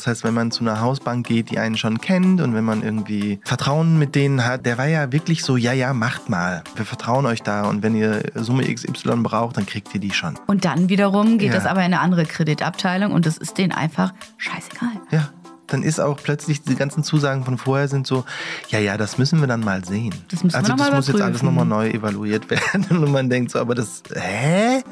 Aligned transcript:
Das 0.00 0.06
heißt, 0.06 0.24
wenn 0.24 0.32
man 0.32 0.50
zu 0.50 0.64
einer 0.64 0.80
Hausbank 0.80 1.26
geht, 1.26 1.50
die 1.50 1.58
einen 1.58 1.76
schon 1.76 2.00
kennt 2.00 2.40
und 2.40 2.54
wenn 2.54 2.64
man 2.64 2.82
irgendwie 2.82 3.38
Vertrauen 3.44 3.98
mit 3.98 4.14
denen 4.14 4.46
hat, 4.46 4.64
der 4.64 4.78
war 4.78 4.86
ja 4.86 5.12
wirklich 5.12 5.44
so, 5.44 5.58
ja, 5.58 5.74
ja, 5.74 5.92
macht 5.92 6.30
mal. 6.30 6.62
Wir 6.74 6.86
vertrauen 6.86 7.26
euch 7.26 7.42
da 7.42 7.64
und 7.64 7.82
wenn 7.82 7.94
ihr 7.94 8.22
Summe 8.34 8.62
XY 8.64 9.16
braucht, 9.16 9.58
dann 9.58 9.66
kriegt 9.66 9.94
ihr 9.94 10.00
die 10.00 10.12
schon. 10.12 10.38
Und 10.46 10.64
dann 10.64 10.88
wiederum 10.88 11.36
geht 11.36 11.48
Ja. 11.48 11.54
das 11.56 11.66
aber 11.66 11.80
in 11.80 11.92
eine 11.92 12.00
andere 12.00 12.24
Kreditabteilung 12.24 13.12
und 13.12 13.26
das 13.26 13.36
ist 13.36 13.58
denen 13.58 13.72
einfach 13.72 14.14
scheißegal. 14.38 14.88
Ja, 15.10 15.28
dann 15.66 15.82
ist 15.82 16.00
auch 16.00 16.16
plötzlich 16.16 16.62
die 16.62 16.76
ganzen 16.76 17.04
Zusagen 17.04 17.44
von 17.44 17.58
vorher 17.58 17.86
sind 17.86 18.06
so, 18.06 18.24
ja, 18.70 18.78
ja, 18.78 18.96
das 18.96 19.18
müssen 19.18 19.40
wir 19.40 19.46
dann 19.48 19.60
mal 19.60 19.84
sehen. 19.84 20.14
Das 20.30 20.42
müssen 20.42 20.54
wir 20.54 20.60
also 20.60 20.76
das 20.76 20.92
muss 20.92 21.08
jetzt 21.08 21.20
alles 21.20 21.42
nochmal 21.42 21.66
neu 21.66 21.90
evaluiert 21.90 22.48
werden 22.50 22.86
und 22.90 23.12
man 23.12 23.28
denkt 23.28 23.50
so, 23.50 23.58
aber 23.58 23.74
das, 23.74 24.02
hä? 24.14 24.82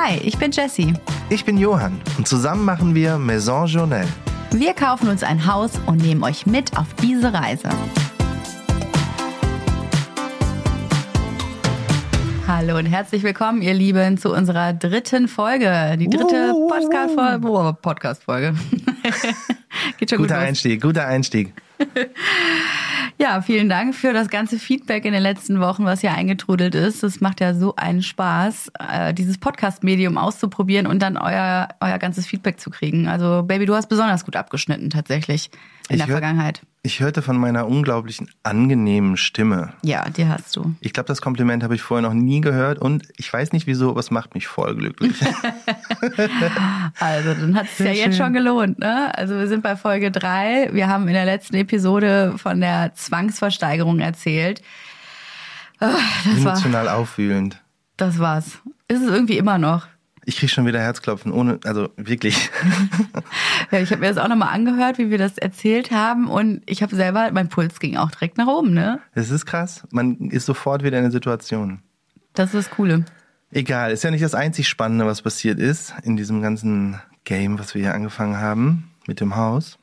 Hi, 0.00 0.16
ich 0.22 0.38
bin 0.38 0.52
Jessie. 0.52 0.94
Ich 1.28 1.44
bin 1.44 1.58
Johann 1.58 2.00
und 2.18 2.28
zusammen 2.28 2.64
machen 2.64 2.94
wir 2.94 3.18
Maison 3.18 3.66
Journal. 3.66 4.06
Wir 4.52 4.72
kaufen 4.72 5.08
uns 5.08 5.24
ein 5.24 5.44
Haus 5.44 5.72
und 5.86 5.96
nehmen 6.00 6.22
euch 6.22 6.46
mit 6.46 6.78
auf 6.78 6.86
diese 7.02 7.34
Reise. 7.34 7.68
Hallo 12.46 12.78
und 12.78 12.86
herzlich 12.86 13.24
willkommen, 13.24 13.60
ihr 13.60 13.74
Lieben, 13.74 14.18
zu 14.18 14.32
unserer 14.32 14.72
dritten 14.72 15.26
Folge. 15.26 15.96
Die 15.98 16.08
dritte. 16.08 16.54
Podcast-Folge. 16.68 17.76
Podcast-Folge. 17.82 18.54
Geht 19.98 20.10
schon 20.10 20.18
gut 20.18 20.28
Guter 20.28 20.38
los. 20.38 20.48
Einstieg, 20.48 20.80
guter 20.80 21.08
Einstieg. 21.08 21.52
Ja, 23.20 23.42
vielen 23.42 23.68
Dank 23.68 23.96
für 23.96 24.12
das 24.12 24.28
ganze 24.28 24.60
Feedback 24.60 25.04
in 25.04 25.12
den 25.12 25.22
letzten 25.22 25.58
Wochen, 25.58 25.84
was 25.84 26.02
hier 26.02 26.12
eingetrudelt 26.12 26.76
ist. 26.76 27.02
Es 27.02 27.20
macht 27.20 27.40
ja 27.40 27.52
so 27.52 27.74
einen 27.74 28.00
Spaß, 28.00 28.70
äh, 28.78 29.12
dieses 29.12 29.38
Podcast-Medium 29.38 30.16
auszuprobieren 30.16 30.86
und 30.86 31.02
dann 31.02 31.16
euer, 31.16 31.66
euer 31.80 31.98
ganzes 31.98 32.26
Feedback 32.26 32.60
zu 32.60 32.70
kriegen. 32.70 33.08
Also, 33.08 33.42
Baby, 33.42 33.66
du 33.66 33.74
hast 33.74 33.88
besonders 33.88 34.24
gut 34.24 34.36
abgeschnitten 34.36 34.88
tatsächlich 34.88 35.50
in 35.88 35.96
Ich 35.96 35.98
der 35.98 36.06
hör- 36.08 36.14
Vergangenheit. 36.20 36.60
Ich 36.82 37.00
hörte 37.00 37.22
von 37.22 37.36
meiner 37.36 37.66
unglaublichen 37.66 38.30
angenehmen 38.44 39.16
Stimme. 39.16 39.72
Ja, 39.82 40.08
die 40.10 40.26
hast 40.26 40.54
du. 40.56 40.74
Ich 40.80 40.92
glaube, 40.92 41.08
das 41.08 41.20
Kompliment 41.20 41.62
habe 41.64 41.74
ich 41.74 41.82
vorher 41.82 42.06
noch 42.08 42.14
nie 42.14 42.40
gehört 42.40 42.78
und 42.78 43.02
ich 43.16 43.30
weiß 43.32 43.52
nicht 43.52 43.66
wieso, 43.66 43.90
aber 43.90 44.00
es 44.00 44.10
macht 44.10 44.34
mich 44.34 44.46
voll 44.46 44.74
glücklich. 44.76 45.20
Also, 47.00 47.34
dann 47.34 47.56
hat 47.56 47.66
es 47.66 47.78
ja 47.78 47.86
jetzt 47.86 48.02
schön. 48.16 48.24
schon 48.24 48.32
gelohnt. 48.32 48.78
Ne? 48.78 49.16
Also, 49.16 49.34
wir 49.34 49.48
sind 49.48 49.62
bei 49.62 49.76
Folge 49.76 50.10
drei. 50.10 50.68
Wir 50.72 50.88
haben 50.88 51.06
in 51.08 51.14
der 51.14 51.24
letzten 51.24 51.56
Episode 51.56 52.34
von 52.36 52.60
der 52.60 52.92
Zwangsversteigerung 52.94 54.00
erzählt. 54.00 54.62
Ah, 55.80 55.90
Das 56.24 56.44
war, 56.44 56.52
Emotional 56.52 56.88
aufwühlend. 56.88 57.60
das 57.96 58.18
war's. 58.18 58.58
Ist 58.88 59.02
es 59.02 59.10
irgendwie 59.10 59.38
immer 59.38 59.58
noch. 59.58 59.86
Ich 60.28 60.36
kriege 60.36 60.52
schon 60.52 60.66
wieder 60.66 60.78
Herzklopfen, 60.78 61.32
ohne, 61.32 61.58
also 61.64 61.88
wirklich. 61.96 62.50
Ja, 63.70 63.80
ich 63.80 63.90
habe 63.90 64.00
mir 64.00 64.08
das 64.08 64.18
auch 64.18 64.28
nochmal 64.28 64.54
angehört, 64.54 64.98
wie 64.98 65.10
wir 65.10 65.18
das 65.18 65.36
erzählt 65.36 65.90
haben 65.90 66.28
und 66.28 66.62
ich 66.66 66.82
habe 66.82 66.94
selber, 66.94 67.30
mein 67.32 67.48
Puls 67.48 67.80
ging 67.80 67.96
auch 67.96 68.10
direkt 68.10 68.38
nach 68.38 68.46
oben, 68.46 68.72
ne? 68.72 69.00
Es 69.14 69.30
ist 69.30 69.44
krass. 69.46 69.86
Man 69.90 70.30
ist 70.30 70.46
sofort 70.46 70.82
wieder 70.82 70.98
in 70.98 71.04
der 71.04 71.10
Situation. 71.10 71.80
Das 72.34 72.54
ist 72.54 72.68
das 72.68 72.70
Coole. 72.70 73.04
Egal, 73.50 73.92
ist 73.92 74.04
ja 74.04 74.10
nicht 74.10 74.22
das 74.22 74.34
einzig 74.34 74.68
Spannende, 74.68 75.06
was 75.06 75.22
passiert 75.22 75.58
ist 75.58 75.94
in 76.02 76.16
diesem 76.16 76.40
ganzen 76.42 77.00
Game, 77.24 77.58
was 77.58 77.74
wir 77.74 77.82
hier 77.82 77.94
angefangen 77.94 78.38
haben 78.38 78.90
mit 79.06 79.20
dem 79.20 79.36
Haus. 79.36 79.78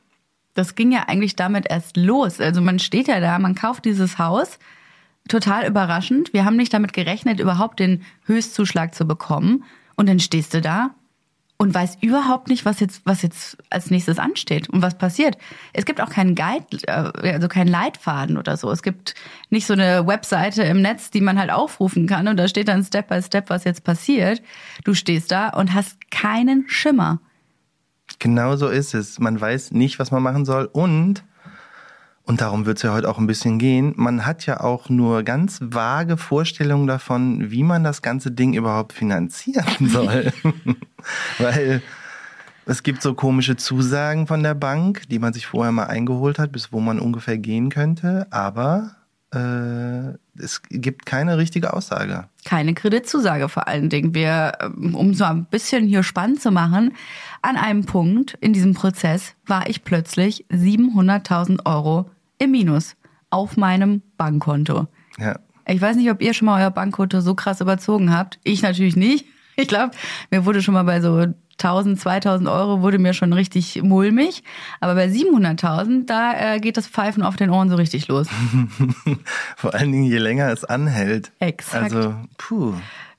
Das 0.54 0.76
ging 0.76 0.92
ja 0.92 1.04
eigentlich 1.08 1.34
damit 1.36 1.66
erst 1.68 1.96
los. 1.96 2.40
Also 2.40 2.60
man 2.60 2.78
steht 2.78 3.08
ja 3.08 3.20
da, 3.20 3.38
man 3.38 3.56
kauft 3.56 3.84
dieses 3.84 4.18
Haus, 4.18 4.58
total 5.28 5.66
überraschend. 5.66 6.32
Wir 6.32 6.44
haben 6.44 6.56
nicht 6.56 6.72
damit 6.72 6.92
gerechnet, 6.92 7.40
überhaupt 7.40 7.80
den 7.80 8.02
Höchstzuschlag 8.26 8.94
zu 8.94 9.06
bekommen. 9.06 9.64
Und 9.96 10.08
dann 10.08 10.20
stehst 10.20 10.54
du 10.54 10.60
da 10.60 10.94
und 11.58 11.74
weißt 11.74 12.02
überhaupt 12.02 12.48
nicht, 12.48 12.64
was 12.64 12.80
jetzt, 12.80 13.00
was 13.04 13.22
jetzt 13.22 13.56
als 13.70 13.90
nächstes 13.90 14.18
ansteht 14.18 14.68
und 14.68 14.82
was 14.82 14.98
passiert. 14.98 15.38
Es 15.72 15.86
gibt 15.86 16.00
auch 16.00 16.10
keinen 16.10 16.34
Guide, 16.34 16.66
äh, 16.86 17.32
also 17.32 17.48
keinen 17.48 17.68
Leitfaden 17.68 18.36
oder 18.36 18.56
so. 18.56 18.70
Es 18.70 18.82
gibt 18.82 19.14
nicht 19.48 19.66
so 19.66 19.72
eine 19.72 20.06
Webseite 20.06 20.62
im 20.64 20.82
Netz, 20.82 21.10
die 21.10 21.22
man 21.22 21.38
halt 21.38 21.50
aufrufen 21.50 22.06
kann 22.06 22.28
und 22.28 22.36
da 22.36 22.46
steht 22.46 22.68
dann 22.68 22.84
Step 22.84 23.08
by 23.08 23.22
Step, 23.22 23.48
was 23.48 23.64
jetzt 23.64 23.84
passiert. 23.84 24.42
Du 24.84 24.94
stehst 24.94 25.32
da 25.32 25.48
und 25.48 25.72
hast 25.72 26.10
keinen 26.10 26.68
Schimmer. 26.68 27.20
Genau 28.18 28.56
so 28.56 28.68
ist 28.68 28.94
es. 28.94 29.18
Man 29.18 29.40
weiß 29.40 29.72
nicht, 29.72 29.98
was 29.98 30.10
man 30.10 30.22
machen 30.22 30.44
soll 30.44 30.68
und, 30.70 31.24
und 32.26 32.40
darum 32.40 32.66
wird 32.66 32.78
es 32.78 32.82
ja 32.82 32.92
heute 32.92 33.08
auch 33.08 33.18
ein 33.18 33.28
bisschen 33.28 33.58
gehen, 33.58 33.94
man 33.96 34.26
hat 34.26 34.46
ja 34.46 34.60
auch 34.60 34.88
nur 34.88 35.22
ganz 35.22 35.60
vage 35.62 36.16
Vorstellungen 36.16 36.88
davon, 36.88 37.50
wie 37.52 37.62
man 37.62 37.84
das 37.84 38.02
ganze 38.02 38.32
Ding 38.32 38.54
überhaupt 38.54 38.92
finanzieren 38.92 39.64
soll. 39.88 40.32
Weil 41.38 41.82
es 42.66 42.82
gibt 42.82 43.00
so 43.00 43.14
komische 43.14 43.56
Zusagen 43.56 44.26
von 44.26 44.42
der 44.42 44.54
Bank, 44.54 45.02
die 45.08 45.20
man 45.20 45.32
sich 45.32 45.46
vorher 45.46 45.70
mal 45.70 45.84
eingeholt 45.84 46.40
hat, 46.40 46.50
bis 46.50 46.72
wo 46.72 46.80
man 46.80 46.98
ungefähr 46.98 47.38
gehen 47.38 47.70
könnte, 47.70 48.26
aber 48.30 48.96
äh, 49.32 50.14
es 50.38 50.62
gibt 50.68 51.06
keine 51.06 51.38
richtige 51.38 51.74
Aussage. 51.74 52.28
keine 52.44 52.74
Kreditzusage 52.74 53.48
vor 53.48 53.68
allen 53.68 53.88
Dingen. 53.88 54.14
Wir, 54.14 54.52
ähm, 54.60 54.94
um 54.96 55.14
so 55.14 55.24
ein 55.24 55.44
bisschen 55.46 55.86
hier 55.86 56.02
spannend 56.02 56.42
zu 56.42 56.50
machen, 56.50 56.92
an 57.42 57.56
einem 57.56 57.84
Punkt 57.84 58.36
in 58.40 58.52
diesem 58.52 58.74
Prozess 58.74 59.34
war 59.46 59.68
ich 59.68 59.84
plötzlich 59.84 60.44
700.000 60.50 61.64
Euro 61.66 62.10
im 62.38 62.50
Minus 62.50 62.96
auf 63.30 63.56
meinem 63.56 64.02
Bankkonto. 64.16 64.86
Ja. 65.18 65.38
Ich 65.68 65.80
weiß 65.80 65.96
nicht, 65.96 66.10
ob 66.10 66.22
ihr 66.22 66.32
schon 66.32 66.46
mal 66.46 66.62
euer 66.62 66.70
Bankkonto 66.70 67.20
so 67.20 67.34
krass 67.34 67.60
überzogen 67.60 68.12
habt. 68.12 68.38
Ich 68.44 68.62
natürlich 68.62 68.96
nicht. 68.96 69.26
Ich 69.58 69.68
glaube, 69.68 69.92
mir 70.30 70.44
wurde 70.44 70.60
schon 70.60 70.74
mal 70.74 70.82
bei 70.82 71.00
so 71.00 71.28
1000, 71.58 71.98
2000 71.98 72.48
Euro 72.48 72.82
wurde 72.82 72.98
mir 72.98 73.14
schon 73.14 73.32
richtig 73.32 73.82
mulmig. 73.82 74.42
Aber 74.80 74.94
bei 74.94 75.06
700.000, 75.06 76.04
da 76.04 76.34
äh, 76.56 76.60
geht 76.60 76.76
das 76.76 76.86
Pfeifen 76.86 77.22
auf 77.22 77.36
den 77.36 77.48
Ohren 77.48 77.70
so 77.70 77.76
richtig 77.76 78.08
los. 78.08 78.28
Vor 79.56 79.72
allen 79.72 79.92
Dingen, 79.92 80.04
je 80.04 80.18
länger 80.18 80.52
es 80.52 80.64
anhält. 80.64 81.32
Exakt. 81.38 81.94
Also, 81.94 82.14
puh. 82.36 82.74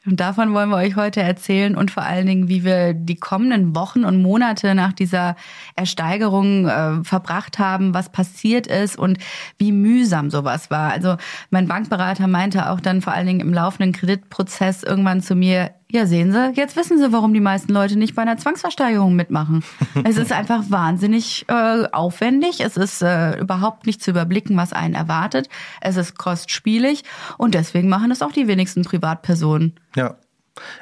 Und 0.07 0.21
davon 0.21 0.53
wollen 0.53 0.69
wir 0.69 0.77
euch 0.77 0.95
heute 0.95 1.21
erzählen 1.21 1.75
und 1.75 1.91
vor 1.91 2.03
allen 2.03 2.25
Dingen, 2.25 2.47
wie 2.47 2.63
wir 2.63 2.93
die 2.93 3.17
kommenden 3.17 3.75
Wochen 3.75 4.05
und 4.05 4.21
Monate 4.21 4.73
nach 4.73 4.93
dieser 4.93 5.35
Ersteigerung 5.75 6.65
äh, 6.65 7.03
verbracht 7.03 7.59
haben, 7.59 7.93
was 7.93 8.09
passiert 8.09 8.67
ist 8.67 8.97
und 8.97 9.17
wie 9.57 9.73
mühsam 9.73 10.29
sowas 10.29 10.71
war. 10.71 10.93
Also 10.93 11.17
mein 11.49 11.67
Bankberater 11.67 12.27
meinte 12.27 12.69
auch 12.69 12.79
dann 12.79 13.01
vor 13.01 13.11
allen 13.11 13.27
Dingen 13.27 13.41
im 13.41 13.53
laufenden 13.53 13.91
Kreditprozess 13.91 14.81
irgendwann 14.83 15.21
zu 15.21 15.35
mir, 15.35 15.71
ja 15.91 16.05
sehen 16.05 16.31
Sie, 16.31 16.51
jetzt 16.55 16.75
wissen 16.75 16.97
Sie, 16.97 17.11
warum 17.11 17.33
die 17.33 17.39
meisten 17.39 17.71
Leute 17.71 17.97
nicht 17.97 18.15
bei 18.15 18.21
einer 18.21 18.37
Zwangsversteigerung 18.37 19.15
mitmachen. 19.15 19.63
es 20.03 20.17
ist 20.17 20.31
einfach 20.31 20.63
wahnsinnig 20.69 21.45
äh, 21.47 21.85
aufwendig, 21.91 22.61
es 22.61 22.77
ist 22.77 23.01
äh, 23.01 23.39
überhaupt 23.39 23.85
nicht 23.85 24.01
zu 24.01 24.11
überblicken, 24.11 24.57
was 24.57 24.73
einen 24.73 24.95
erwartet, 24.95 25.49
es 25.81 25.97
ist 25.97 26.17
kostspielig 26.17 27.03
und 27.37 27.53
deswegen 27.53 27.89
machen 27.89 28.11
es 28.11 28.21
auch 28.21 28.31
die 28.31 28.47
wenigsten 28.47 28.83
Privatpersonen. 28.83 29.79
Ja. 29.95 30.15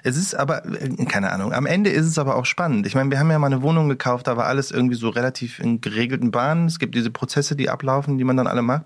Es 0.03 0.15
ist 0.15 0.35
aber, 0.35 0.65
äh, 0.65 1.05
keine 1.05 1.31
Ahnung, 1.31 1.53
am 1.53 1.65
Ende 1.65 1.89
ist 1.89 2.05
es 2.05 2.17
aber 2.17 2.35
auch 2.35 2.45
spannend. 2.45 2.87
Ich 2.87 2.95
meine, 2.95 3.11
wir 3.11 3.19
haben 3.19 3.29
ja 3.29 3.39
mal 3.39 3.47
eine 3.47 3.61
Wohnung 3.61 3.89
gekauft, 3.89 4.27
da 4.27 4.37
war 4.37 4.45
alles 4.45 4.71
irgendwie 4.71 4.95
so 4.95 5.09
relativ 5.09 5.59
in 5.59 5.81
geregelten 5.81 6.31
Bahnen. 6.31 6.67
Es 6.67 6.79
gibt 6.79 6.95
diese 6.95 7.11
Prozesse, 7.11 7.55
die 7.55 7.69
ablaufen, 7.69 8.17
die 8.17 8.23
man 8.23 8.37
dann 8.37 8.47
alle 8.47 8.61
macht. 8.61 8.83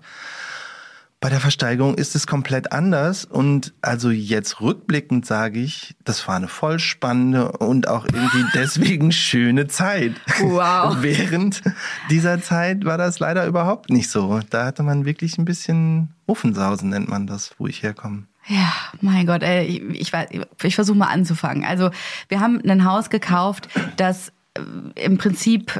Bei 1.22 1.28
der 1.28 1.40
Versteigerung 1.40 1.96
ist 1.96 2.16
es 2.16 2.26
komplett 2.26 2.72
anders 2.72 3.26
und 3.26 3.74
also 3.82 4.08
jetzt 4.08 4.62
rückblickend 4.62 5.26
sage 5.26 5.60
ich, 5.60 5.94
das 6.02 6.26
war 6.26 6.36
eine 6.36 6.48
voll 6.48 6.78
spannende 6.78 7.52
und 7.58 7.88
auch 7.88 8.06
irgendwie 8.06 8.44
deswegen 8.54 9.12
schöne 9.12 9.66
Zeit. 9.66 10.14
Wow. 10.40 10.96
Während 11.00 11.62
dieser 12.08 12.40
Zeit 12.40 12.86
war 12.86 12.96
das 12.96 13.18
leider 13.18 13.46
überhaupt 13.46 13.90
nicht 13.90 14.08
so. 14.08 14.40
Da 14.48 14.64
hatte 14.64 14.82
man 14.82 15.04
wirklich 15.04 15.36
ein 15.36 15.44
bisschen 15.44 16.14
Muffensausen, 16.26 16.88
nennt 16.88 17.10
man 17.10 17.26
das, 17.26 17.54
wo 17.58 17.66
ich 17.66 17.82
herkomme. 17.82 18.24
Ja, 18.46 18.72
mein 19.02 19.26
Gott, 19.26 19.42
ey, 19.42 19.66
ich, 19.92 20.12
ich, 20.14 20.40
ich 20.62 20.74
versuche 20.74 20.96
mal 20.96 21.08
anzufangen. 21.08 21.66
Also 21.66 21.90
wir 22.28 22.40
haben 22.40 22.62
ein 22.66 22.86
Haus 22.86 23.10
gekauft, 23.10 23.68
das 23.98 24.32
äh, 24.54 24.62
im 25.04 25.18
Prinzip 25.18 25.78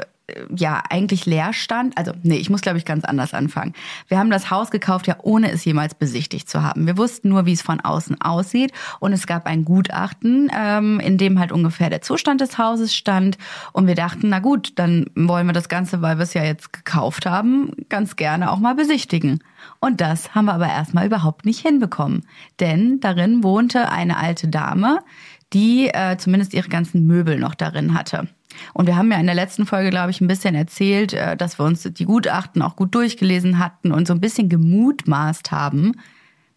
ja 0.54 0.82
eigentlich 0.88 1.26
leer 1.26 1.52
stand. 1.52 1.96
Also 1.96 2.12
nee, 2.22 2.36
ich 2.36 2.50
muss 2.50 2.60
glaube 2.60 2.78
ich 2.78 2.84
ganz 2.84 3.04
anders 3.04 3.34
anfangen. 3.34 3.74
Wir 4.08 4.18
haben 4.18 4.30
das 4.30 4.50
Haus 4.50 4.70
gekauft, 4.70 5.06
ja 5.06 5.16
ohne 5.22 5.50
es 5.50 5.64
jemals 5.64 5.94
besichtigt 5.94 6.48
zu 6.48 6.62
haben. 6.62 6.86
Wir 6.86 6.96
wussten 6.96 7.28
nur, 7.28 7.46
wie 7.46 7.52
es 7.52 7.62
von 7.62 7.80
außen 7.80 8.20
aussieht 8.20 8.72
und 8.98 9.12
es 9.12 9.26
gab 9.26 9.46
ein 9.46 9.64
Gutachten, 9.64 10.50
ähm, 10.56 11.00
in 11.00 11.18
dem 11.18 11.38
halt 11.38 11.52
ungefähr 11.52 11.90
der 11.90 12.02
Zustand 12.02 12.40
des 12.40 12.58
Hauses 12.58 12.94
stand 12.94 13.38
und 13.72 13.86
wir 13.86 13.94
dachten, 13.94 14.28
na 14.28 14.38
gut, 14.38 14.72
dann 14.78 15.06
wollen 15.14 15.46
wir 15.46 15.52
das 15.52 15.68
Ganze, 15.68 16.02
weil 16.02 16.18
wir 16.18 16.24
es 16.24 16.34
ja 16.34 16.44
jetzt 16.44 16.72
gekauft 16.72 17.26
haben, 17.26 17.72
ganz 17.88 18.16
gerne 18.16 18.50
auch 18.50 18.58
mal 18.58 18.74
besichtigen. 18.74 19.40
Und 19.80 20.00
das 20.00 20.34
haben 20.34 20.46
wir 20.46 20.54
aber 20.54 20.68
erstmal 20.68 21.06
überhaupt 21.06 21.44
nicht 21.44 21.60
hinbekommen. 21.60 22.26
Denn 22.60 23.00
darin 23.00 23.42
wohnte 23.42 23.90
eine 23.90 24.16
alte 24.16 24.48
Dame, 24.48 25.00
die 25.52 25.88
äh, 25.88 26.16
zumindest 26.16 26.54
ihre 26.54 26.68
ganzen 26.68 27.06
Möbel 27.06 27.38
noch 27.38 27.54
darin 27.54 27.94
hatte. 27.94 28.28
Und 28.74 28.86
wir 28.86 28.96
haben 28.96 29.10
ja 29.10 29.18
in 29.18 29.26
der 29.26 29.34
letzten 29.34 29.66
Folge, 29.66 29.90
glaube 29.90 30.10
ich, 30.10 30.20
ein 30.20 30.28
bisschen 30.28 30.54
erzählt, 30.54 31.12
äh, 31.12 31.36
dass 31.36 31.58
wir 31.58 31.64
uns 31.64 31.82
die 31.82 32.04
Gutachten 32.04 32.62
auch 32.62 32.76
gut 32.76 32.94
durchgelesen 32.94 33.58
hatten 33.58 33.92
und 33.92 34.06
so 34.06 34.14
ein 34.14 34.20
bisschen 34.20 34.48
gemutmaßt 34.48 35.50
haben, 35.50 35.94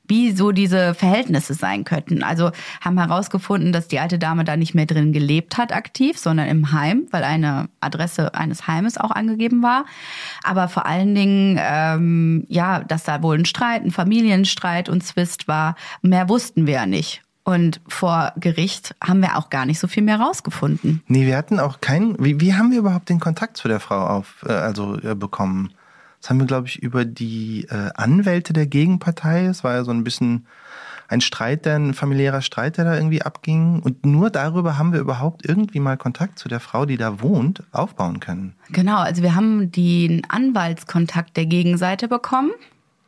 wie 0.05 0.31
so 0.31 0.51
diese 0.51 0.94
Verhältnisse 0.94 1.53
sein 1.53 1.85
könnten. 1.85 2.23
Also 2.23 2.51
haben 2.81 3.00
herausgefunden, 3.00 3.71
dass 3.71 3.88
die 3.88 4.00
alte 4.00 4.19
Dame 4.19 4.44
da 4.44 4.57
nicht 4.57 4.75
mehr 4.75 4.85
drin 4.85 5.13
gelebt 5.13 5.57
hat 5.57 5.71
aktiv, 5.73 6.17
sondern 6.17 6.47
im 6.47 6.71
Heim, 6.71 7.07
weil 7.11 7.23
eine 7.23 7.69
Adresse 7.79 8.33
eines 8.35 8.67
Heimes 8.67 8.97
auch 8.97 9.11
angegeben 9.11 9.63
war. 9.63 9.85
Aber 10.44 10.67
vor 10.67 10.85
allen 10.85 11.15
Dingen, 11.15 11.57
ähm, 11.61 12.45
ja, 12.49 12.83
dass 12.83 13.03
da 13.03 13.23
wohl 13.23 13.38
ein 13.38 13.45
Streit, 13.45 13.83
ein 13.83 13.91
Familienstreit 13.91 14.89
und 14.89 15.03
Zwist 15.03 15.47
war. 15.47 15.75
Mehr 16.01 16.27
wussten 16.27 16.67
wir 16.67 16.73
ja 16.73 16.85
nicht. 16.85 17.21
Und 17.44 17.81
vor 17.88 18.31
Gericht 18.38 18.95
haben 19.04 19.22
wir 19.22 19.38
auch 19.38 19.50
gar 19.50 19.66
nicht 19.66 19.80
so 19.80 19.88
viel 19.88 20.04
mehr 20.04 20.19
rausgefunden. 20.19 21.04
Nee, 21.07 21.25
wir 21.25 21.36
hatten 21.36 21.60
auch 21.60 21.81
keinen. 21.81 22.24
Wie, 22.24 22.40
wie 22.40 22.54
haben 22.54 22.72
wir 22.72 22.80
überhaupt 22.80 23.10
den 23.10 23.19
Kontakt 23.19 23.57
zu 23.57 23.68
der 23.68 23.81
Frau 23.81 24.06
auf, 24.06 24.45
äh, 24.48 24.54
also 24.54 24.98
äh, 25.00 25.13
bekommen? 25.13 25.74
Das 26.22 26.30
haben 26.30 26.40
wir, 26.40 26.48
glaube 26.48 26.68
ich, 26.68 26.81
über 26.81 27.04
die 27.04 27.68
äh, 27.69 27.90
Anwälte 27.95 28.54
der 28.54 28.66
Gegenpartei. 28.66 29.45
Es 29.45 29.66
war 29.66 29.74
ja 29.74 29.84
so 29.84 29.92
ein 29.92 30.06
bisschen 30.06 30.45
ein 31.10 31.19
Streit, 31.19 31.66
der 31.66 31.75
ein 31.75 31.94
familiärer 31.94 32.42
Streit, 32.42 32.78
der 32.78 32.86
da 32.86 32.95
irgendwie 32.95 33.22
abging. 33.22 33.81
Und 33.81 34.06
nur 34.06 34.30
darüber 34.30 34.78
haben 34.78 34.94
wir 34.94 35.01
überhaupt 35.01 35.45
irgendwie 35.45 35.81
mal 35.81 35.98
Kontakt 35.98 36.40
zu 36.40 36.48
der 36.48 36.62
Frau, 36.62 36.86
die 36.86 36.95
da 36.95 37.22
wohnt, 37.22 37.63
aufbauen 37.74 38.22
können. 38.22 38.56
Genau, 38.69 39.00
also 39.00 39.22
wir 39.22 39.36
haben 39.36 39.69
den 39.69 40.24
Anwaltskontakt 40.30 41.36
der 41.36 41.45
Gegenseite 41.45 42.07
bekommen. 42.07 42.51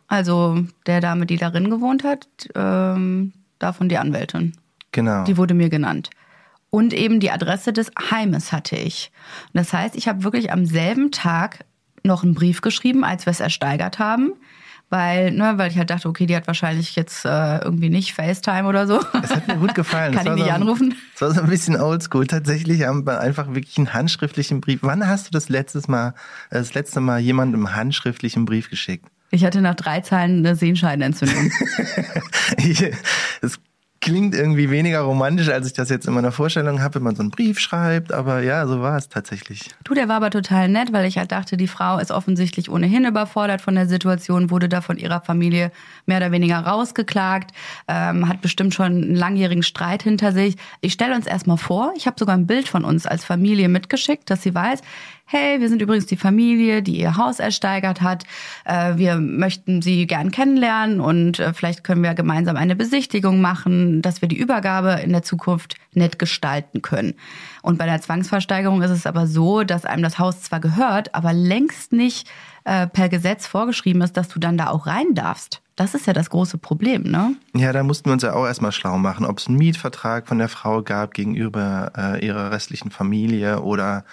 Also 0.08 0.66
der 0.86 1.00
Dame, 1.00 1.26
die 1.26 1.38
darin 1.38 1.70
gewohnt 1.70 2.04
hat, 2.04 2.28
ähm, 2.54 3.32
davon 3.60 3.90
die 3.90 3.98
Anwältin. 3.98 4.54
Genau. 4.92 5.24
Die 5.26 5.38
wurde 5.38 5.54
mir 5.54 5.70
genannt. 5.70 6.10
Und 6.70 6.94
eben 6.94 7.20
die 7.20 7.32
Adresse 7.32 7.72
des 7.74 7.92
Heimes 8.12 8.52
hatte 8.52 8.76
ich. 8.76 9.12
Und 9.54 9.60
das 9.60 9.72
heißt, 9.72 9.96
ich 9.96 10.08
habe 10.08 10.24
wirklich 10.24 10.52
am 10.52 10.66
selben 10.66 11.12
Tag 11.12 11.64
noch 12.04 12.24
einen 12.24 12.34
Brief 12.36 12.62
geschrieben, 12.62 13.04
als 13.04 13.26
wir 13.26 13.32
es 13.32 13.40
ersteigert 13.40 14.00
haben. 14.00 14.34
Weil, 14.92 15.32
ne, 15.32 15.54
weil 15.58 15.72
ich 15.72 15.78
halt 15.80 15.90
dachte, 15.90 16.08
okay, 16.08 16.28
die 16.28 16.36
hat 16.36 16.46
wahrscheinlich 16.46 16.96
jetzt 16.96 17.26
äh, 17.26 17.58
irgendwie 17.58 17.90
nicht 17.90 18.14
FaceTime 18.14 18.68
oder 18.68 18.86
so. 18.86 19.00
Es 19.24 19.32
hat 19.36 19.48
mir 19.48 19.56
gut 19.58 19.74
gefallen. 19.74 20.14
Kann 20.16 20.26
Das 20.26 20.36
ich 20.36 20.42
nicht 20.44 20.46
so 20.46 20.52
ein- 20.54 20.62
anrufen? 20.62 20.96
Es 21.16 21.22
war 21.22 21.32
so 21.32 21.42
ein 21.42 21.50
bisschen 21.50 21.76
oldschool. 21.82 22.28
Tatsächlich 22.28 22.84
haben 22.84 23.06
wir 23.08 23.20
einfach 23.20 23.48
wirklich 23.56 23.78
einen 23.80 23.94
handschriftlichen 23.94 24.62
Brief. 24.62 24.80
Wann 24.84 25.08
hast 25.08 25.28
du 25.28 25.32
das 25.32 25.50
letztes 25.50 25.88
Mal, 25.88 26.10
äh, 26.52 26.60
das 26.60 26.76
letzte 26.76 27.00
Mal 27.02 27.20
jemandem 27.20 27.66
einen 27.66 27.76
handschriftlichen 27.76 28.46
Brief 28.46 28.70
geschickt? 28.70 29.08
Ich 29.32 29.44
hatte 29.44 29.62
nach 29.62 29.76
drei 29.76 30.02
Zeilen 30.02 30.46
eine 30.46 30.56
Sehenscheidenentzündung. 30.56 31.52
Es 33.42 33.60
klingt 34.06 34.36
irgendwie 34.36 34.70
weniger 34.70 35.00
romantisch, 35.00 35.50
als 35.50 35.66
ich 35.66 35.74
das 35.74 35.90
jetzt 35.90 36.06
in 36.06 36.14
meiner 36.14 36.32
Vorstellung 36.32 36.80
habe, 36.80 36.96
wenn 36.96 37.04
man 37.04 37.16
so 37.16 37.24
einen 37.24 37.32
Brief 37.32 37.60
schreibt. 37.60 38.14
Aber 38.14 38.40
ja, 38.42 38.68
so 38.68 38.80
war 38.80 38.98
es 38.98 39.10
tatsächlich. 39.10 39.72
Du, 39.84 39.96
der 39.96 40.08
war 40.08 40.18
aber 40.18 40.30
total 40.30 40.70
nett, 40.70 40.94
weil 40.94 41.08
ich 41.08 41.18
halt 41.18 41.32
dachte, 41.32 41.58
die 41.58 41.68
Frau 41.68 41.98
ist 41.98 42.12
offensichtlich 42.12 42.70
ohnehin 42.70 43.06
überfordert 43.06 43.62
von 43.62 43.74
der 43.74 43.88
Situation, 43.88 44.52
wurde 44.52 44.70
da 44.70 44.82
von 44.82 44.98
ihrer 44.98 45.22
Familie 45.22 45.72
mehr 46.06 46.18
oder 46.18 46.32
weniger 46.32 46.60
rausgeklagt, 46.60 47.50
ähm, 47.88 48.30
hat 48.30 48.42
bestimmt 48.42 48.76
schon 48.76 48.86
einen 48.86 49.16
langjährigen 49.16 49.64
Streit 49.64 50.04
hinter 50.04 50.34
sich. 50.34 50.56
Ich 50.82 50.94
stelle 50.94 51.16
uns 51.16 51.26
erstmal 51.26 51.58
vor, 51.58 51.92
ich 51.98 52.06
habe 52.06 52.18
sogar 52.20 52.38
ein 52.38 52.46
Bild 52.46 52.68
von 52.68 52.86
uns 52.86 53.08
als 53.08 53.26
Familie 53.26 53.70
mitgeschickt, 53.70 54.30
dass 54.30 54.44
sie 54.44 54.54
weiß, 54.54 54.82
hey, 55.26 55.60
wir 55.60 55.70
sind 55.70 55.82
übrigens 55.82 56.06
die 56.06 56.18
Familie, 56.18 56.84
die 56.84 57.00
ihr 57.00 57.18
Haus 57.18 57.40
ersteigert 57.40 58.02
hat. 58.02 58.26
Äh, 58.64 58.98
wir 58.98 59.18
möchten 59.18 59.82
sie 59.82 60.06
gern 60.06 60.32
kennenlernen 60.32 61.02
und 61.02 61.40
äh, 61.40 61.54
vielleicht 61.54 61.84
können 61.84 62.04
wir 62.04 62.14
gemeinsam 62.14 62.58
eine 62.58 62.76
Besichtigung 62.76 63.42
machen, 63.42 64.02
dass 64.04 64.22
wir 64.22 64.30
die 64.30 64.38
Übergabe 64.38 65.02
in 65.04 65.12
der 65.12 65.24
Zukunft 65.24 65.76
nett 65.94 66.20
gestalten 66.20 66.84
können. 66.84 67.16
Und 67.64 67.78
bei 67.80 67.86
der 67.86 68.02
Zwangsversteigerung 68.02 68.84
ist 68.84 68.92
es 68.92 69.08
aber 69.08 69.26
so, 69.26 69.64
dass 69.64 69.86
einem 69.86 70.04
das 70.04 70.20
Haus 70.20 70.42
zwar 70.42 70.60
gehört, 70.60 71.16
aber 71.16 71.34
längst 71.34 71.92
nicht 71.92 72.30
äh, 72.64 72.86
per 72.86 73.10
Gesetz 73.10 73.48
vorgeschrieben 73.48 74.02
ist, 74.02 74.18
dass 74.18 74.28
du 74.28 74.40
dann 74.40 74.58
da 74.58 74.68
auch 74.68 74.86
rein 74.86 75.16
darfst. 75.16 75.62
Das 75.76 75.94
ist 75.94 76.08
ja 76.08 76.14
das 76.14 76.30
große 76.30 76.58
Problem, 76.58 77.04
ne? 77.04 77.36
Ja, 77.54 77.74
da 77.74 77.84
mussten 77.84 78.06
wir 78.06 78.14
uns 78.14 78.24
ja 78.24 78.34
auch 78.34 78.46
erstmal 78.46 78.72
schlau 78.72 78.98
machen, 78.98 79.26
ob 79.26 79.40
es 79.40 79.48
einen 79.48 79.58
Mietvertrag 79.58 80.28
von 80.28 80.38
der 80.38 80.48
Frau 80.48 80.82
gab 80.82 81.14
gegenüber 81.14 81.92
äh, 81.98 82.26
ihrer 82.26 82.52
restlichen 82.52 82.92
Familie 82.92 83.62
oder 83.62 84.06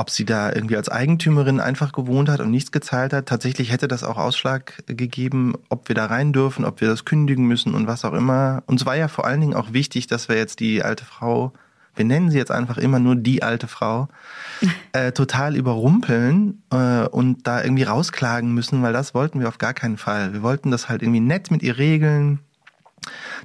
ob 0.00 0.08
sie 0.08 0.24
da 0.24 0.50
irgendwie 0.50 0.78
als 0.78 0.88
Eigentümerin 0.88 1.60
einfach 1.60 1.92
gewohnt 1.92 2.30
hat 2.30 2.40
und 2.40 2.50
nichts 2.50 2.72
gezahlt 2.72 3.12
hat. 3.12 3.26
Tatsächlich 3.26 3.70
hätte 3.70 3.86
das 3.86 4.02
auch 4.02 4.16
Ausschlag 4.16 4.82
gegeben, 4.86 5.52
ob 5.68 5.88
wir 5.88 5.94
da 5.94 6.06
rein 6.06 6.32
dürfen, 6.32 6.64
ob 6.64 6.80
wir 6.80 6.88
das 6.88 7.04
kündigen 7.04 7.44
müssen 7.44 7.74
und 7.74 7.86
was 7.86 8.06
auch 8.06 8.14
immer. 8.14 8.62
Uns 8.66 8.86
war 8.86 8.96
ja 8.96 9.08
vor 9.08 9.26
allen 9.26 9.42
Dingen 9.42 9.52
auch 9.52 9.74
wichtig, 9.74 10.06
dass 10.06 10.30
wir 10.30 10.36
jetzt 10.36 10.60
die 10.60 10.82
alte 10.82 11.04
Frau, 11.04 11.52
wir 11.94 12.06
nennen 12.06 12.30
sie 12.30 12.38
jetzt 12.38 12.50
einfach 12.50 12.78
immer 12.78 12.98
nur 12.98 13.14
die 13.14 13.42
alte 13.42 13.68
Frau, 13.68 14.08
äh, 14.92 15.12
total 15.12 15.54
überrumpeln 15.54 16.62
äh, 16.70 17.06
und 17.06 17.46
da 17.46 17.62
irgendwie 17.62 17.82
rausklagen 17.82 18.54
müssen, 18.54 18.82
weil 18.82 18.94
das 18.94 19.12
wollten 19.12 19.38
wir 19.38 19.48
auf 19.48 19.58
gar 19.58 19.74
keinen 19.74 19.98
Fall. 19.98 20.32
Wir 20.32 20.40
wollten 20.42 20.70
das 20.70 20.88
halt 20.88 21.02
irgendwie 21.02 21.20
nett 21.20 21.50
mit 21.50 21.62
ihr 21.62 21.76
regeln, 21.76 22.38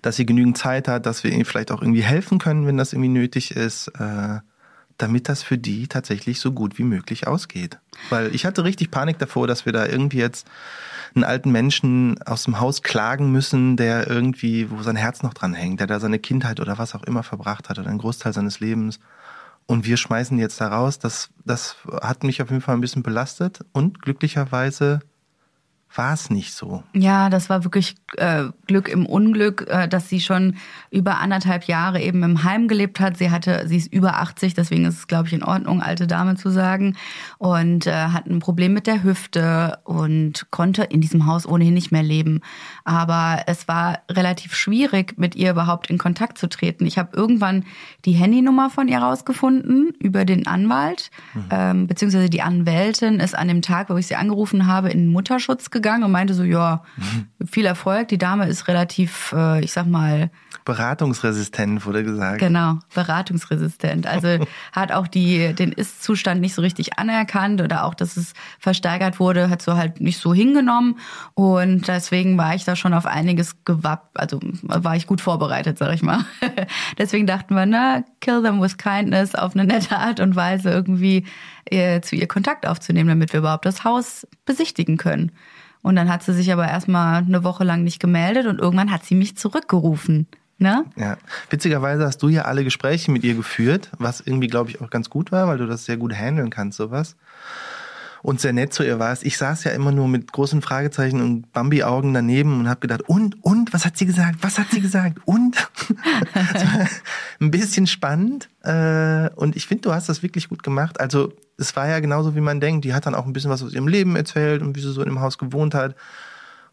dass 0.01 0.15
sie 0.15 0.25
genügend 0.25 0.57
Zeit 0.57 0.87
hat, 0.87 1.05
dass 1.05 1.25
wir 1.25 1.33
ihr 1.33 1.45
vielleicht 1.45 1.73
auch 1.73 1.81
irgendwie 1.81 2.03
helfen 2.03 2.39
können, 2.39 2.65
wenn 2.65 2.77
das 2.77 2.93
irgendwie 2.93 3.09
nötig 3.09 3.51
ist, 3.51 3.89
äh, 3.99 4.39
damit 4.97 5.29
das 5.29 5.43
für 5.43 5.57
die 5.57 5.87
tatsächlich 5.87 6.39
so 6.39 6.51
gut 6.51 6.77
wie 6.77 6.83
möglich 6.83 7.27
ausgeht. 7.27 7.79
Weil 8.09 8.33
ich 8.33 8.45
hatte 8.45 8.63
richtig 8.63 8.91
Panik 8.91 9.19
davor, 9.19 9.47
dass 9.47 9.65
wir 9.65 9.73
da 9.73 9.85
irgendwie 9.85 10.17
jetzt 10.17 10.47
einen 11.15 11.23
alten 11.23 11.51
Menschen 11.51 12.21
aus 12.23 12.43
dem 12.43 12.59
Haus 12.59 12.81
klagen 12.81 13.31
müssen, 13.31 13.77
der 13.77 14.09
irgendwie, 14.09 14.69
wo 14.69 14.81
sein 14.81 14.95
Herz 14.95 15.23
noch 15.23 15.33
dran 15.33 15.53
hängt, 15.53 15.79
der 15.79 15.87
da 15.87 15.99
seine 15.99 16.19
Kindheit 16.19 16.59
oder 16.59 16.77
was 16.77 16.95
auch 16.95 17.03
immer 17.03 17.23
verbracht 17.23 17.69
hat 17.69 17.79
oder 17.79 17.89
einen 17.89 17.99
Großteil 17.99 18.33
seines 18.33 18.59
Lebens. 18.59 18.99
Und 19.65 19.85
wir 19.85 19.97
schmeißen 19.97 20.37
jetzt 20.37 20.61
da 20.61 20.67
raus. 20.67 20.99
Das, 20.99 21.29
das 21.43 21.77
hat 22.01 22.23
mich 22.23 22.41
auf 22.41 22.49
jeden 22.49 22.61
Fall 22.61 22.75
ein 22.75 22.81
bisschen 22.81 23.03
belastet. 23.03 23.61
Und 23.71 24.01
glücklicherweise 24.01 24.99
war 25.97 26.13
es 26.13 26.29
nicht 26.29 26.53
so. 26.53 26.83
Ja, 26.93 27.29
das 27.29 27.49
war 27.49 27.63
wirklich 27.63 27.95
äh, 28.17 28.45
Glück 28.67 28.89
im 28.89 29.05
Unglück, 29.05 29.67
äh, 29.69 29.87
dass 29.87 30.09
sie 30.09 30.19
schon 30.19 30.57
über 30.91 31.19
anderthalb 31.19 31.65
Jahre 31.65 32.01
eben 32.01 32.21
im 32.23 32.43
Heim 32.43 32.67
gelebt 32.67 32.99
hat. 32.99 33.17
Sie 33.17 33.31
hatte, 33.31 33.67
sie 33.67 33.77
ist 33.77 33.93
über 33.93 34.19
80, 34.19 34.53
deswegen 34.53 34.85
ist 34.85 34.97
es, 34.97 35.07
glaube 35.07 35.27
ich, 35.27 35.33
in 35.33 35.43
Ordnung, 35.43 35.81
alte 35.81 36.07
Dame 36.07 36.35
zu 36.35 36.49
sagen. 36.49 36.95
Und 37.37 37.87
äh, 37.87 37.93
hat 37.93 38.27
ein 38.27 38.39
Problem 38.39 38.73
mit 38.73 38.87
der 38.87 39.03
Hüfte 39.03 39.79
und 39.83 40.51
konnte 40.51 40.83
in 40.83 41.01
diesem 41.01 41.25
Haus 41.25 41.47
ohnehin 41.47 41.73
nicht 41.73 41.91
mehr 41.91 42.03
leben. 42.03 42.41
Aber 42.83 43.43
es 43.47 43.67
war 43.67 43.99
relativ 44.11 44.53
schwierig, 44.55 45.17
mit 45.17 45.35
ihr 45.35 45.51
überhaupt 45.51 45.89
in 45.89 45.97
Kontakt 45.97 46.37
zu 46.37 46.47
treten. 46.47 46.85
Ich 46.85 46.97
habe 46.97 47.15
irgendwann 47.15 47.65
die 48.03 48.13
Handynummer 48.13 48.69
von 48.69 48.87
ihr 48.87 48.99
rausgefunden 48.99 49.93
über 49.99 50.25
den 50.25 50.45
Anwalt, 50.45 51.09
ähm, 51.49 51.87
beziehungsweise 51.87 52.29
die 52.29 52.41
Anwältin 52.41 53.19
ist 53.19 53.37
an 53.37 53.47
dem 53.47 53.61
Tag, 53.61 53.89
wo 53.89 53.97
ich 53.97 54.07
sie 54.07 54.15
angerufen 54.15 54.67
habe, 54.67 54.89
in 54.89 55.11
Mutterschutz 55.11 55.69
gegangen 55.71 55.84
und 55.93 56.11
meinte 56.11 56.33
so, 56.33 56.43
ja, 56.43 56.83
viel 57.45 57.65
Erfolg. 57.65 58.07
Die 58.07 58.17
Dame 58.17 58.47
ist 58.47 58.67
relativ, 58.67 59.33
äh, 59.35 59.63
ich 59.63 59.71
sag 59.71 59.87
mal, 59.87 60.29
Beratungsresistent, 60.65 61.85
wurde 61.85 62.03
gesagt. 62.03 62.39
Genau, 62.39 62.79
beratungsresistent. 62.95 64.07
Also 64.07 64.39
hat 64.71 64.91
auch 64.91 65.07
die, 65.07 65.53
den 65.53 65.71
Ist-Zustand 65.71 66.41
nicht 66.41 66.55
so 66.55 66.63
richtig 66.63 66.97
anerkannt 66.97 67.61
oder 67.61 67.85
auch, 67.85 67.93
dass 67.93 68.17
es 68.17 68.33
versteigert 68.59 69.19
wurde, 69.19 69.51
hat 69.51 69.61
so 69.61 69.75
halt 69.77 70.01
nicht 70.01 70.19
so 70.19 70.33
hingenommen. 70.33 70.97
Und 71.35 71.87
deswegen 71.87 72.37
war 72.39 72.55
ich 72.55 72.63
da 72.63 72.75
schon 72.75 72.95
auf 72.95 73.05
einiges 73.05 73.63
gewappt, 73.63 74.19
also 74.19 74.39
war 74.63 74.95
ich 74.95 75.05
gut 75.05 75.21
vorbereitet, 75.21 75.77
sag 75.77 75.93
ich 75.93 76.01
mal. 76.01 76.25
deswegen 76.97 77.27
dachten 77.27 77.53
wir, 77.53 77.67
na, 77.67 78.03
kill 78.19 78.41
them 78.41 78.59
with 78.59 78.77
kindness 78.77 79.35
auf 79.35 79.55
eine 79.55 79.65
nette 79.65 79.95
Art 79.95 80.19
und 80.19 80.35
Weise 80.35 80.71
irgendwie 80.71 81.25
äh, 81.65 82.01
zu 82.01 82.15
ihr 82.15 82.27
Kontakt 82.27 82.67
aufzunehmen, 82.67 83.09
damit 83.09 83.33
wir 83.33 83.41
überhaupt 83.41 83.65
das 83.65 83.83
Haus 83.83 84.27
besichtigen 84.45 84.97
können. 84.97 85.31
Und 85.85 85.95
dann 85.97 86.09
hat 86.09 86.23
sie 86.23 86.33
sich 86.33 86.51
aber 86.51 86.67
erstmal 86.67 87.17
eine 87.17 87.43
Woche 87.43 87.63
lang 87.63 87.83
nicht 87.83 87.99
gemeldet 87.99 88.47
und 88.47 88.59
irgendwann 88.59 88.89
hat 88.89 89.05
sie 89.05 89.13
mich 89.13 89.37
zurückgerufen. 89.37 90.25
Ne? 90.57 90.83
Ja. 90.95 91.15
Witzigerweise 91.51 92.05
hast 92.05 92.23
du 92.23 92.27
ja 92.27 92.41
alle 92.45 92.63
Gespräche 92.63 93.11
mit 93.11 93.23
ihr 93.23 93.35
geführt, 93.35 93.91
was 93.99 94.19
irgendwie, 94.19 94.47
glaube 94.47 94.71
ich, 94.71 94.81
auch 94.81 94.89
ganz 94.89 95.11
gut 95.11 95.31
war, 95.31 95.47
weil 95.47 95.59
du 95.59 95.67
das 95.67 95.85
sehr 95.85 95.97
gut 95.97 96.11
handeln 96.11 96.49
kannst, 96.49 96.79
sowas. 96.79 97.15
Und 98.25 98.41
sehr 98.41 98.53
nett 98.53 98.73
zu 98.73 98.81
ihr 98.81 98.97
warst. 98.97 99.23
Ich 99.23 99.37
saß 99.37 99.65
ja 99.65 99.71
immer 99.71 99.91
nur 99.91 100.07
mit 100.07 100.31
großen 100.31 100.63
Fragezeichen 100.63 101.21
und 101.21 101.53
Bambi-Augen 101.53 102.11
daneben 102.11 102.59
und 102.59 102.67
habe 102.67 102.79
gedacht, 102.79 103.03
und, 103.03 103.35
und, 103.43 103.71
was 103.71 103.85
hat 103.85 103.99
sie 103.99 104.07
gesagt? 104.07 104.39
Was 104.41 104.57
hat 104.57 104.71
sie 104.71 104.81
gesagt? 104.81 105.19
Und? 105.25 105.69
Ein 107.39 107.51
bisschen 107.51 107.85
spannend. 107.85 108.49
Äh, 108.63 109.29
Und 109.35 109.55
ich 109.55 109.67
finde, 109.67 109.83
du 109.83 109.93
hast 109.93 110.09
das 110.09 110.23
wirklich 110.23 110.49
gut 110.49 110.63
gemacht. 110.63 110.99
Also, 110.99 111.33
es 111.59 111.75
war 111.75 111.87
ja 111.87 111.99
genauso, 111.99 112.35
wie 112.35 112.41
man 112.41 112.59
denkt. 112.59 112.83
Die 112.83 112.95
hat 112.95 113.05
dann 113.05 113.13
auch 113.13 113.27
ein 113.27 113.33
bisschen 113.33 113.51
was 113.51 113.61
aus 113.61 113.73
ihrem 113.73 113.87
Leben 113.87 114.15
erzählt 114.15 114.63
und 114.63 114.75
wie 114.75 114.81
sie 114.81 114.91
so 114.91 115.03
in 115.03 115.09
dem 115.09 115.19
Haus 115.19 115.37
gewohnt 115.37 115.75
hat 115.75 115.95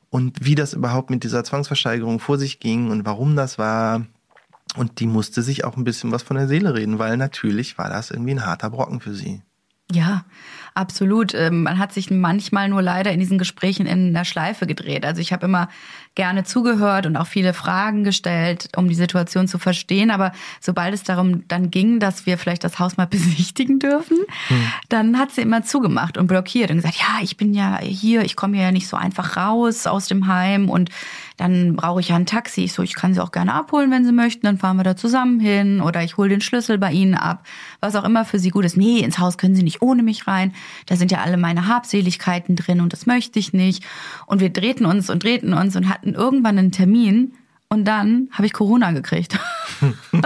und 0.08 0.42
wie 0.42 0.54
das 0.54 0.72
überhaupt 0.72 1.10
mit 1.10 1.22
dieser 1.22 1.44
Zwangsversteigerung 1.44 2.18
vor 2.18 2.38
sich 2.38 2.60
ging 2.60 2.90
und 2.90 3.04
warum 3.04 3.36
das 3.36 3.58
war. 3.58 4.06
Und 4.76 5.00
die 5.00 5.06
musste 5.06 5.42
sich 5.42 5.66
auch 5.66 5.76
ein 5.76 5.84
bisschen 5.84 6.12
was 6.12 6.22
von 6.22 6.38
der 6.38 6.48
Seele 6.48 6.74
reden, 6.74 6.98
weil 6.98 7.18
natürlich 7.18 7.76
war 7.76 7.90
das 7.90 8.10
irgendwie 8.10 8.32
ein 8.32 8.46
harter 8.46 8.70
Brocken 8.70 9.00
für 9.00 9.14
sie. 9.14 9.42
Ja, 9.90 10.24
absolut. 10.74 11.34
Ähm, 11.34 11.62
Man 11.62 11.78
hat 11.78 11.92
sich 11.92 12.10
manchmal 12.10 12.68
nur 12.68 12.82
leider 12.82 13.12
in 13.12 13.20
diesen 13.20 13.38
Gesprächen 13.38 13.86
in 13.86 14.12
der 14.12 14.24
Schleife 14.24 14.66
gedreht. 14.66 15.04
Also 15.04 15.20
ich 15.20 15.32
habe 15.32 15.46
immer 15.46 15.68
gerne 16.14 16.44
zugehört 16.44 17.06
und 17.06 17.16
auch 17.16 17.26
viele 17.26 17.54
Fragen 17.54 18.04
gestellt, 18.04 18.68
um 18.76 18.88
die 18.88 18.94
Situation 18.94 19.48
zu 19.48 19.58
verstehen. 19.58 20.10
Aber 20.10 20.32
sobald 20.60 20.92
es 20.92 21.02
darum 21.02 21.48
dann 21.48 21.70
ging, 21.70 22.00
dass 22.00 22.26
wir 22.26 22.36
vielleicht 22.36 22.64
das 22.64 22.78
Haus 22.78 22.96
mal 22.96 23.06
besichtigen 23.10 23.78
dürfen, 23.78 24.18
dann 24.88 25.18
hat 25.18 25.30
sie 25.30 25.42
immer 25.42 25.62
zugemacht 25.62 26.18
und 26.18 26.26
blockiert 26.26 26.70
und 26.70 26.76
gesagt, 26.76 26.96
ja, 26.96 27.22
ich 27.22 27.36
bin 27.36 27.54
ja 27.54 27.78
hier, 27.80 28.22
ich 28.22 28.36
komme 28.36 28.60
ja 28.60 28.72
nicht 28.72 28.88
so 28.88 28.96
einfach 28.96 29.36
raus 29.36 29.86
aus 29.86 30.06
dem 30.06 30.26
Heim 30.26 30.68
und 30.68 30.90
dann 31.36 31.76
brauche 31.76 32.00
ich 32.00 32.08
ja 32.08 32.16
ein 32.16 32.26
Taxi. 32.26 32.64
Ich 32.64 32.72
so, 32.72 32.82
ich 32.82 32.94
kann 32.94 33.14
sie 33.14 33.22
auch 33.22 33.32
gerne 33.32 33.54
abholen, 33.54 33.90
wenn 33.90 34.04
sie 34.04 34.12
möchten. 34.12 34.46
Dann 34.46 34.58
fahren 34.58 34.76
wir 34.76 34.84
da 34.84 34.96
zusammen 34.96 35.40
hin 35.40 35.80
oder 35.80 36.02
ich 36.02 36.16
hole 36.16 36.28
den 36.28 36.40
Schlüssel 36.40 36.78
bei 36.78 36.92
ihnen 36.92 37.14
ab. 37.14 37.44
Was 37.80 37.96
auch 37.96 38.04
immer 38.04 38.24
für 38.24 38.38
sie 38.38 38.50
gut 38.50 38.64
ist. 38.64 38.76
Nee, 38.76 39.00
ins 39.00 39.18
Haus 39.18 39.38
können 39.38 39.54
sie 39.54 39.62
nicht 39.62 39.82
ohne 39.82 40.02
mich 40.02 40.26
rein. 40.26 40.54
Da 40.86 40.96
sind 40.96 41.10
ja 41.10 41.18
alle 41.18 41.36
meine 41.36 41.68
Habseligkeiten 41.68 42.56
drin 42.56 42.80
und 42.80 42.92
das 42.92 43.06
möchte 43.06 43.38
ich 43.38 43.52
nicht. 43.52 43.84
Und 44.26 44.40
wir 44.40 44.50
drehten 44.50 44.86
uns 44.86 45.10
und 45.10 45.22
drehten 45.22 45.54
uns 45.54 45.76
und 45.76 45.88
hatten 45.88 46.14
irgendwann 46.14 46.58
einen 46.58 46.72
Termin. 46.72 47.32
Und 47.72 47.86
dann 47.86 48.28
habe 48.32 48.44
ich 48.44 48.52
Corona 48.52 48.92
gekriegt. 48.92 49.38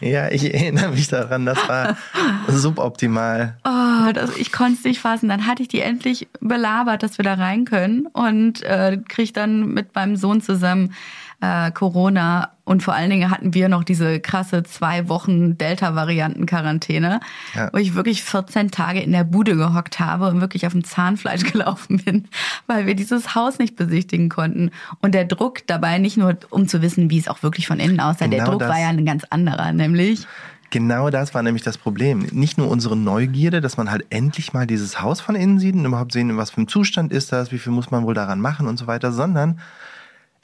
ja, 0.00 0.30
ich 0.30 0.54
erinnere 0.54 0.92
mich 0.92 1.08
daran, 1.08 1.44
das 1.44 1.58
war 1.68 1.98
suboptimal. 2.48 3.58
Oh, 3.62 3.81
das, 4.10 4.36
ich 4.36 4.52
konnte 4.52 4.74
es 4.74 4.84
nicht 4.84 5.00
fassen. 5.00 5.28
Dann 5.28 5.46
hatte 5.46 5.62
ich 5.62 5.68
die 5.68 5.80
endlich 5.80 6.28
belabert, 6.40 7.02
dass 7.02 7.18
wir 7.18 7.24
da 7.24 7.34
rein 7.34 7.64
können 7.64 8.06
und 8.06 8.62
äh, 8.62 8.98
kriege 9.08 9.32
dann 9.32 9.72
mit 9.72 9.94
meinem 9.94 10.16
Sohn 10.16 10.40
zusammen 10.40 10.94
äh, 11.42 11.70
Corona 11.72 12.52
und 12.64 12.82
vor 12.82 12.94
allen 12.94 13.10
Dingen 13.10 13.28
hatten 13.28 13.54
wir 13.54 13.68
noch 13.68 13.82
diese 13.82 14.20
krasse 14.20 14.62
zwei 14.62 15.08
Wochen 15.08 15.58
Delta-Varianten-Quarantäne, 15.58 17.18
ja. 17.54 17.70
wo 17.72 17.78
ich 17.78 17.94
wirklich 17.94 18.22
14 18.22 18.70
Tage 18.70 19.00
in 19.00 19.10
der 19.10 19.24
Bude 19.24 19.56
gehockt 19.56 19.98
habe 19.98 20.28
und 20.28 20.40
wirklich 20.40 20.64
auf 20.66 20.72
dem 20.72 20.84
Zahnfleisch 20.84 21.42
gelaufen 21.52 21.98
bin, 22.04 22.28
weil 22.68 22.86
wir 22.86 22.94
dieses 22.94 23.34
Haus 23.34 23.58
nicht 23.58 23.74
besichtigen 23.74 24.28
konnten. 24.28 24.70
Und 25.00 25.14
der 25.14 25.24
Druck 25.24 25.66
dabei 25.66 25.98
nicht 25.98 26.16
nur, 26.16 26.36
um 26.50 26.68
zu 26.68 26.80
wissen, 26.82 27.10
wie 27.10 27.18
es 27.18 27.26
auch 27.26 27.42
wirklich 27.42 27.66
von 27.66 27.80
innen 27.80 27.98
aussah, 27.98 28.26
genau 28.26 28.36
der 28.36 28.44
Druck 28.44 28.60
war 28.60 28.80
ja 28.80 28.88
ein 28.88 29.04
ganz 29.04 29.24
anderer, 29.24 29.72
nämlich 29.72 30.26
Genau 30.72 31.10
das 31.10 31.34
war 31.34 31.42
nämlich 31.42 31.62
das 31.62 31.76
Problem. 31.76 32.20
Nicht 32.32 32.56
nur 32.56 32.70
unsere 32.70 32.96
Neugierde, 32.96 33.60
dass 33.60 33.76
man 33.76 33.90
halt 33.90 34.06
endlich 34.08 34.54
mal 34.54 34.66
dieses 34.66 35.02
Haus 35.02 35.20
von 35.20 35.34
innen 35.34 35.58
sieht 35.58 35.74
und 35.74 35.84
überhaupt 35.84 36.12
sehen, 36.12 36.34
was 36.38 36.50
für 36.50 36.62
ein 36.62 36.66
Zustand 36.66 37.12
ist 37.12 37.30
das, 37.30 37.52
wie 37.52 37.58
viel 37.58 37.74
muss 37.74 37.90
man 37.90 38.06
wohl 38.06 38.14
daran 38.14 38.40
machen 38.40 38.66
und 38.66 38.78
so 38.78 38.86
weiter, 38.86 39.12
sondern 39.12 39.60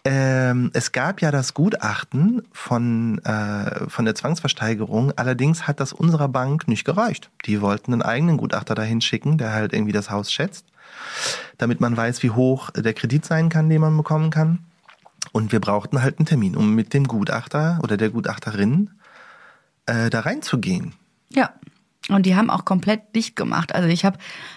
ähm, 0.05 0.71
es 0.75 0.93
gab 0.93 1.23
ja 1.23 1.31
das 1.31 1.55
Gutachten 1.55 2.43
von, 2.53 3.25
äh, 3.25 3.89
von 3.89 4.05
der 4.05 4.15
Zwangsversteigerung, 4.15 5.13
allerdings 5.17 5.67
hat 5.67 5.81
das 5.81 5.95
unserer 5.95 6.29
Bank 6.29 6.69
nicht 6.69 6.85
gereicht. 6.85 7.31
Die 7.47 7.63
wollten 7.63 7.95
einen 7.95 8.03
eigenen 8.03 8.37
Gutachter 8.37 8.75
dahin 8.75 9.01
schicken, 9.01 9.39
der 9.39 9.55
halt 9.55 9.73
irgendwie 9.73 9.93
das 9.93 10.11
Haus 10.11 10.31
schätzt, 10.31 10.67
damit 11.57 11.81
man 11.81 11.97
weiß, 11.97 12.23
wie 12.23 12.31
hoch 12.33 12.69
der 12.73 12.93
Kredit 12.93 13.25
sein 13.25 13.49
kann, 13.49 13.71
den 13.71 13.81
man 13.81 13.97
bekommen 13.97 14.29
kann. 14.29 14.59
Und 15.33 15.53
wir 15.53 15.61
brauchten 15.61 16.03
halt 16.03 16.19
einen 16.19 16.27
Termin, 16.27 16.55
um 16.55 16.75
mit 16.75 16.93
dem 16.93 17.09
Gutachter 17.09 17.81
oder 17.83 17.97
der 17.97 18.11
Gutachterin 18.11 18.91
äh, 19.89 20.11
da 20.11 20.21
reinzugehen. 20.21 20.95
Ja. 21.31 21.51
Und 22.09 22.25
die 22.25 22.37
haben 22.37 22.49
auch 22.49 22.65
komplett 22.65 23.15
dicht 23.15 23.37
gemacht. 23.37 23.75
Also 23.75 23.87
ich 23.87 24.07
habe 24.07 24.17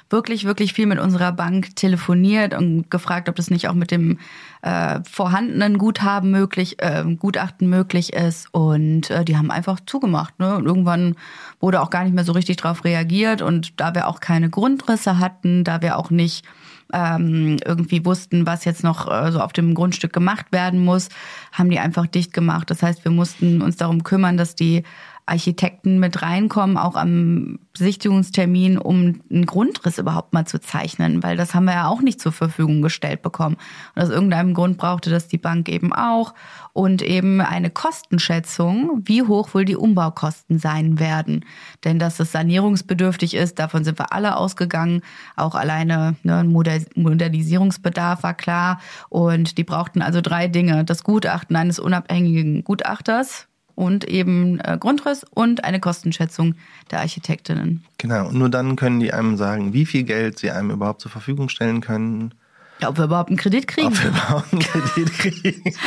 wirklich, 0.09 0.45
wirklich 0.45 0.71
viel 0.71 0.85
mit 0.85 0.99
unserer 0.99 1.33
Bank 1.33 1.75
telefoniert 1.75 2.53
und 2.53 2.89
gefragt, 2.89 3.27
ob 3.27 3.35
das 3.35 3.49
nicht 3.49 3.67
auch 3.67 3.73
mit 3.73 3.91
dem 3.91 4.19
äh, 4.61 5.01
vorhandenen 5.03 5.77
Guthaben 5.77 6.31
möglich, 6.31 6.81
äh, 6.81 7.03
Gutachten 7.19 7.69
möglich 7.69 8.13
ist. 8.13 8.47
Und 8.53 9.09
äh, 9.09 9.25
die 9.25 9.35
haben 9.35 9.51
einfach 9.51 9.81
zugemacht. 9.85 10.39
Ne? 10.39 10.55
Und 10.55 10.65
irgendwann 10.65 11.15
wurde 11.59 11.81
auch 11.81 11.89
gar 11.89 12.05
nicht 12.05 12.13
mehr 12.13 12.23
so 12.23 12.31
richtig 12.31 12.55
drauf 12.55 12.85
reagiert. 12.85 13.41
Und 13.41 13.81
da 13.81 13.93
wir 13.93 14.07
auch 14.07 14.21
keine 14.21 14.49
Grundrisse 14.49 15.19
hatten, 15.19 15.65
da 15.65 15.81
wir 15.81 15.97
auch 15.97 16.09
nicht 16.09 16.45
ähm, 16.93 17.57
irgendwie 17.65 18.05
wussten, 18.05 18.45
was 18.45 18.65
jetzt 18.65 18.83
noch 18.83 19.11
äh, 19.11 19.31
so 19.31 19.39
auf 19.41 19.53
dem 19.53 19.73
Grundstück 19.73 20.13
gemacht 20.13 20.47
werden 20.51 20.83
muss, 20.83 21.09
haben 21.51 21.69
die 21.69 21.79
einfach 21.79 22.07
dicht 22.07 22.33
gemacht. 22.33 22.69
Das 22.69 22.83
heißt, 22.83 23.03
wir 23.03 23.11
mussten 23.11 23.61
uns 23.61 23.77
darum 23.77 24.03
kümmern, 24.03 24.37
dass 24.37 24.55
die 24.55 24.83
Architekten 25.25 25.99
mit 25.99 26.21
reinkommen, 26.21 26.77
auch 26.77 26.95
am 26.95 27.59
Besichtigungstermin, 27.73 28.77
um 28.77 29.21
einen 29.29 29.45
Grundriss 29.45 29.97
überhaupt 29.97 30.33
mal 30.33 30.45
zu 30.45 30.59
zeichnen, 30.59 31.23
weil 31.23 31.37
das 31.37 31.55
haben 31.55 31.65
wir 31.65 31.73
ja 31.73 31.87
auch 31.87 32.01
nicht 32.01 32.19
zur 32.19 32.31
Verfügung 32.31 32.81
gestellt 32.81 33.21
bekommen. 33.21 33.55
Und 33.95 34.01
aus 34.01 34.09
irgendeinem 34.09 34.53
Grund 34.53 34.77
brauchte 34.77 35.09
das 35.09 35.27
die 35.27 35.37
Bank 35.37 35.69
eben 35.69 35.93
auch 35.93 36.33
und 36.73 37.01
eben 37.01 37.39
eine 37.39 37.69
Kostenschätzung, 37.69 39.01
wie 39.05 39.23
hoch 39.23 39.53
wohl 39.53 39.65
die 39.65 39.75
Umbaukosten 39.75 40.59
sein 40.59 40.99
werden. 40.99 41.45
Denn 41.83 41.97
dass 41.97 42.19
es 42.19 42.31
sanierungsbedürftig 42.31 43.35
ist, 43.35 43.59
davon 43.59 43.83
sind 43.83 43.99
wir 43.99 44.11
alle 44.13 44.35
ausgegangen. 44.37 45.01
Auch 45.35 45.55
alleine 45.55 46.15
ne, 46.23 46.43
Modernisierungsbedarf 46.43 48.23
war 48.23 48.33
klar. 48.33 48.79
Und 49.09 49.57
die 49.57 49.63
brauchten 49.63 50.01
also 50.01 50.21
drei 50.21 50.47
Dinge. 50.47 50.83
Das 50.83 51.03
Gutachten 51.03 51.55
eines 51.55 51.79
unabhängigen 51.79 52.63
Gutachters, 52.63 53.47
und 53.81 54.03
eben 54.03 54.59
äh, 54.59 54.77
Grundriss 54.79 55.25
und 55.33 55.63
eine 55.63 55.79
Kostenschätzung 55.79 56.53
der 56.91 56.99
Architektinnen. 56.99 57.83
Genau, 57.97 58.27
und 58.27 58.35
nur 58.35 58.47
dann 58.47 58.75
können 58.75 58.99
die 58.99 59.11
einem 59.11 59.37
sagen, 59.37 59.73
wie 59.73 59.87
viel 59.87 60.03
Geld 60.03 60.37
sie 60.37 60.51
einem 60.51 60.69
überhaupt 60.69 61.01
zur 61.01 61.09
Verfügung 61.09 61.49
stellen 61.49 61.81
können. 61.81 62.35
Ja, 62.79 62.89
ob 62.89 62.99
wir 62.99 63.05
überhaupt 63.05 63.29
einen 63.29 63.39
Kredit 63.39 63.67
kriegen. 63.67 63.87
Ob 63.87 64.03
wir 64.03 64.09
überhaupt 64.09 64.53
einen 64.53 64.61
Kredit 64.61 65.11
kriegen. 65.13 65.73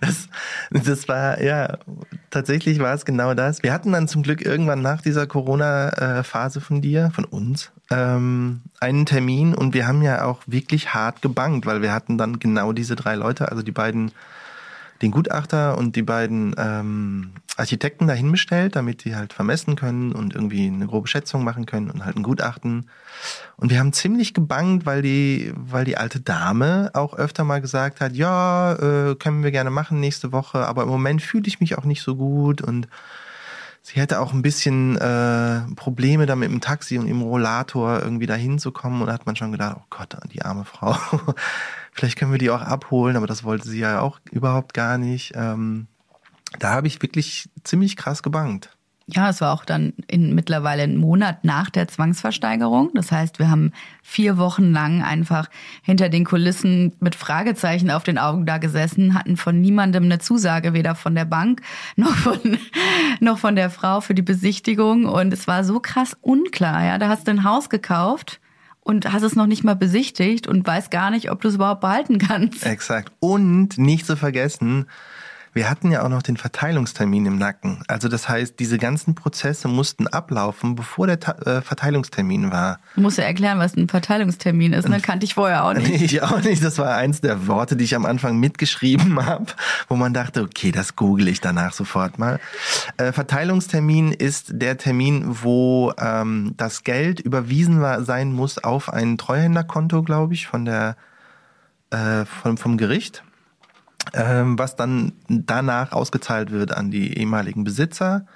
Das, 0.00 0.28
das 0.86 1.08
war, 1.08 1.42
ja, 1.42 1.76
tatsächlich 2.30 2.78
war 2.78 2.94
es 2.94 3.04
genau 3.04 3.34
das. 3.34 3.62
Wir 3.62 3.74
hatten 3.74 3.92
dann 3.92 4.08
zum 4.08 4.22
Glück 4.22 4.40
irgendwann 4.40 4.80
nach 4.80 5.02
dieser 5.02 5.26
Corona-Phase 5.26 6.62
von 6.62 6.80
dir, 6.80 7.10
von 7.14 7.26
uns, 7.26 7.70
ähm, 7.90 8.62
einen 8.80 9.04
Termin 9.04 9.54
und 9.54 9.74
wir 9.74 9.86
haben 9.86 10.00
ja 10.00 10.24
auch 10.24 10.40
wirklich 10.46 10.94
hart 10.94 11.20
gebankt, 11.20 11.66
weil 11.66 11.82
wir 11.82 11.92
hatten 11.92 12.16
dann 12.16 12.38
genau 12.38 12.72
diese 12.72 12.96
drei 12.96 13.14
Leute, 13.14 13.50
also 13.50 13.62
die 13.62 13.72
beiden 13.72 14.12
den 15.02 15.10
Gutachter 15.10 15.78
und 15.78 15.96
die 15.96 16.02
beiden 16.02 16.54
ähm, 16.58 17.32
Architekten 17.56 18.06
dahin 18.06 18.30
bestellt, 18.30 18.76
damit 18.76 19.04
die 19.04 19.16
halt 19.16 19.32
vermessen 19.32 19.76
können 19.76 20.12
und 20.12 20.34
irgendwie 20.34 20.66
eine 20.66 20.86
grobe 20.86 21.08
Schätzung 21.08 21.42
machen 21.42 21.66
können 21.66 21.90
und 21.90 22.04
halt 22.04 22.16
ein 22.16 22.22
Gutachten. 22.22 22.88
Und 23.56 23.70
wir 23.70 23.78
haben 23.78 23.92
ziemlich 23.92 24.34
gebangt, 24.34 24.86
weil 24.86 25.02
die, 25.02 25.52
weil 25.56 25.84
die 25.84 25.96
alte 25.96 26.20
Dame 26.20 26.90
auch 26.94 27.14
öfter 27.14 27.44
mal 27.44 27.60
gesagt 27.60 28.00
hat, 28.00 28.14
ja, 28.14 28.72
äh, 28.74 29.14
können 29.14 29.42
wir 29.42 29.50
gerne 29.50 29.70
machen 29.70 30.00
nächste 30.00 30.32
Woche, 30.32 30.66
aber 30.66 30.82
im 30.82 30.88
Moment 30.88 31.22
fühle 31.22 31.46
ich 31.46 31.60
mich 31.60 31.78
auch 31.78 31.84
nicht 31.84 32.02
so 32.02 32.16
gut 32.16 32.60
und 32.60 32.88
sie 33.82 34.00
hätte 34.00 34.20
auch 34.20 34.32
ein 34.32 34.42
bisschen 34.42 34.96
äh, 34.96 35.60
Probleme 35.76 36.26
da 36.26 36.36
mit 36.36 36.50
dem 36.50 36.60
Taxi 36.60 36.98
und 36.98 37.06
im 37.06 37.22
Rollator 37.22 38.00
irgendwie 38.00 38.26
dahin 38.26 38.58
zu 38.58 38.70
kommen 38.70 39.00
und 39.00 39.06
da 39.06 39.14
hat 39.14 39.26
man 39.26 39.36
schon 39.36 39.52
gedacht, 39.52 39.76
oh 39.78 39.84
Gott, 39.90 40.16
die 40.32 40.42
arme 40.42 40.64
Frau. 40.64 40.96
Vielleicht 41.92 42.18
können 42.18 42.32
wir 42.32 42.38
die 42.38 42.50
auch 42.50 42.62
abholen, 42.62 43.16
aber 43.16 43.26
das 43.26 43.44
wollte 43.44 43.68
sie 43.68 43.80
ja 43.80 44.00
auch 44.00 44.20
überhaupt 44.30 44.74
gar 44.74 44.98
nicht. 44.98 45.32
Ähm, 45.34 45.86
da 46.58 46.70
habe 46.72 46.86
ich 46.86 47.02
wirklich 47.02 47.48
ziemlich 47.64 47.96
krass 47.96 48.22
gebankt. 48.22 48.70
Ja, 49.12 49.28
es 49.28 49.40
war 49.40 49.52
auch 49.52 49.64
dann 49.64 49.92
in 50.06 50.34
mittlerweile 50.36 50.84
einen 50.84 50.96
Monat 50.96 51.44
nach 51.44 51.68
der 51.68 51.88
Zwangsversteigerung. 51.88 52.90
Das 52.94 53.10
heißt, 53.10 53.40
wir 53.40 53.50
haben 53.50 53.72
vier 54.02 54.38
Wochen 54.38 54.72
lang 54.72 55.02
einfach 55.02 55.48
hinter 55.82 56.08
den 56.08 56.24
Kulissen 56.24 56.92
mit 57.00 57.16
Fragezeichen 57.16 57.90
auf 57.90 58.04
den 58.04 58.18
Augen 58.18 58.46
da 58.46 58.58
gesessen, 58.58 59.14
hatten 59.14 59.36
von 59.36 59.60
niemandem 59.60 60.04
eine 60.04 60.20
Zusage, 60.20 60.74
weder 60.74 60.94
von 60.94 61.16
der 61.16 61.24
Bank 61.24 61.62
noch 61.96 62.14
von, 62.14 62.58
noch 63.18 63.38
von 63.38 63.56
der 63.56 63.70
Frau 63.70 64.00
für 64.00 64.14
die 64.14 64.22
Besichtigung. 64.22 65.06
Und 65.06 65.32
es 65.32 65.48
war 65.48 65.64
so 65.64 65.80
krass 65.80 66.16
unklar. 66.20 66.84
Ja, 66.84 66.98
da 66.98 67.08
hast 67.08 67.26
du 67.26 67.32
ein 67.32 67.44
Haus 67.44 67.68
gekauft 67.68 68.40
und 68.90 69.12
hast 69.12 69.22
es 69.22 69.36
noch 69.36 69.46
nicht 69.46 69.62
mal 69.62 69.76
besichtigt 69.76 70.48
und 70.48 70.66
weißt 70.66 70.90
gar 70.90 71.12
nicht, 71.12 71.30
ob 71.30 71.40
du 71.40 71.46
es 71.48 71.54
überhaupt 71.54 71.80
behalten 71.80 72.18
kannst. 72.18 72.66
Exakt. 72.66 73.12
Und 73.20 73.78
nicht 73.78 74.04
zu 74.04 74.16
vergessen, 74.16 74.86
wir 75.52 75.68
hatten 75.68 75.90
ja 75.90 76.04
auch 76.04 76.08
noch 76.08 76.22
den 76.22 76.36
Verteilungstermin 76.36 77.26
im 77.26 77.38
Nacken. 77.38 77.82
Also 77.88 78.08
das 78.08 78.28
heißt, 78.28 78.60
diese 78.60 78.78
ganzen 78.78 79.16
Prozesse 79.16 79.66
mussten 79.66 80.06
ablaufen, 80.06 80.76
bevor 80.76 81.08
der 81.08 81.18
Ta 81.18 81.32
äh, 81.32 81.60
Verteilungstermin 81.60 82.52
war. 82.52 82.78
Du 82.94 83.00
musst 83.00 83.18
ja 83.18 83.24
erklären, 83.24 83.58
was 83.58 83.76
ein 83.76 83.88
Verteilungstermin 83.88 84.72
ist. 84.72 84.88
Ne? 84.88 85.00
Kannte 85.00 85.24
ich 85.24 85.34
vorher 85.34 85.64
auch 85.64 85.74
nicht. 85.74 85.90
ich 86.02 86.22
auch 86.22 86.40
nicht. 86.42 86.62
Das 86.62 86.78
war 86.78 86.94
eins 86.94 87.20
der 87.20 87.48
Worte, 87.48 87.76
die 87.76 87.84
ich 87.84 87.96
am 87.96 88.06
Anfang 88.06 88.38
mitgeschrieben 88.38 89.26
habe, 89.26 89.46
wo 89.88 89.96
man 89.96 90.14
dachte, 90.14 90.42
okay, 90.42 90.70
das 90.70 90.94
google 90.94 91.26
ich 91.26 91.40
danach 91.40 91.72
sofort 91.72 92.18
mal. 92.18 92.38
Äh, 92.96 93.12
Verteilungstermin 93.12 94.12
ist 94.12 94.50
der 94.52 94.78
Termin, 94.78 95.24
wo 95.42 95.92
ähm, 95.98 96.54
das 96.56 96.84
Geld 96.84 97.18
überwiesen 97.18 97.80
war, 97.80 98.04
sein 98.04 98.32
muss 98.32 98.58
auf 98.58 98.92
ein 98.92 99.18
Treuhänderkonto, 99.18 100.04
glaube 100.04 100.34
ich, 100.34 100.46
von 100.46 100.64
der 100.64 100.96
äh, 101.90 102.24
vom, 102.24 102.56
vom 102.56 102.76
Gericht 102.76 103.24
ähm, 104.14 104.58
was 104.58 104.76
dann 104.76 105.12
danach 105.28 105.92
ausgezahlt 105.92 106.50
wird 106.50 106.76
an 106.76 106.90
die 106.90 107.16
ehemaligen 107.18 107.64
Besitzer. 107.64 108.26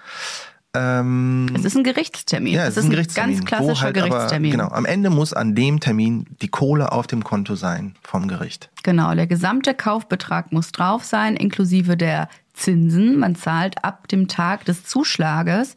Ähm, 0.77 1.47
es 1.55 1.65
ist 1.65 1.77
ein 1.77 1.85
Gerichtstermin. 1.85 2.55
Ja, 2.55 2.63
es, 2.63 2.71
es 2.71 2.79
ist 2.79 2.85
ein, 2.85 2.91
Gerichtstermin, 2.91 3.37
ganz 3.37 3.47
klassischer 3.47 3.85
halt 3.85 3.95
Gerichtstermin. 3.95 4.55
Aber, 4.55 4.65
genau, 4.65 4.77
am 4.77 4.85
Ende 4.85 5.09
muss 5.09 5.33
an 5.33 5.55
dem 5.55 5.79
Termin 5.79 6.27
die 6.43 6.49
Kohle 6.49 6.91
auf 6.91 7.07
dem 7.07 7.23
Konto 7.23 7.55
sein 7.55 7.95
vom 8.03 8.27
Gericht. 8.27 8.71
Genau, 8.83 9.15
der 9.15 9.29
gesamte 9.29 9.75
Kaufbetrag 9.75 10.53
muss 10.53 10.73
drauf 10.73 11.05
sein, 11.05 11.37
inklusive 11.37 11.97
der 11.97 12.29
Zinsen. 12.55 13.19
Man 13.19 13.37
zahlt 13.37 13.85
ab 13.85 14.09
dem 14.09 14.27
Tag 14.27 14.65
des 14.65 14.85
Zuschlages 14.85 15.77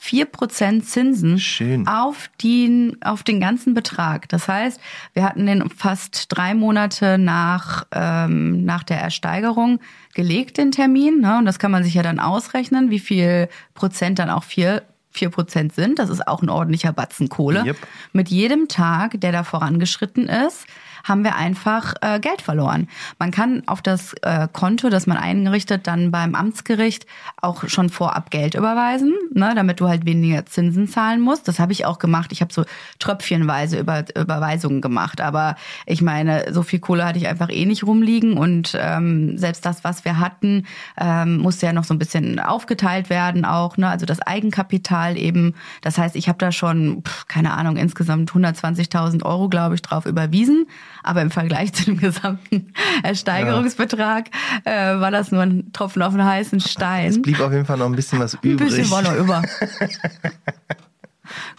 4% 0.00 0.82
Zinsen 0.82 1.38
Schön. 1.38 1.88
auf 1.88 2.30
den, 2.42 2.96
auf 3.02 3.22
den 3.24 3.40
ganzen 3.40 3.74
Betrag. 3.74 4.28
Das 4.28 4.46
heißt, 4.46 4.80
wir 5.12 5.24
hatten 5.24 5.46
den 5.46 5.68
fast 5.70 6.26
drei 6.28 6.54
Monate 6.54 7.18
nach, 7.18 7.84
ähm, 7.92 8.64
nach 8.64 8.84
der 8.84 9.00
Ersteigerung 9.00 9.80
gelegt, 10.14 10.58
den 10.58 10.70
Termin. 10.70 11.20
Ne? 11.20 11.38
Und 11.38 11.46
das 11.46 11.58
kann 11.58 11.72
man 11.72 11.82
sich 11.82 11.94
ja 11.94 12.02
dann 12.02 12.20
ausrechnen, 12.20 12.90
wie 12.90 13.00
viel 13.00 13.48
Prozent 13.74 14.20
dann 14.20 14.30
auch 14.30 14.44
vier, 14.44 14.82
vier 15.10 15.30
Prozent 15.30 15.74
sind. 15.74 15.98
Das 15.98 16.10
ist 16.10 16.26
auch 16.26 16.42
ein 16.42 16.48
ordentlicher 16.48 16.92
Batzen 16.92 17.28
Kohle. 17.28 17.64
Yep. 17.64 17.76
Mit 18.12 18.28
jedem 18.28 18.68
Tag, 18.68 19.20
der 19.20 19.32
da 19.32 19.42
vorangeschritten 19.42 20.28
ist, 20.28 20.66
haben 21.08 21.24
wir 21.24 21.36
einfach 21.36 21.94
äh, 22.00 22.20
Geld 22.20 22.42
verloren. 22.42 22.88
Man 23.18 23.30
kann 23.30 23.62
auf 23.66 23.82
das 23.82 24.14
äh, 24.22 24.48
Konto, 24.52 24.90
das 24.90 25.06
man 25.06 25.16
eingerichtet, 25.16 25.86
dann 25.86 26.10
beim 26.10 26.34
Amtsgericht 26.34 27.06
auch 27.40 27.68
schon 27.68 27.88
vorab 27.88 28.30
Geld 28.30 28.54
überweisen, 28.54 29.14
ne, 29.32 29.52
damit 29.54 29.80
du 29.80 29.88
halt 29.88 30.04
weniger 30.04 30.46
Zinsen 30.46 30.88
zahlen 30.88 31.20
musst. 31.20 31.48
Das 31.48 31.58
habe 31.58 31.72
ich 31.72 31.86
auch 31.86 31.98
gemacht. 31.98 32.32
Ich 32.32 32.40
habe 32.40 32.52
so 32.52 32.64
tröpfchenweise 32.98 33.78
über, 33.78 34.04
Überweisungen 34.14 34.80
gemacht. 34.80 35.20
Aber 35.20 35.56
ich 35.86 36.02
meine, 36.02 36.52
so 36.52 36.62
viel 36.62 36.80
Kohle 36.80 37.06
hatte 37.06 37.18
ich 37.18 37.28
einfach 37.28 37.50
eh 37.50 37.64
nicht 37.64 37.84
rumliegen. 37.84 38.36
Und 38.36 38.76
ähm, 38.80 39.38
selbst 39.38 39.64
das, 39.64 39.84
was 39.84 40.04
wir 40.04 40.18
hatten, 40.18 40.66
ähm, 40.98 41.38
musste 41.38 41.66
ja 41.66 41.72
noch 41.72 41.84
so 41.84 41.94
ein 41.94 41.98
bisschen 41.98 42.40
aufgeteilt 42.40 43.10
werden 43.10 43.44
auch. 43.44 43.76
Ne? 43.76 43.88
Also 43.88 44.06
das 44.06 44.20
Eigenkapital 44.20 45.16
eben. 45.16 45.54
Das 45.82 45.98
heißt, 45.98 46.16
ich 46.16 46.28
habe 46.28 46.38
da 46.38 46.52
schon, 46.52 47.02
pff, 47.02 47.26
keine 47.28 47.52
Ahnung, 47.52 47.76
insgesamt 47.76 48.30
120.000 48.32 49.24
Euro, 49.24 49.48
glaube 49.48 49.74
ich, 49.74 49.82
drauf 49.82 50.06
überwiesen. 50.06 50.66
Aber 51.02 51.22
im 51.22 51.30
Vergleich 51.30 51.72
zu 51.74 51.84
dem 51.84 51.98
gesamten 51.98 52.72
Ersteigerungsbetrag 53.02 54.30
ja. 54.64 54.96
äh, 54.96 55.00
war 55.00 55.10
das 55.10 55.32
nur 55.32 55.42
ein 55.42 55.72
Tropfen 55.72 56.02
auf 56.02 56.12
den 56.12 56.24
heißen 56.24 56.60
Stein. 56.60 57.10
Es 57.10 57.22
blieb 57.22 57.40
auf 57.40 57.52
jeden 57.52 57.66
Fall 57.66 57.78
noch 57.78 57.86
ein 57.86 57.96
bisschen 57.96 58.18
was 58.18 58.34
übrig. 58.34 58.60
Ein 58.60 58.66
bisschen 58.66 58.90
war 58.90 59.02
noch 59.02 59.16
über. 59.16 59.42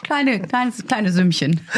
kleine, 0.04 0.40
kleines, 0.40 0.86
kleine 0.86 1.12
Sümmchen. 1.12 1.62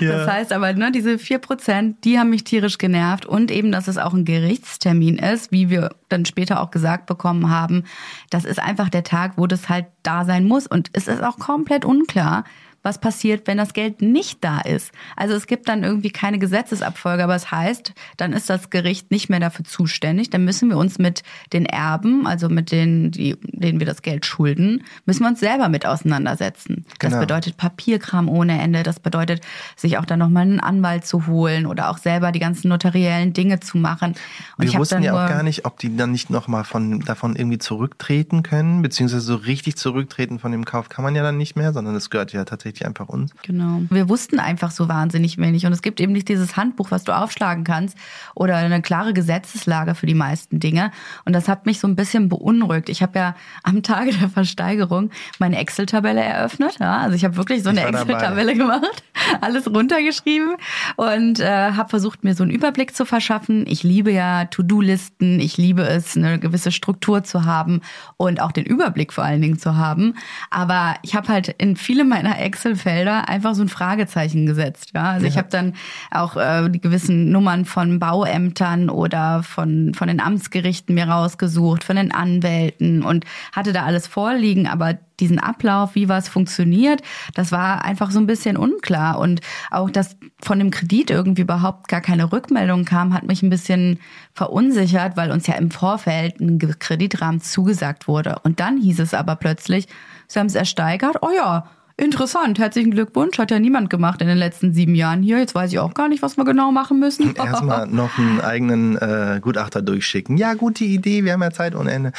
Ja. 0.00 0.18
Das 0.18 0.28
heißt 0.28 0.52
aber, 0.52 0.72
ne, 0.72 0.90
diese 0.90 1.18
vier 1.20 1.38
Prozent, 1.38 2.04
die 2.04 2.18
haben 2.18 2.30
mich 2.30 2.42
tierisch 2.42 2.78
genervt 2.78 3.26
und 3.26 3.52
eben, 3.52 3.70
dass 3.70 3.86
es 3.86 3.96
auch 3.96 4.12
ein 4.12 4.24
Gerichtstermin 4.24 5.18
ist, 5.18 5.52
wie 5.52 5.70
wir 5.70 5.94
dann 6.08 6.24
später 6.24 6.60
auch 6.60 6.72
gesagt 6.72 7.06
bekommen 7.06 7.48
haben. 7.48 7.84
Das 8.28 8.44
ist 8.44 8.58
einfach 8.58 8.88
der 8.88 9.04
Tag, 9.04 9.34
wo 9.36 9.46
das 9.46 9.68
halt 9.68 9.86
da 10.02 10.24
sein 10.24 10.46
muss 10.46 10.66
und 10.66 10.90
es 10.94 11.06
ist 11.06 11.22
auch 11.22 11.38
komplett 11.38 11.84
unklar, 11.84 12.42
was 12.84 12.98
passiert, 12.98 13.46
wenn 13.46 13.56
das 13.56 13.72
Geld 13.72 14.02
nicht 14.02 14.44
da 14.44 14.60
ist. 14.60 14.92
Also 15.16 15.34
es 15.34 15.46
gibt 15.46 15.68
dann 15.70 15.82
irgendwie 15.82 16.10
keine 16.10 16.38
Gesetzesabfolge, 16.38 17.24
aber 17.24 17.34
es 17.34 17.50
heißt, 17.50 17.94
dann 18.18 18.34
ist 18.34 18.50
das 18.50 18.68
Gericht 18.68 19.10
nicht 19.10 19.30
mehr 19.30 19.40
dafür 19.40 19.64
zuständig. 19.64 20.28
Dann 20.28 20.44
müssen 20.44 20.68
wir 20.68 20.76
uns 20.76 20.98
mit 20.98 21.22
den 21.54 21.64
Erben, 21.64 22.26
also 22.26 22.50
mit 22.50 22.70
denen, 22.70 23.10
die, 23.10 23.36
denen 23.42 23.80
wir 23.80 23.86
das 23.86 24.02
Geld 24.02 24.26
schulden, 24.26 24.84
müssen 25.06 25.22
wir 25.22 25.28
uns 25.28 25.40
selber 25.40 25.70
mit 25.70 25.86
auseinandersetzen. 25.86 26.84
Das 26.98 27.08
genau. 27.08 27.20
bedeutet 27.22 27.56
Papierkram 27.56 28.28
ohne 28.28 28.60
Ende. 28.60 28.82
Das 28.82 29.00
bedeutet, 29.00 29.40
sich 29.76 29.96
auch 29.96 30.04
dann 30.04 30.18
nochmal 30.18 30.42
einen 30.42 30.60
Anwalt 30.60 31.06
zu 31.06 31.26
holen 31.26 31.64
oder 31.64 31.88
auch 31.88 31.96
selber 31.96 32.32
die 32.32 32.38
ganzen 32.38 32.68
notariellen 32.68 33.32
Dinge 33.32 33.60
zu 33.60 33.78
machen. 33.78 34.14
Und 34.58 34.70
wir 34.70 34.78
wussten 34.78 35.02
ja 35.02 35.12
auch 35.14 35.28
gar 35.28 35.42
nicht, 35.42 35.64
ob 35.64 35.78
die 35.78 35.96
dann 35.96 36.12
nicht 36.12 36.28
nochmal 36.28 36.64
von, 36.64 37.00
davon 37.00 37.34
irgendwie 37.34 37.58
zurücktreten 37.58 38.42
können, 38.42 38.82
beziehungsweise 38.82 39.22
so 39.22 39.36
richtig 39.36 39.76
zurücktreten 39.76 40.38
von 40.38 40.52
dem 40.52 40.66
Kauf 40.66 40.90
kann 40.90 41.02
man 41.02 41.14
ja 41.14 41.22
dann 41.22 41.38
nicht 41.38 41.56
mehr, 41.56 41.72
sondern 41.72 41.94
es 41.94 42.10
gehört 42.10 42.34
ja 42.34 42.44
tatsächlich 42.44 42.73
tatsächlich 42.74 42.86
einfach 42.86 43.08
uns. 43.08 43.32
Genau. 43.42 43.82
Wir 43.90 44.08
wussten 44.08 44.38
einfach 44.38 44.70
so 44.70 44.88
wahnsinnig 44.88 45.38
wenig. 45.38 45.66
Und 45.66 45.72
es 45.72 45.82
gibt 45.82 46.00
eben 46.00 46.12
nicht 46.12 46.28
dieses 46.28 46.56
Handbuch, 46.56 46.90
was 46.90 47.04
du 47.04 47.12
aufschlagen 47.12 47.64
kannst 47.64 47.96
oder 48.34 48.56
eine 48.56 48.82
klare 48.82 49.12
Gesetzeslage 49.12 49.94
für 49.94 50.06
die 50.06 50.14
meisten 50.14 50.60
Dinge. 50.60 50.90
Und 51.24 51.34
das 51.34 51.48
hat 51.48 51.66
mich 51.66 51.80
so 51.80 51.88
ein 51.88 51.96
bisschen 51.96 52.28
beunruhigt. 52.28 52.88
Ich 52.88 53.02
habe 53.02 53.18
ja 53.18 53.34
am 53.62 53.82
Tage 53.82 54.12
der 54.12 54.28
Versteigerung 54.28 55.10
meine 55.38 55.58
Excel-Tabelle 55.58 56.22
eröffnet. 56.22 56.76
Ja, 56.80 56.98
also 56.98 57.14
ich 57.14 57.24
habe 57.24 57.36
wirklich 57.36 57.62
so 57.62 57.70
eine 57.70 57.84
Excel-Tabelle 57.84 58.54
gemacht, 58.54 59.02
alles 59.40 59.66
runtergeschrieben 59.66 60.56
und 60.96 61.40
äh, 61.40 61.72
habe 61.72 61.88
versucht, 61.88 62.24
mir 62.24 62.34
so 62.34 62.42
einen 62.42 62.52
Überblick 62.52 62.94
zu 62.94 63.04
verschaffen. 63.04 63.64
Ich 63.68 63.82
liebe 63.82 64.10
ja 64.10 64.46
To-Do-Listen. 64.46 65.40
Ich 65.40 65.56
liebe 65.56 65.82
es, 65.82 66.16
eine 66.16 66.38
gewisse 66.38 66.72
Struktur 66.72 67.24
zu 67.24 67.44
haben 67.44 67.80
und 68.16 68.40
auch 68.40 68.52
den 68.52 68.64
Überblick 68.64 69.12
vor 69.12 69.24
allen 69.24 69.42
Dingen 69.42 69.58
zu 69.58 69.76
haben. 69.76 70.14
Aber 70.50 70.96
ich 71.02 71.14
habe 71.14 71.28
halt 71.28 71.48
in 71.48 71.76
viele 71.76 72.04
meiner 72.04 72.38
Excel 72.40 72.63
Excel-Felder 72.64 73.28
einfach 73.28 73.54
so 73.54 73.62
ein 73.62 73.68
Fragezeichen 73.68 74.46
gesetzt. 74.46 74.92
Ja, 74.94 75.12
also 75.12 75.26
ja. 75.26 75.30
ich 75.30 75.38
habe 75.38 75.48
dann 75.50 75.74
auch 76.10 76.36
äh, 76.36 76.68
die 76.70 76.80
gewissen 76.80 77.30
Nummern 77.30 77.64
von 77.64 77.98
Bauämtern 77.98 78.90
oder 78.90 79.42
von 79.42 79.92
von 79.94 80.08
den 80.08 80.20
Amtsgerichten 80.20 80.94
mir 80.94 81.08
rausgesucht, 81.08 81.84
von 81.84 81.96
den 81.96 82.12
Anwälten 82.12 83.02
und 83.02 83.24
hatte 83.52 83.72
da 83.72 83.84
alles 83.84 84.06
vorliegen, 84.06 84.66
aber 84.66 84.98
diesen 85.20 85.38
Ablauf, 85.38 85.94
wie 85.94 86.08
was 86.08 86.28
funktioniert, 86.28 87.00
das 87.34 87.52
war 87.52 87.84
einfach 87.84 88.10
so 88.10 88.18
ein 88.18 88.26
bisschen 88.26 88.56
unklar. 88.56 89.18
Und 89.20 89.40
auch, 89.70 89.88
dass 89.88 90.16
von 90.42 90.58
dem 90.58 90.72
Kredit 90.72 91.10
irgendwie 91.10 91.42
überhaupt 91.42 91.86
gar 91.86 92.00
keine 92.00 92.32
Rückmeldung 92.32 92.84
kam, 92.84 93.14
hat 93.14 93.22
mich 93.22 93.40
ein 93.42 93.50
bisschen 93.50 94.00
verunsichert, 94.32 95.16
weil 95.16 95.30
uns 95.30 95.46
ja 95.46 95.54
im 95.54 95.70
Vorfeld 95.70 96.40
ein 96.40 96.58
Kreditrahmen 96.58 97.40
zugesagt 97.40 98.08
wurde. 98.08 98.40
Und 98.42 98.58
dann 98.58 98.76
hieß 98.76 98.98
es 98.98 99.14
aber 99.14 99.36
plötzlich, 99.36 99.86
sie 100.26 100.40
haben 100.40 100.46
es 100.46 100.56
ersteigert, 100.56 101.18
oh 101.22 101.30
ja, 101.34 101.68
Interessant, 101.96 102.58
herzlichen 102.58 102.90
Glückwunsch. 102.90 103.38
Hat 103.38 103.52
ja 103.52 103.60
niemand 103.60 103.88
gemacht 103.88 104.20
in 104.20 104.26
den 104.26 104.36
letzten 104.36 104.74
sieben 104.74 104.96
Jahren 104.96 105.22
hier. 105.22 105.38
Jetzt 105.38 105.54
weiß 105.54 105.70
ich 105.70 105.78
auch 105.78 105.94
gar 105.94 106.08
nicht, 106.08 106.22
was 106.22 106.36
wir 106.36 106.44
genau 106.44 106.72
machen 106.72 106.98
müssen. 106.98 107.34
Erstmal 107.36 107.86
noch 107.86 108.18
einen 108.18 108.40
eigenen 108.40 108.96
äh, 108.96 109.38
Gutachter 109.40 109.80
durchschicken. 109.80 110.36
Ja, 110.36 110.54
gute 110.54 110.82
Idee, 110.82 111.22
wir 111.22 111.32
haben 111.32 111.42
ja 111.42 111.52
Zeit 111.52 111.76
ohne 111.76 111.92
Ende. 111.92 112.10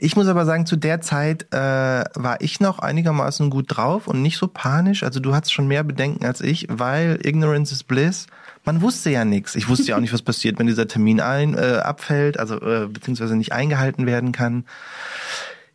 Ich 0.00 0.16
muss 0.16 0.26
aber 0.26 0.44
sagen, 0.46 0.66
zu 0.66 0.74
der 0.74 1.00
Zeit 1.00 1.46
äh, 1.52 1.56
war 1.58 2.40
ich 2.40 2.58
noch 2.58 2.80
einigermaßen 2.80 3.50
gut 3.50 3.66
drauf 3.68 4.08
und 4.08 4.20
nicht 4.20 4.36
so 4.36 4.48
panisch. 4.48 5.04
Also 5.04 5.20
du 5.20 5.32
hattest 5.32 5.52
schon 5.52 5.68
mehr 5.68 5.84
Bedenken 5.84 6.24
als 6.24 6.40
ich, 6.40 6.66
weil 6.68 7.20
Ignorance 7.22 7.72
is 7.72 7.84
Bliss. 7.84 8.26
Man 8.64 8.82
wusste 8.82 9.10
ja 9.10 9.24
nichts. 9.24 9.54
Ich 9.54 9.68
wusste 9.68 9.90
ja 9.90 9.96
auch 9.96 10.00
nicht, 10.00 10.12
was 10.12 10.22
passiert, 10.22 10.58
wenn 10.58 10.66
dieser 10.66 10.88
Termin 10.88 11.20
ein, 11.20 11.54
äh, 11.54 11.80
abfällt, 11.84 12.36
also 12.36 12.60
äh, 12.60 12.88
beziehungsweise 12.88 13.36
nicht 13.36 13.52
eingehalten 13.52 14.06
werden 14.06 14.32
kann. 14.32 14.64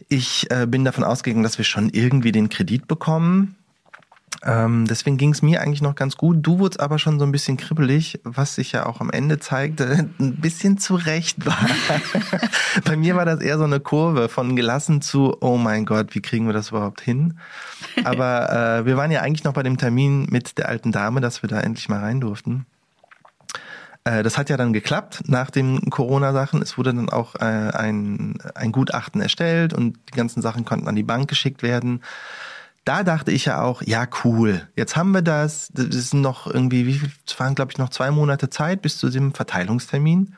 Ich 0.08 0.50
äh, 0.52 0.68
bin 0.68 0.86
davon 0.86 1.04
ausgegangen, 1.04 1.44
dass 1.44 1.58
wir 1.58 1.66
schon 1.66 1.90
irgendwie 1.90 2.32
den 2.32 2.50
Kredit 2.50 2.88
bekommen. 2.88 3.56
Ähm, 4.44 4.86
deswegen 4.88 5.18
ging 5.18 5.32
es 5.32 5.42
mir 5.42 5.62
eigentlich 5.62 5.82
noch 5.82 5.96
ganz 5.96 6.18
gut. 6.18 6.38
Du 6.42 6.60
wurdest 6.60 6.80
aber 6.80 7.00
schon 7.00 7.18
so 7.18 7.26
ein 7.26 7.32
bisschen 7.32 7.58
kribbelig, 7.58 8.20
was 8.24 8.56
sich 8.56 8.72
ja 8.74 8.86
auch 8.86 9.02
am 9.02 9.10
Ende 9.10 9.40
zeigte, 9.40 10.10
ein 10.20 10.36
bisschen 10.36 10.78
zurecht 10.78 11.46
war. 11.46 11.68
Bei 12.86 12.96
mir 12.96 13.16
war 13.16 13.26
das 13.26 13.40
eher 13.42 13.58
so 13.58 13.64
eine 13.64 13.80
Kurve 13.80 14.30
von 14.30 14.56
gelassen 14.56 15.02
zu, 15.02 15.36
oh 15.42 15.58
mein 15.58 15.86
Gott, 15.86 16.14
wie 16.14 16.22
kriegen 16.22 16.46
wir 16.46 16.54
das 16.54 16.70
überhaupt 16.70 17.02
hin? 17.02 17.40
Aber 18.04 18.52
äh, 18.52 18.86
wir 18.86 18.98
waren 18.98 19.10
ja 19.10 19.22
eigentlich 19.22 19.46
noch 19.46 19.54
bei 19.54 19.64
dem 19.64 19.78
Termin 19.78 20.28
mit 20.30 20.58
der 20.60 20.70
alten 20.70 20.92
Dame, 20.92 21.22
dass 21.22 21.42
wir 21.42 21.50
da 21.50 21.60
endlich 21.60 21.90
mal 21.90 22.02
rein 22.02 22.22
durften. 22.22 22.68
Äh, 24.06 24.24
das 24.24 24.38
hat 24.38 24.50
ja 24.50 24.56
dann 24.56 24.72
geklappt 24.72 25.24
nach 25.28 25.50
den 25.52 25.90
Corona-Sachen. 25.90 26.62
Es 26.62 26.78
wurde 26.78 26.94
dann 26.94 27.10
auch 27.10 27.36
äh, 27.36 27.44
ein, 27.44 28.38
ein 28.54 28.72
Gutachten 28.72 29.22
erstellt 29.22 29.74
und 29.74 29.98
die 30.10 30.16
ganzen 30.16 30.42
Sachen 30.42 30.64
konnten 30.64 30.88
an 30.88 30.96
die 30.96 31.04
Bank 31.04 31.28
geschickt 31.28 31.62
werden. 31.62 32.02
Da 32.86 33.04
dachte 33.04 33.32
ich 33.32 33.46
ja 33.46 33.62
auch, 33.62 33.82
ja 33.82 34.08
cool, 34.24 34.68
jetzt 34.76 34.96
haben 34.96 35.12
wir 35.12 35.24
das. 35.24 35.70
Das 35.74 36.12
sind 36.12 36.22
noch 36.22 36.46
irgendwie, 36.46 36.86
wie 36.86 37.00
viel, 37.00 37.12
es 37.26 37.38
waren 37.40 37.56
glaube 37.56 37.72
ich 37.72 37.80
noch 37.80 37.90
zwei 37.90 38.12
Monate 38.12 38.50
Zeit 38.52 38.84
bis 38.84 39.00
zu 39.00 39.10
dem 39.10 39.34
Verteilungstermin. 39.34 40.36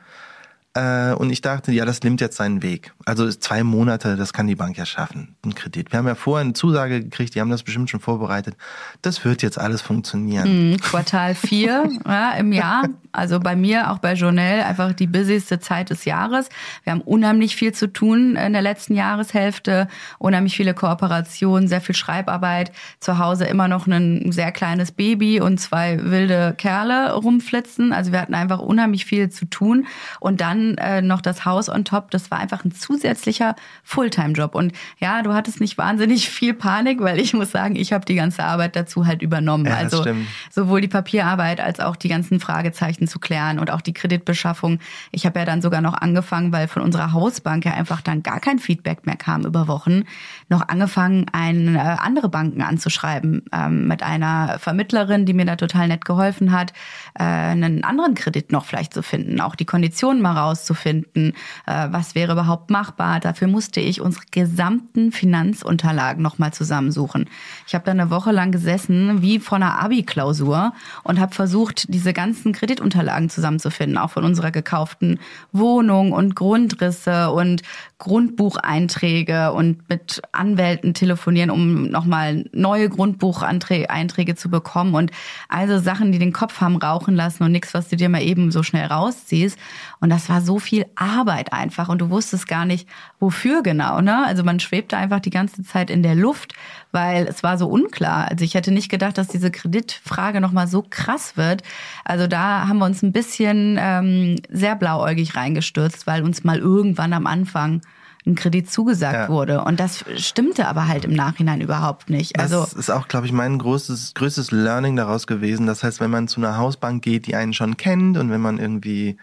Äh, 0.78 1.14
und 1.14 1.30
ich 1.30 1.40
dachte, 1.40 1.72
ja, 1.72 1.84
das 1.84 2.02
nimmt 2.02 2.20
jetzt 2.20 2.36
seinen 2.36 2.62
Weg. 2.62 2.92
Also 3.04 3.28
zwei 3.30 3.64
Monate, 3.64 4.14
das 4.16 4.32
kann 4.32 4.46
die 4.46 4.54
Bank 4.54 4.78
ja 4.78 4.86
schaffen, 4.86 5.34
ein 5.44 5.54
Kredit. 5.54 5.90
Wir 5.90 5.98
haben 5.98 6.06
ja 6.06 6.14
vorher 6.14 6.44
eine 6.44 6.52
Zusage 6.52 7.02
gekriegt, 7.02 7.34
die 7.34 7.40
haben 7.40 7.50
das 7.50 7.64
bestimmt 7.64 7.90
schon 7.90 7.98
vorbereitet. 7.98 8.56
Das 9.02 9.24
wird 9.24 9.42
jetzt 9.42 9.58
alles 9.58 9.82
funktionieren. 9.82 10.70
Mhm, 10.70 10.76
Quartal 10.80 11.34
vier 11.34 11.88
ja, 12.06 12.32
im 12.32 12.52
Jahr. 12.52 12.84
Also 13.10 13.40
bei 13.40 13.56
mir, 13.56 13.90
auch 13.90 13.98
bei 13.98 14.12
Jonelle, 14.12 14.64
einfach 14.64 14.92
die 14.92 15.08
busyste 15.08 15.58
Zeit 15.58 15.90
des 15.90 16.04
Jahres. 16.04 16.48
Wir 16.84 16.92
haben 16.92 17.00
unheimlich 17.00 17.56
viel 17.56 17.72
zu 17.72 17.92
tun 17.92 18.36
in 18.36 18.52
der 18.52 18.62
letzten 18.62 18.94
Jahreshälfte, 18.94 19.88
unheimlich 20.18 20.54
viele 20.54 20.74
Kooperationen, 20.74 21.66
sehr 21.66 21.80
viel 21.80 21.96
Schreibarbeit. 21.96 22.70
Zu 23.00 23.18
Hause 23.18 23.46
immer 23.46 23.66
noch 23.66 23.88
ein 23.88 24.30
sehr 24.30 24.52
kleines 24.52 24.92
Baby 24.92 25.40
und 25.40 25.58
zwei 25.58 25.98
wilde 26.02 26.54
Kerle 26.56 27.14
rumflitzen. 27.14 27.92
Also 27.92 28.12
wir 28.12 28.20
hatten 28.20 28.34
einfach 28.34 28.60
unheimlich 28.60 29.06
viel 29.06 29.30
zu 29.30 29.46
tun. 29.46 29.86
Und 30.20 30.40
dann 30.40 30.67
äh, 30.76 31.00
noch 31.00 31.20
das 31.20 31.44
Haus 31.44 31.68
on 31.68 31.84
top. 31.84 32.10
Das 32.10 32.30
war 32.30 32.38
einfach 32.38 32.64
ein 32.64 32.72
zusätzlicher 32.72 33.56
Fulltime-Job. 33.84 34.54
Und 34.54 34.72
ja, 34.98 35.22
du 35.22 35.32
hattest 35.32 35.60
nicht 35.60 35.78
wahnsinnig 35.78 36.28
viel 36.28 36.52
Panik, 36.52 37.00
weil 37.00 37.18
ich 37.18 37.32
muss 37.32 37.50
sagen, 37.50 37.76
ich 37.76 37.92
habe 37.92 38.04
die 38.04 38.14
ganze 38.14 38.44
Arbeit 38.44 38.76
dazu 38.76 39.06
halt 39.06 39.22
übernommen. 39.22 39.66
Ja, 39.66 39.76
also 39.76 40.04
sowohl 40.50 40.80
die 40.80 40.88
Papierarbeit 40.88 41.60
als 41.60 41.80
auch 41.80 41.96
die 41.96 42.08
ganzen 42.08 42.40
Fragezeichen 42.40 43.06
zu 43.06 43.18
klären 43.18 43.58
und 43.58 43.70
auch 43.70 43.80
die 43.80 43.92
Kreditbeschaffung. 43.92 44.80
Ich 45.12 45.24
habe 45.24 45.38
ja 45.38 45.44
dann 45.44 45.62
sogar 45.62 45.80
noch 45.80 45.94
angefangen, 45.94 46.52
weil 46.52 46.68
von 46.68 46.82
unserer 46.82 47.12
Hausbank 47.12 47.64
ja 47.64 47.72
einfach 47.72 48.00
dann 48.00 48.22
gar 48.22 48.40
kein 48.40 48.58
Feedback 48.58 49.06
mehr 49.06 49.16
kam 49.16 49.44
über 49.44 49.68
Wochen, 49.68 50.04
noch 50.48 50.68
angefangen, 50.68 51.26
ein, 51.32 51.76
äh, 51.76 51.78
andere 51.78 52.28
Banken 52.28 52.62
anzuschreiben 52.62 53.44
ähm, 53.52 53.86
mit 53.86 54.02
einer 54.02 54.58
Vermittlerin, 54.58 55.26
die 55.26 55.32
mir 55.32 55.44
da 55.44 55.56
total 55.56 55.88
nett 55.88 56.04
geholfen 56.04 56.52
hat, 56.52 56.72
äh, 57.14 57.24
einen 57.24 57.84
anderen 57.84 58.14
Kredit 58.14 58.52
noch 58.52 58.64
vielleicht 58.64 58.94
zu 58.94 59.02
finden, 59.02 59.40
auch 59.40 59.54
die 59.54 59.64
Konditionen 59.64 60.22
mal 60.22 60.36
raus 60.36 60.47
herauszufinden, 60.48 61.34
äh, 61.66 61.88
was 61.90 62.14
wäre 62.14 62.32
überhaupt 62.32 62.70
machbar. 62.70 63.20
Dafür 63.20 63.48
musste 63.48 63.80
ich 63.80 64.00
unsere 64.00 64.24
gesamten 64.30 65.12
Finanzunterlagen 65.12 66.22
nochmal 66.22 66.52
zusammensuchen. 66.52 67.28
Ich 67.66 67.74
habe 67.74 67.84
da 67.84 67.92
eine 67.92 68.10
Woche 68.10 68.32
lang 68.32 68.50
gesessen, 68.50 69.22
wie 69.22 69.38
vor 69.38 69.56
einer 69.56 69.80
Abi-Klausur 69.80 70.72
und 71.04 71.20
habe 71.20 71.34
versucht, 71.34 71.92
diese 71.92 72.12
ganzen 72.12 72.52
Kreditunterlagen 72.52 73.28
zusammenzufinden, 73.28 73.98
auch 73.98 74.10
von 74.10 74.24
unserer 74.24 74.50
gekauften 74.50 75.18
Wohnung 75.52 76.12
und 76.12 76.34
Grundrisse 76.34 77.30
und 77.30 77.62
Grundbucheinträge 77.98 79.52
und 79.52 79.88
mit 79.88 80.22
Anwälten 80.32 80.94
telefonieren, 80.94 81.50
um 81.50 81.90
nochmal 81.90 82.44
neue 82.52 82.88
Grundbucheinträge 82.88 84.36
zu 84.36 84.48
bekommen 84.48 84.94
und 84.94 85.10
also 85.48 85.78
Sachen, 85.78 86.12
die 86.12 86.18
den 86.18 86.32
Kopf 86.32 86.60
haben 86.60 86.76
rauchen 86.76 87.16
lassen 87.16 87.42
und 87.42 87.52
nichts, 87.52 87.74
was 87.74 87.88
du 87.88 87.96
dir 87.96 88.08
mal 88.08 88.22
eben 88.22 88.52
so 88.52 88.62
schnell 88.62 88.86
rausziehst. 88.86 89.58
Und 90.00 90.10
das 90.10 90.28
war 90.28 90.37
so 90.40 90.58
viel 90.58 90.86
Arbeit 90.94 91.52
einfach 91.52 91.88
und 91.88 91.98
du 91.98 92.10
wusstest 92.10 92.48
gar 92.48 92.64
nicht, 92.64 92.88
wofür 93.20 93.62
genau. 93.62 94.00
Ne? 94.00 94.24
Also 94.26 94.44
man 94.44 94.60
schwebte 94.60 94.96
einfach 94.96 95.20
die 95.20 95.30
ganze 95.30 95.62
Zeit 95.62 95.90
in 95.90 96.02
der 96.02 96.14
Luft, 96.14 96.54
weil 96.92 97.26
es 97.26 97.42
war 97.42 97.58
so 97.58 97.68
unklar. 97.68 98.28
Also 98.28 98.44
ich 98.44 98.54
hätte 98.54 98.70
nicht 98.70 98.90
gedacht, 98.90 99.18
dass 99.18 99.28
diese 99.28 99.50
Kreditfrage 99.50 100.40
nochmal 100.40 100.68
so 100.68 100.84
krass 100.88 101.36
wird. 101.36 101.62
Also 102.04 102.26
da 102.26 102.68
haben 102.68 102.78
wir 102.78 102.86
uns 102.86 103.02
ein 103.02 103.12
bisschen 103.12 103.76
ähm, 103.80 104.36
sehr 104.50 104.76
blauäugig 104.76 105.36
reingestürzt, 105.36 106.06
weil 106.06 106.22
uns 106.22 106.44
mal 106.44 106.58
irgendwann 106.58 107.12
am 107.12 107.26
Anfang 107.26 107.82
ein 108.28 108.34
Kredit 108.34 108.70
zugesagt 108.70 109.14
ja. 109.14 109.28
wurde. 109.28 109.64
Und 109.64 109.80
das 109.80 110.04
stimmte 110.16 110.68
aber 110.68 110.86
halt 110.86 111.04
im 111.04 111.12
Nachhinein 111.12 111.60
überhaupt 111.60 112.10
nicht. 112.10 112.38
Also 112.38 112.60
das 112.60 112.74
ist 112.74 112.90
auch, 112.90 113.08
glaube 113.08 113.26
ich, 113.26 113.32
mein 113.32 113.58
großes, 113.58 114.14
größtes 114.14 114.50
Learning 114.50 114.96
daraus 114.96 115.26
gewesen. 115.26 115.66
Das 115.66 115.82
heißt, 115.82 116.00
wenn 116.00 116.10
man 116.10 116.28
zu 116.28 116.40
einer 116.40 116.56
Hausbank 116.58 117.02
geht, 117.02 117.26
die 117.26 117.34
einen 117.34 117.54
schon 117.54 117.76
kennt 117.76 118.18
und 118.18 118.30
wenn 118.30 118.40
man 118.40 118.58
irgendwie 118.58 119.16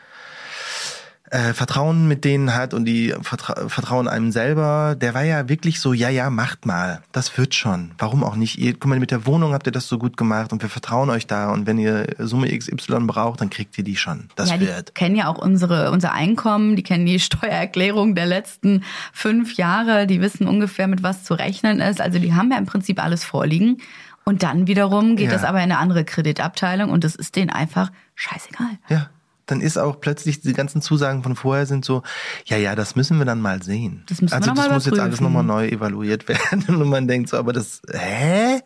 äh, 1.31 1.53
Vertrauen 1.53 2.07
mit 2.07 2.23
denen 2.23 2.53
hat 2.53 2.73
und 2.73 2.85
die 2.85 3.13
vertra 3.21 3.67
vertrauen 3.67 4.07
einem 4.07 4.31
selber, 4.31 4.95
der 4.95 5.13
war 5.13 5.23
ja 5.23 5.49
wirklich 5.49 5.79
so, 5.79 5.91
ja, 5.91 6.09
ja, 6.09 6.29
macht 6.29 6.65
mal. 6.65 7.01
Das 7.11 7.37
wird 7.37 7.55
schon. 7.55 7.91
Warum 7.97 8.23
auch 8.23 8.35
nicht? 8.35 8.59
Ihr, 8.59 8.73
guck 8.73 8.87
mal, 8.87 8.99
mit 8.99 9.11
der 9.11 9.25
Wohnung 9.25 9.53
habt 9.53 9.65
ihr 9.65 9.71
das 9.71 9.87
so 9.87 9.97
gut 9.97 10.17
gemacht 10.17 10.53
und 10.53 10.61
wir 10.61 10.69
vertrauen 10.69 11.09
euch 11.09 11.25
da 11.25 11.51
und 11.51 11.65
wenn 11.65 11.79
ihr 11.79 12.07
Summe 12.19 12.55
XY 12.55 13.07
braucht, 13.07 13.41
dann 13.41 13.49
kriegt 13.49 13.77
ihr 13.77 13.83
die 13.83 13.95
schon. 13.95 14.29
Das 14.35 14.51
ja, 14.51 14.59
wird. 14.59 14.89
Die 14.89 14.93
kennen 14.93 15.15
ja 15.15 15.27
auch 15.27 15.39
unsere, 15.39 15.91
unser 15.91 16.13
Einkommen, 16.13 16.75
die 16.75 16.83
kennen 16.83 17.05
die 17.05 17.19
Steuererklärung 17.25 18.13
der 18.13 18.27
letzten 18.27 18.83
fünf 19.11 19.55
Jahre, 19.55 20.05
die 20.05 20.21
wissen 20.21 20.47
ungefähr, 20.47 20.87
mit 20.87 21.01
was 21.01 21.23
zu 21.23 21.33
rechnen 21.33 21.79
ist. 21.79 22.01
Also 22.01 22.19
die 22.19 22.33
haben 22.33 22.51
ja 22.51 22.57
im 22.57 22.65
Prinzip 22.65 23.03
alles 23.03 23.23
vorliegen. 23.23 23.77
Und 24.25 24.41
dann 24.41 24.67
wiederum 24.67 25.15
geht 25.15 25.27
ja. 25.27 25.33
das 25.33 25.43
aber 25.43 25.59
in 25.59 25.65
eine 25.65 25.77
andere 25.77 26.03
Kreditabteilung 26.03 26.89
und 26.89 27.03
das 27.03 27.15
ist 27.15 27.35
denen 27.35 27.51
einfach 27.51 27.91
scheißegal. 28.15 28.79
Ja 28.89 29.09
dann 29.45 29.61
ist 29.61 29.77
auch 29.77 29.99
plötzlich 29.99 30.41
die 30.41 30.53
ganzen 30.53 30.81
Zusagen 30.81 31.23
von 31.23 31.35
vorher 31.35 31.65
sind 31.65 31.85
so, 31.85 32.03
ja, 32.45 32.57
ja, 32.57 32.75
das 32.75 32.95
müssen 32.95 33.17
wir 33.17 33.25
dann 33.25 33.41
mal 33.41 33.61
sehen. 33.61 34.03
Das 34.07 34.21
müssen 34.21 34.33
also 34.33 34.51
wir 34.51 34.55
das 34.55 34.69
muss 34.69 34.85
jetzt 34.85 34.99
alles 34.99 35.21
nochmal 35.21 35.43
neu 35.43 35.67
evaluiert 35.67 36.27
werden 36.27 36.63
und 36.67 36.89
man 36.89 37.07
denkt 37.07 37.29
so, 37.29 37.37
aber 37.37 37.53
das, 37.53 37.81
hä? 37.91 38.61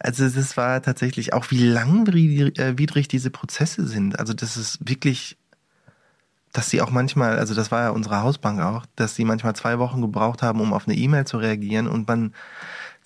Also 0.00 0.28
das 0.28 0.56
war 0.56 0.80
tatsächlich 0.80 1.32
auch, 1.32 1.50
wie 1.50 1.66
langwidrig 1.66 2.58
äh, 2.58 3.08
diese 3.08 3.30
Prozesse 3.30 3.86
sind. 3.86 4.18
Also 4.18 4.32
das 4.32 4.56
ist 4.56 4.78
wirklich, 4.88 5.36
dass 6.52 6.70
sie 6.70 6.80
auch 6.80 6.90
manchmal, 6.90 7.38
also 7.38 7.54
das 7.54 7.72
war 7.72 7.82
ja 7.82 7.90
unsere 7.90 8.22
Hausbank 8.22 8.60
auch, 8.60 8.86
dass 8.94 9.16
sie 9.16 9.24
manchmal 9.24 9.56
zwei 9.56 9.78
Wochen 9.78 10.00
gebraucht 10.00 10.42
haben, 10.42 10.60
um 10.60 10.72
auf 10.72 10.86
eine 10.86 10.96
E-Mail 10.96 11.26
zu 11.26 11.38
reagieren 11.38 11.88
und 11.88 12.06
man 12.06 12.32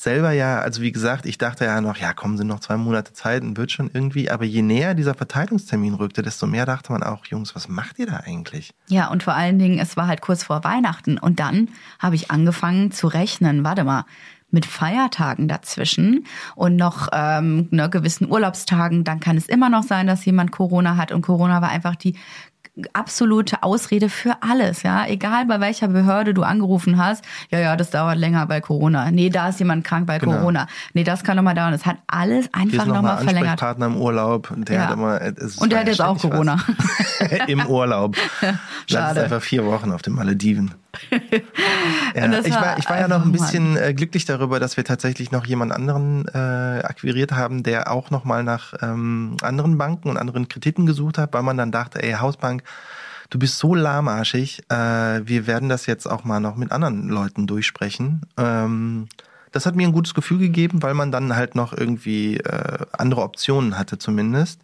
selber 0.02 0.32
ja, 0.32 0.58
also 0.60 0.82
wie 0.82 0.90
gesagt, 0.90 1.26
ich 1.26 1.38
dachte 1.38 1.64
ja 1.64 1.80
noch, 1.80 1.96
ja, 1.96 2.12
kommen 2.12 2.36
sind 2.36 2.48
noch 2.48 2.58
zwei 2.58 2.76
Monate 2.76 3.12
Zeit 3.12 3.42
und 3.42 3.56
wird 3.56 3.70
schon 3.70 3.88
irgendwie, 3.92 4.30
aber 4.30 4.44
je 4.44 4.62
näher 4.62 4.94
dieser 4.94 5.14
Verteilungstermin 5.14 5.94
rückte, 5.94 6.22
desto 6.22 6.48
mehr 6.48 6.66
dachte 6.66 6.92
man 6.92 7.04
auch, 7.04 7.24
Jungs, 7.26 7.54
was 7.54 7.68
macht 7.68 8.00
ihr 8.00 8.06
da 8.06 8.16
eigentlich? 8.16 8.74
Ja, 8.88 9.08
und 9.08 9.22
vor 9.22 9.34
allen 9.34 9.60
Dingen, 9.60 9.78
es 9.78 9.96
war 9.96 10.08
halt 10.08 10.20
kurz 10.20 10.42
vor 10.42 10.64
Weihnachten. 10.64 11.18
Und 11.18 11.38
dann 11.38 11.68
habe 12.00 12.16
ich 12.16 12.32
angefangen 12.32 12.90
zu 12.90 13.06
rechnen, 13.06 13.62
warte 13.62 13.84
mal, 13.84 14.04
mit 14.50 14.66
Feiertagen 14.66 15.48
dazwischen 15.48 16.26
und 16.56 16.76
noch 16.76 17.08
ähm, 17.12 17.68
ne, 17.70 17.88
gewissen 17.88 18.30
Urlaubstagen, 18.30 19.02
dann 19.02 19.18
kann 19.18 19.38
es 19.38 19.46
immer 19.46 19.70
noch 19.70 19.82
sein, 19.82 20.06
dass 20.06 20.24
jemand 20.24 20.52
Corona 20.52 20.96
hat. 20.96 21.10
Und 21.10 21.22
Corona 21.22 21.62
war 21.62 21.70
einfach 21.70 21.96
die 21.96 22.16
absolute 22.94 23.62
Ausrede 23.62 24.08
für 24.08 24.36
alles, 24.40 24.82
ja. 24.82 25.06
Egal 25.06 25.46
bei 25.46 25.60
welcher 25.60 25.88
Behörde 25.88 26.32
du 26.32 26.42
angerufen 26.42 26.96
hast, 26.96 27.24
ja, 27.50 27.58
ja, 27.58 27.76
das 27.76 27.90
dauert 27.90 28.16
länger 28.16 28.46
bei 28.46 28.60
Corona. 28.60 29.10
Nee, 29.10 29.28
da 29.28 29.48
ist 29.48 29.58
jemand 29.58 29.84
krank 29.84 30.06
bei 30.06 30.18
genau. 30.18 30.38
Corona. 30.38 30.66
Nee, 30.94 31.04
das 31.04 31.22
kann 31.22 31.36
nochmal 31.36 31.54
dauern. 31.54 31.74
Es 31.74 31.84
hat 31.84 31.98
alles 32.06 32.48
einfach 32.52 32.86
nochmal 32.86 33.16
noch 33.16 33.24
verlängert. 33.24 33.60
Partner 33.60 33.86
im 33.86 33.96
Urlaub, 33.96 34.52
der 34.56 34.76
ja. 34.76 34.86
hat 34.86 34.92
immer, 34.94 35.20
es 35.20 35.58
Und 35.58 35.72
der 35.72 35.80
hat 35.80 35.88
jetzt 35.88 36.00
auch 36.00 36.18
Corona. 36.18 36.58
Im 37.46 37.66
Urlaub. 37.66 38.16
Schade. 38.40 38.56
Das 38.86 39.12
ist 39.12 39.18
einfach 39.18 39.42
vier 39.42 39.66
Wochen 39.66 39.92
auf 39.92 40.02
den 40.02 40.14
Malediven. 40.14 40.74
ja, 42.14 42.40
ich 42.40 42.54
war, 42.54 42.78
ich 42.78 42.88
war 42.88 42.98
ja 42.98 43.08
noch 43.08 43.24
ein 43.24 43.32
bisschen 43.32 43.76
äh, 43.76 43.94
glücklich 43.94 44.24
darüber, 44.24 44.60
dass 44.60 44.76
wir 44.76 44.84
tatsächlich 44.84 45.30
noch 45.30 45.46
jemand 45.46 45.72
anderen 45.72 46.26
äh, 46.28 46.82
akquiriert 46.82 47.32
haben, 47.32 47.62
der 47.62 47.90
auch 47.90 48.10
noch 48.10 48.24
mal 48.24 48.44
nach 48.44 48.74
ähm, 48.82 49.36
anderen 49.42 49.78
Banken 49.78 50.10
und 50.10 50.18
anderen 50.18 50.48
Krediten 50.48 50.84
gesucht 50.84 51.18
hat, 51.18 51.32
weil 51.32 51.42
man 51.42 51.56
dann 51.56 51.72
dachte, 51.72 52.02
ey, 52.02 52.12
Hausbank, 52.12 52.62
du 53.30 53.38
bist 53.38 53.58
so 53.58 53.74
lahmarschig, 53.74 54.62
äh, 54.68 54.74
wir 55.26 55.46
werden 55.46 55.68
das 55.68 55.86
jetzt 55.86 56.06
auch 56.06 56.24
mal 56.24 56.40
noch 56.40 56.56
mit 56.56 56.72
anderen 56.72 57.08
Leuten 57.08 57.46
durchsprechen. 57.46 58.22
Ähm, 58.36 59.08
das 59.50 59.66
hat 59.66 59.76
mir 59.76 59.86
ein 59.86 59.92
gutes 59.92 60.14
Gefühl 60.14 60.38
gegeben, 60.38 60.82
weil 60.82 60.94
man 60.94 61.10
dann 61.10 61.34
halt 61.34 61.54
noch 61.54 61.72
irgendwie 61.72 62.36
äh, 62.36 62.86
andere 62.92 63.22
Optionen 63.22 63.78
hatte 63.78 63.98
zumindest 63.98 64.60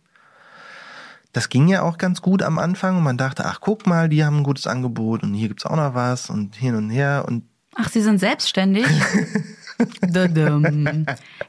das 1.32 1.48
ging 1.48 1.68
ja 1.68 1.82
auch 1.82 1.98
ganz 1.98 2.22
gut 2.22 2.42
am 2.42 2.58
Anfang 2.58 2.96
und 2.96 3.02
man 3.02 3.18
dachte, 3.18 3.44
ach 3.44 3.60
guck 3.60 3.86
mal, 3.86 4.08
die 4.08 4.24
haben 4.24 4.38
ein 4.38 4.44
gutes 4.44 4.66
Angebot 4.66 5.22
und 5.22 5.34
hier 5.34 5.48
gibt's 5.48 5.66
auch 5.66 5.76
noch 5.76 5.94
was 5.94 6.30
und 6.30 6.54
hin 6.56 6.74
und 6.74 6.90
her 6.90 7.24
und 7.26 7.44
Ach, 7.74 7.88
Sie 7.88 8.00
sind 8.00 8.18
selbstständig? 8.18 8.86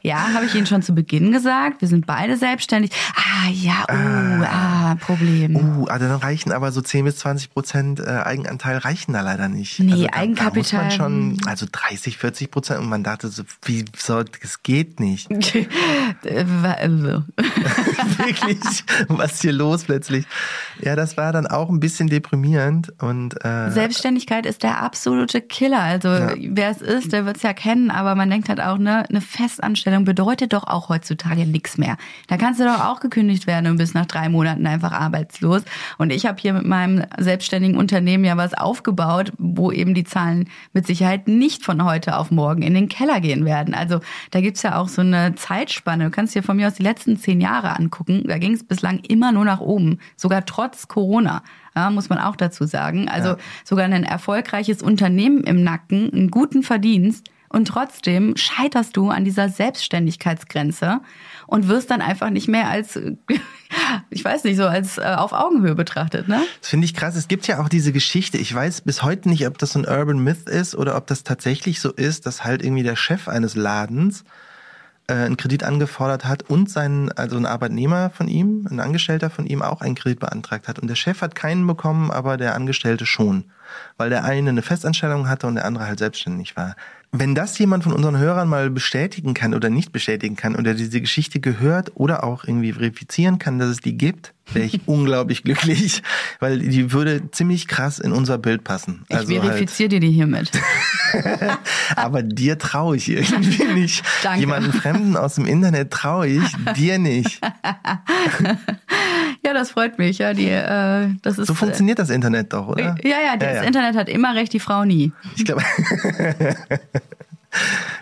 ja, 0.01 0.33
habe 0.33 0.45
ich 0.45 0.55
Ihnen 0.55 0.65
schon 0.65 0.81
zu 0.81 0.93
Beginn 0.93 1.31
gesagt. 1.31 1.81
Wir 1.81 1.87
sind 1.87 2.05
beide 2.05 2.37
selbstständig. 2.37 2.91
Ah, 3.15 3.49
ja, 3.51 3.85
oh, 3.87 3.93
ah, 3.93 4.91
ah 4.91 4.95
Problem. 4.95 5.55
Uh, 5.55 5.85
also 5.85 6.07
dann 6.07 6.17
reichen 6.17 6.51
aber 6.51 6.71
so 6.71 6.81
10 6.81 7.05
bis 7.05 7.17
20 7.17 7.53
Prozent 7.53 7.99
äh, 7.99 8.03
Eigenanteil 8.03 8.77
reichen 8.77 9.13
da 9.13 9.21
leider 9.21 9.47
nicht. 9.47 9.79
Nee, 9.79 9.91
also 9.91 10.05
da, 10.05 10.13
Eigenkapital. 10.13 10.79
Da 10.79 10.85
muss 10.85 10.97
man 10.97 11.09
schon, 11.37 11.37
also 11.47 11.65
30, 11.71 12.17
40 12.17 12.51
Prozent 12.51 12.79
und 12.81 12.89
man 12.89 13.03
dachte 13.03 13.29
so, 13.29 13.43
wie 13.63 13.85
soll, 13.95 14.25
das 14.41 14.63
geht 14.63 14.99
nicht. 14.99 15.29
Wirklich, 18.19 18.59
was 19.07 19.33
ist 19.33 19.41
hier 19.41 19.53
los 19.53 19.85
plötzlich? 19.85 20.25
Ja, 20.81 20.95
das 20.95 21.17
war 21.17 21.31
dann 21.31 21.47
auch 21.47 21.69
ein 21.69 21.79
bisschen 21.79 22.09
deprimierend 22.09 22.93
und 23.01 23.43
äh, 23.43 23.71
Selbstständigkeit 23.71 24.45
ist 24.45 24.63
der 24.63 24.81
absolute 24.81 25.41
Killer. 25.41 25.81
Also 25.81 26.09
ja. 26.09 26.33
wer 26.37 26.69
es 26.69 26.81
ist, 26.81 27.13
der 27.13 27.25
wird 27.25 27.37
es 27.37 27.43
ja 27.43 27.53
kennen, 27.53 27.91
aber 27.91 28.15
man 28.19 28.29
denkt 28.29 28.49
halt 28.49 28.59
auch, 28.59 28.77
ne, 28.77 29.05
eine 29.09 29.21
Festanstellung 29.21 30.03
bedeutet 30.03 30.51
doch 30.51 30.65
auch 30.65 30.89
heutzutage 30.89 31.45
nichts 31.45 31.77
mehr. 31.77 31.97
Da 32.27 32.35
kannst 32.35 32.59
du 32.59 32.65
doch 32.65 32.85
auch 32.85 32.99
gekündigt 32.99 33.47
werden 33.47 33.71
und 33.71 33.77
bist 33.77 33.95
nach 33.95 34.05
drei 34.05 34.27
Monaten 34.27 34.67
einfach 34.67 34.91
arbeitslos. 34.91 35.63
Und 35.97 36.11
ich 36.11 36.25
habe 36.25 36.39
hier 36.39 36.51
mit 36.51 36.65
meinem 36.65 37.05
selbstständigen 37.17 37.77
Unternehmen 37.77 38.25
ja 38.25 38.35
was 38.35 38.53
aufgebaut, 38.53 39.31
wo 39.37 39.71
eben 39.71 39.93
die 39.93 40.03
Zahlen 40.03 40.49
mit 40.73 40.85
Sicherheit 40.85 41.29
nicht 41.29 41.63
von 41.63 41.83
heute 41.85 42.17
auf 42.17 42.29
morgen 42.29 42.61
in 42.61 42.73
den 42.73 42.89
Keller 42.89 43.21
gehen 43.21 43.45
werden. 43.45 43.73
Also 43.73 44.01
da 44.31 44.41
gibt's 44.41 44.63
ja 44.63 44.77
auch 44.77 44.89
so 44.89 45.01
eine 45.01 45.35
Zeitspanne. 45.35 46.05
Du 46.05 46.11
kannst 46.11 46.35
dir 46.35 46.43
von 46.43 46.57
mir 46.57 46.67
aus 46.67 46.73
die 46.73 46.83
letzten 46.83 47.15
zehn 47.15 47.39
Jahre 47.39 47.79
angucken. 47.79 48.23
Da 48.27 48.37
ging 48.37 48.53
es 48.53 48.65
bislang 48.65 48.99
immer 48.99 49.31
nur 49.31 49.45
nach 49.45 49.61
oben, 49.61 49.99
sogar 50.17 50.45
trotz 50.45 50.89
Corona. 50.89 51.41
Ja, 51.73 51.89
muss 51.89 52.09
man 52.09 52.19
auch 52.19 52.35
dazu 52.35 52.65
sagen. 52.65 53.07
Also 53.07 53.29
ja. 53.29 53.37
sogar 53.63 53.85
ein 53.85 54.03
erfolgreiches 54.03 54.81
Unternehmen 54.81 55.45
im 55.45 55.63
Nacken, 55.63 56.11
einen 56.11 56.31
guten 56.31 56.63
Verdienst 56.63 57.29
und 57.49 57.67
trotzdem 57.67 58.37
scheiterst 58.37 58.95
du 58.95 59.09
an 59.09 59.25
dieser 59.25 59.49
Selbstständigkeitsgrenze 59.49 61.01
und 61.47 61.67
wirst 61.67 61.89
dann 61.89 62.01
einfach 62.01 62.29
nicht 62.29 62.47
mehr 62.47 62.69
als, 62.69 62.99
ich 64.09 64.23
weiß 64.23 64.43
nicht, 64.43 64.57
so 64.57 64.67
als 64.67 64.97
äh, 64.97 65.15
auf 65.17 65.33
Augenhöhe 65.33 65.75
betrachtet, 65.75 66.27
ne? 66.27 66.41
Das 66.61 66.69
finde 66.69 66.85
ich 66.85 66.93
krass. 66.93 67.15
Es 67.15 67.27
gibt 67.27 67.47
ja 67.47 67.61
auch 67.61 67.69
diese 67.69 67.91
Geschichte. 67.91 68.37
Ich 68.37 68.53
weiß 68.53 68.81
bis 68.81 69.03
heute 69.03 69.29
nicht, 69.29 69.47
ob 69.47 69.57
das 69.57 69.71
so 69.71 69.79
ein 69.79 69.87
Urban 69.87 70.19
Myth 70.19 70.47
ist 70.47 70.75
oder 70.75 70.95
ob 70.95 71.07
das 71.07 71.23
tatsächlich 71.23 71.81
so 71.81 71.91
ist, 71.91 72.25
dass 72.25 72.43
halt 72.43 72.63
irgendwie 72.63 72.83
der 72.83 72.95
Chef 72.95 73.27
eines 73.27 73.55
Ladens 73.55 74.23
äh, 75.09 75.13
einen 75.13 75.37
Kredit 75.37 75.63
angefordert 75.63 76.25
hat 76.25 76.43
und 76.49 76.69
sein, 76.69 77.11
also 77.15 77.35
ein 77.35 77.47
Arbeitnehmer 77.47 78.11
von 78.11 78.27
ihm, 78.27 78.67
ein 78.69 78.79
Angestellter 78.79 79.29
von 79.31 79.47
ihm 79.47 79.63
auch 79.63 79.81
einen 79.81 79.95
Kredit 79.95 80.19
beantragt 80.19 80.67
hat. 80.67 80.77
Und 80.77 80.87
der 80.87 80.95
Chef 80.95 81.21
hat 81.21 81.33
keinen 81.33 81.65
bekommen, 81.65 82.11
aber 82.11 82.37
der 82.37 82.53
Angestellte 82.53 83.07
schon. 83.07 83.45
Weil 83.97 84.09
der 84.09 84.23
eine 84.23 84.49
eine 84.49 84.61
Festanstellung 84.61 85.27
hatte 85.27 85.47
und 85.47 85.55
der 85.55 85.65
andere 85.65 85.87
halt 85.87 85.99
selbstständig 85.99 86.55
war. 86.55 86.75
Wenn 87.11 87.33
das 87.33 87.57
jemand 87.57 87.83
von 87.83 87.93
unseren 87.93 88.17
Hörern 88.17 88.47
mal 88.47 88.69
bestätigen 88.69 89.33
kann 89.33 89.55
oder 89.55 89.71
nicht 89.71 89.91
bestätigen 89.91 90.35
kann 90.35 90.55
oder 90.55 90.75
diese 90.75 91.01
Geschichte 91.01 91.39
gehört 91.39 91.91
oder 91.95 92.23
auch 92.23 92.43
irgendwie 92.43 92.73
verifizieren 92.73 93.39
kann, 93.39 93.57
dass 93.57 93.69
es 93.69 93.79
die 93.79 93.97
gibt, 93.97 94.33
wäre 94.53 94.65
ich 94.65 94.81
unglaublich 94.85 95.43
glücklich, 95.43 96.01
weil 96.39 96.59
die 96.59 96.91
würde 96.91 97.31
ziemlich 97.31 97.67
krass 97.67 97.99
in 97.99 98.11
unser 98.11 98.37
Bild 98.37 98.63
passen. 98.63 99.05
Ich 99.09 99.15
also 99.15 99.33
verifiziere 99.33 99.89
halt. 99.89 99.91
dir 99.91 99.99
die 99.99 100.11
hiermit. 100.11 100.51
Aber 101.95 102.23
dir 102.23 102.57
traue 102.57 102.97
ich 102.97 103.09
irgendwie 103.09 103.63
nicht. 103.73 104.03
Danke. 104.23 104.39
Jemanden 104.39 104.73
Fremden 104.73 105.17
aus 105.17 105.35
dem 105.35 105.45
Internet 105.45 105.91
traue 105.91 106.27
ich, 106.27 106.43
dir 106.75 106.99
nicht. 106.99 107.41
ja, 109.45 109.53
das 109.53 109.71
freut 109.71 109.97
mich. 109.97 110.19
Ja, 110.19 110.33
die, 110.33 110.49
äh, 110.49 111.09
das 111.21 111.37
ist, 111.37 111.47
so 111.47 111.53
funktioniert 111.53 111.99
das 111.99 112.09
Internet 112.09 112.53
doch, 112.53 112.67
oder? 112.67 112.95
Ja, 113.03 113.17
ja, 113.19 113.37
das 113.37 113.49
ja, 113.49 113.55
ja. 113.55 113.63
Internet 113.63 113.95
hat 113.95 114.09
immer 114.09 114.35
recht, 114.35 114.53
die 114.53 114.59
Frau 114.59 114.85
nie. 114.85 115.11
Ich 115.35 115.45
glaube. 115.45 115.63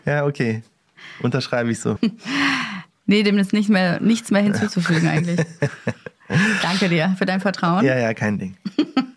ja, 0.05 0.25
okay. 0.25 0.63
Unterschreibe 1.21 1.71
ich 1.71 1.79
so. 1.79 1.97
nee, 3.05 3.23
dem 3.23 3.37
ist 3.37 3.53
nicht 3.53 3.69
mehr, 3.69 3.99
nichts 4.01 4.31
mehr 4.31 4.41
hinzuzufügen 4.41 5.07
eigentlich. 5.07 5.39
Danke 6.61 6.89
dir 6.89 7.15
für 7.17 7.25
dein 7.25 7.39
Vertrauen. 7.39 7.85
Ja, 7.85 7.97
ja, 7.97 8.13
kein 8.13 8.37
Ding. 8.37 8.57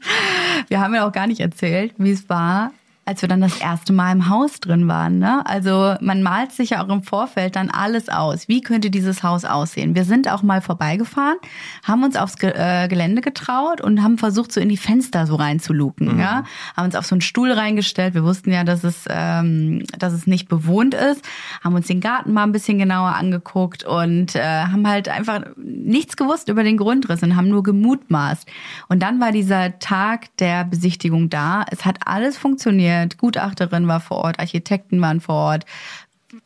Wir 0.68 0.81
haben 0.81 0.94
ja 0.94 1.07
auch 1.07 1.12
gar 1.12 1.27
nicht 1.27 1.40
erzählt, 1.40 1.94
wie 1.99 2.12
es 2.12 2.29
war, 2.29 2.73
als 3.06 3.22
wir 3.22 3.28
dann 3.28 3.40
das 3.40 3.60
erste 3.60 3.92
Mal 3.92 4.12
im 4.12 4.28
Haus 4.28 4.60
drin 4.60 4.86
waren. 4.86 5.18
Ne? 5.18 5.44
Also 5.44 5.96
man 6.00 6.22
malt 6.22 6.52
sich 6.52 6.70
ja 6.70 6.84
auch 6.84 6.88
im 6.88 7.02
Vorfeld 7.02 7.56
dann 7.56 7.68
alles 7.68 8.08
aus. 8.08 8.46
Wie 8.46 8.60
könnte 8.60 8.90
dieses 8.90 9.22
Haus 9.22 9.44
aussehen? 9.44 9.94
Wir 9.94 10.04
sind 10.04 10.30
auch 10.30 10.42
mal 10.42 10.60
vorbeigefahren, 10.60 11.38
haben 11.82 12.04
uns 12.04 12.14
aufs 12.16 12.36
Ge 12.36 12.52
äh, 12.54 12.88
Gelände 12.88 13.20
getraut 13.20 13.80
und 13.80 14.02
haben 14.02 14.18
versucht, 14.18 14.52
so 14.52 14.60
in 14.60 14.68
die 14.68 14.76
Fenster 14.76 15.26
so 15.26 15.34
reinzuluken. 15.34 16.14
Mhm. 16.14 16.20
Ja? 16.20 16.44
Haben 16.76 16.84
uns 16.84 16.94
auf 16.94 17.06
so 17.06 17.14
einen 17.14 17.20
Stuhl 17.20 17.50
reingestellt. 17.50 18.14
Wir 18.14 18.22
wussten 18.22 18.52
ja, 18.52 18.64
dass 18.64 18.84
es, 18.84 19.04
ähm, 19.08 19.84
dass 19.98 20.12
es 20.12 20.26
nicht 20.26 20.48
bewohnt 20.48 20.94
ist. 20.94 21.24
Haben 21.64 21.74
uns 21.74 21.88
den 21.88 22.00
Garten 22.00 22.32
mal 22.32 22.44
ein 22.44 22.52
bisschen 22.52 22.78
genauer 22.78 23.16
angeguckt 23.16 23.82
und 23.82 24.36
äh, 24.36 24.42
haben 24.42 24.86
halt 24.86 25.08
einfach 25.08 25.40
nichts 25.56 26.16
gewusst 26.16 26.48
über 26.48 26.62
den 26.62 26.76
Grundriss 26.76 27.22
und 27.22 27.34
haben 27.34 27.48
nur 27.48 27.62
gemutmaßt. 27.62 28.48
Und 28.88 29.02
dann 29.02 29.20
war 29.20 29.32
dieser 29.32 29.78
Tag 29.80 30.36
der 30.36 30.64
Besichtigung 30.64 31.28
da. 31.28 31.64
Es 31.70 31.84
hat 31.84 31.98
alles 32.06 32.36
funktioniert 32.36 32.99
informiert, 33.02 33.18
Gutachterin 33.18 33.88
war 33.88 34.00
vor 34.00 34.18
Ort, 34.18 34.38
Architekten 34.38 35.00
waren 35.00 35.20
vor 35.20 35.34
Ort. 35.34 35.64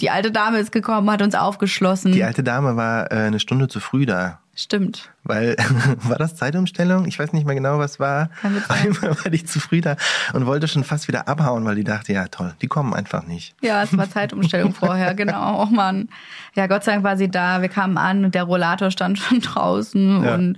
Die 0.01 0.11
alte 0.11 0.33
Dame 0.33 0.59
ist 0.59 0.73
gekommen, 0.73 1.11
hat 1.11 1.21
uns 1.21 1.35
aufgeschlossen. 1.35 2.13
Die 2.13 2.25
alte 2.25 2.43
Dame 2.43 2.75
war 2.77 3.13
äh, 3.13 3.27
eine 3.27 3.39
Stunde 3.39 3.69
zu 3.69 3.81
früh 3.81 4.07
da. 4.07 4.41
Stimmt. 4.57 5.11
Weil, 5.25 5.57
war 6.05 6.17
das 6.17 6.37
Zeitumstellung? 6.37 7.07
Ich 7.07 7.19
weiß 7.19 7.33
nicht 7.33 7.45
mehr 7.45 7.57
genau, 7.57 7.79
was 7.79 8.01
war. 8.01 8.31
Einmal 8.69 9.17
war 9.23 9.31
die 9.31 9.45
zu 9.45 9.61
früh 9.61 9.81
da 9.81 9.97
und 10.33 10.47
wollte 10.47 10.69
schon 10.69 10.85
fast 10.85 11.09
wieder 11.09 11.29
abhauen, 11.29 11.65
weil 11.65 11.75
die 11.75 11.85
dachte, 11.85 12.13
ja 12.13 12.29
toll, 12.29 12.55
die 12.63 12.69
kommen 12.69 12.95
einfach 12.95 13.27
nicht. 13.27 13.55
Ja, 13.61 13.83
es 13.83 13.95
war 13.97 14.09
Zeitumstellung 14.09 14.73
vorher, 14.75 15.15
genau. 15.15 15.65
Oh 15.65 15.67
Mann. 15.67 16.09
Ja, 16.55 16.67
Gott 16.67 16.85
sei 16.85 16.93
Dank 16.93 17.05
war 17.05 17.17
sie 17.17 17.31
da. 17.31 17.61
Wir 17.61 17.69
kamen 17.69 17.99
an 17.99 18.25
und 18.25 18.35
der 18.35 18.45
Rollator 18.45 18.91
stand 18.91 19.19
schon 19.19 19.41
draußen 19.43 20.25
ja. 20.25 20.35
und 20.35 20.57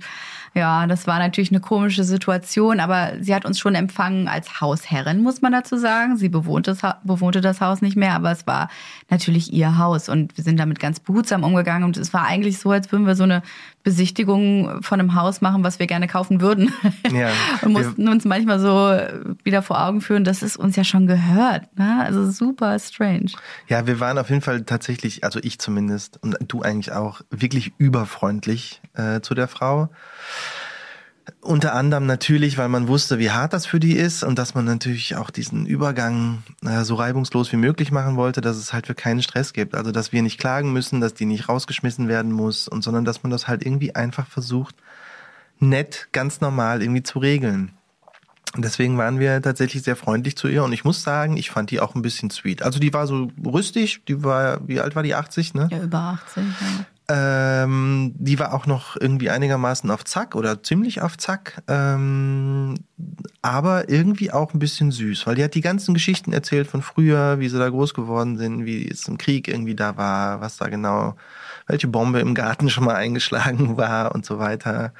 ja, 0.53 0.87
das 0.87 1.07
war 1.07 1.19
natürlich 1.19 1.51
eine 1.51 1.59
komische 1.59 2.03
Situation, 2.03 2.79
aber 2.79 3.13
sie 3.19 3.33
hat 3.33 3.45
uns 3.45 3.59
schon 3.59 3.75
empfangen 3.75 4.27
als 4.27 4.61
Hausherrin, 4.61 5.21
muss 5.21 5.41
man 5.41 5.51
dazu 5.51 5.77
sagen. 5.77 6.17
Sie 6.17 6.29
bewohnte 6.29 6.75
das, 6.75 6.95
bewohnte 7.03 7.41
das 7.41 7.61
Haus 7.61 7.81
nicht 7.81 7.95
mehr, 7.95 8.13
aber 8.13 8.31
es 8.31 8.47
war 8.47 8.69
natürlich 9.09 9.53
ihr 9.53 9.77
Haus 9.77 10.09
und 10.09 10.37
wir 10.37 10.43
sind 10.43 10.57
damit 10.59 10.79
ganz 10.79 10.99
behutsam 10.99 11.43
umgegangen 11.43 11.83
und 11.83 11.97
es 11.97 12.13
war 12.13 12.25
eigentlich 12.25 12.59
so, 12.59 12.71
als 12.71 12.91
würden 12.91 13.05
wir 13.05 13.15
so 13.15 13.23
eine 13.23 13.43
Besichtigung 13.83 14.83
von 14.83 14.99
einem 14.99 15.15
Haus 15.15 15.39
machen, 15.39 15.63
was 15.63 15.79
wir 15.79 15.87
gerne 15.87 16.07
kaufen 16.07 16.41
würden. 16.41 16.73
Ja, 17.09 17.29
und 17.61 17.71
mussten 17.71 18.09
uns 18.09 18.25
manchmal 18.25 18.59
so 18.59 18.99
wieder 19.43 19.61
vor 19.61 19.81
Augen 19.81 20.01
führen, 20.01 20.25
dass 20.25 20.41
es 20.41 20.57
uns 20.57 20.75
ja 20.75 20.83
schon 20.83 21.07
gehört. 21.07 21.77
Ne? 21.77 22.03
Also 22.03 22.29
super 22.29 22.77
strange. 22.79 23.31
Ja, 23.67 23.87
wir 23.87 24.01
waren 24.01 24.17
auf 24.17 24.29
jeden 24.29 24.41
Fall 24.41 24.63
tatsächlich, 24.63 25.23
also 25.23 25.39
ich 25.41 25.59
zumindest 25.59 26.21
und 26.21 26.35
du 26.47 26.61
eigentlich 26.61 26.91
auch, 26.91 27.21
wirklich 27.29 27.71
überfreundlich 27.77 28.81
äh, 28.93 29.21
zu 29.21 29.33
der 29.35 29.47
Frau. 29.47 29.89
Unter 31.41 31.73
anderem 31.73 32.05
natürlich, 32.05 32.57
weil 32.57 32.69
man 32.69 32.87
wusste, 32.87 33.19
wie 33.19 33.31
hart 33.31 33.53
das 33.53 33.65
für 33.65 33.79
die 33.79 33.93
ist 33.93 34.23
und 34.23 34.39
dass 34.39 34.55
man 34.55 34.65
natürlich 34.65 35.15
auch 35.15 35.29
diesen 35.29 35.65
Übergang 35.65 36.43
äh, 36.65 36.83
so 36.83 36.95
reibungslos 36.95 37.51
wie 37.51 37.57
möglich 37.57 37.91
machen 37.91 38.15
wollte, 38.15 38.41
dass 38.41 38.57
es 38.57 38.73
halt 38.73 38.87
für 38.87 38.95
keinen 38.95 39.21
Stress 39.21 39.53
gibt. 39.53 39.75
Also, 39.75 39.91
dass 39.91 40.11
wir 40.11 40.21
nicht 40.21 40.39
klagen 40.39 40.71
müssen, 40.71 41.01
dass 41.01 41.13
die 41.13 41.25
nicht 41.25 41.49
rausgeschmissen 41.49 42.07
werden 42.07 42.31
muss 42.31 42.67
und 42.67 42.83
sondern 42.83 43.05
dass 43.05 43.23
man 43.23 43.31
das 43.31 43.47
halt 43.47 43.65
irgendwie 43.65 43.95
einfach 43.95 44.27
versucht, 44.27 44.75
nett, 45.59 46.07
ganz 46.11 46.41
normal 46.41 46.81
irgendwie 46.81 47.03
zu 47.03 47.19
regeln. 47.19 47.71
Und 48.55 48.63
deswegen 48.63 48.97
waren 48.97 49.19
wir 49.19 49.41
tatsächlich 49.41 49.83
sehr 49.83 49.95
freundlich 49.95 50.37
zu 50.37 50.47
ihr 50.47 50.63
und 50.63 50.71
ich 50.71 50.83
muss 50.83 51.03
sagen, 51.03 51.37
ich 51.37 51.51
fand 51.51 51.69
die 51.69 51.79
auch 51.79 51.95
ein 51.95 52.01
bisschen 52.01 52.29
sweet. 52.29 52.63
Also 52.63 52.79
die 52.79 52.93
war 52.93 53.05
so 53.05 53.29
rüstig, 53.45 54.01
die 54.07 54.23
war, 54.23 54.65
wie 54.67 54.79
alt 54.79 54.95
war 54.95 55.03
die? 55.03 55.13
80, 55.13 55.53
ne? 55.53 55.67
Ja, 55.71 55.83
über 55.83 55.99
80, 55.99 56.43
ja. 56.43 56.85
Ähm, 57.09 58.13
die 58.17 58.37
war 58.37 58.53
auch 58.53 58.65
noch 58.65 58.97
irgendwie 58.99 59.29
einigermaßen 59.29 59.89
auf 59.91 60.03
Zack 60.03 60.35
oder 60.35 60.61
ziemlich 60.61 61.01
auf 61.01 61.17
Zack, 61.17 61.63
ähm, 61.69 62.75
aber 63.41 63.87
irgendwie 63.87 64.31
auch 64.33 64.53
ein 64.53 64.59
bisschen 64.59 64.91
süß, 64.91 65.25
weil 65.25 65.35
die 65.35 65.43
hat 65.43 65.55
die 65.55 65.61
ganzen 65.61 65.93
Geschichten 65.93 66.33
erzählt 66.33 66.67
von 66.67 66.81
früher, 66.81 67.39
wie 67.39 67.47
sie 67.47 67.59
da 67.59 67.69
groß 67.69 67.93
geworden 67.93 68.37
sind, 68.37 68.65
wie 68.65 68.89
es 68.89 69.07
im 69.07 69.17
Krieg 69.17 69.47
irgendwie 69.47 69.75
da 69.75 69.95
war, 69.95 70.41
was 70.41 70.57
da 70.57 70.67
genau, 70.67 71.15
welche 71.65 71.87
Bombe 71.87 72.19
im 72.19 72.35
Garten 72.35 72.69
schon 72.71 72.83
mal 72.83 72.95
eingeschlagen 72.95 73.77
war 73.77 74.13
und 74.13 74.25
so 74.25 74.37
weiter. 74.39 74.93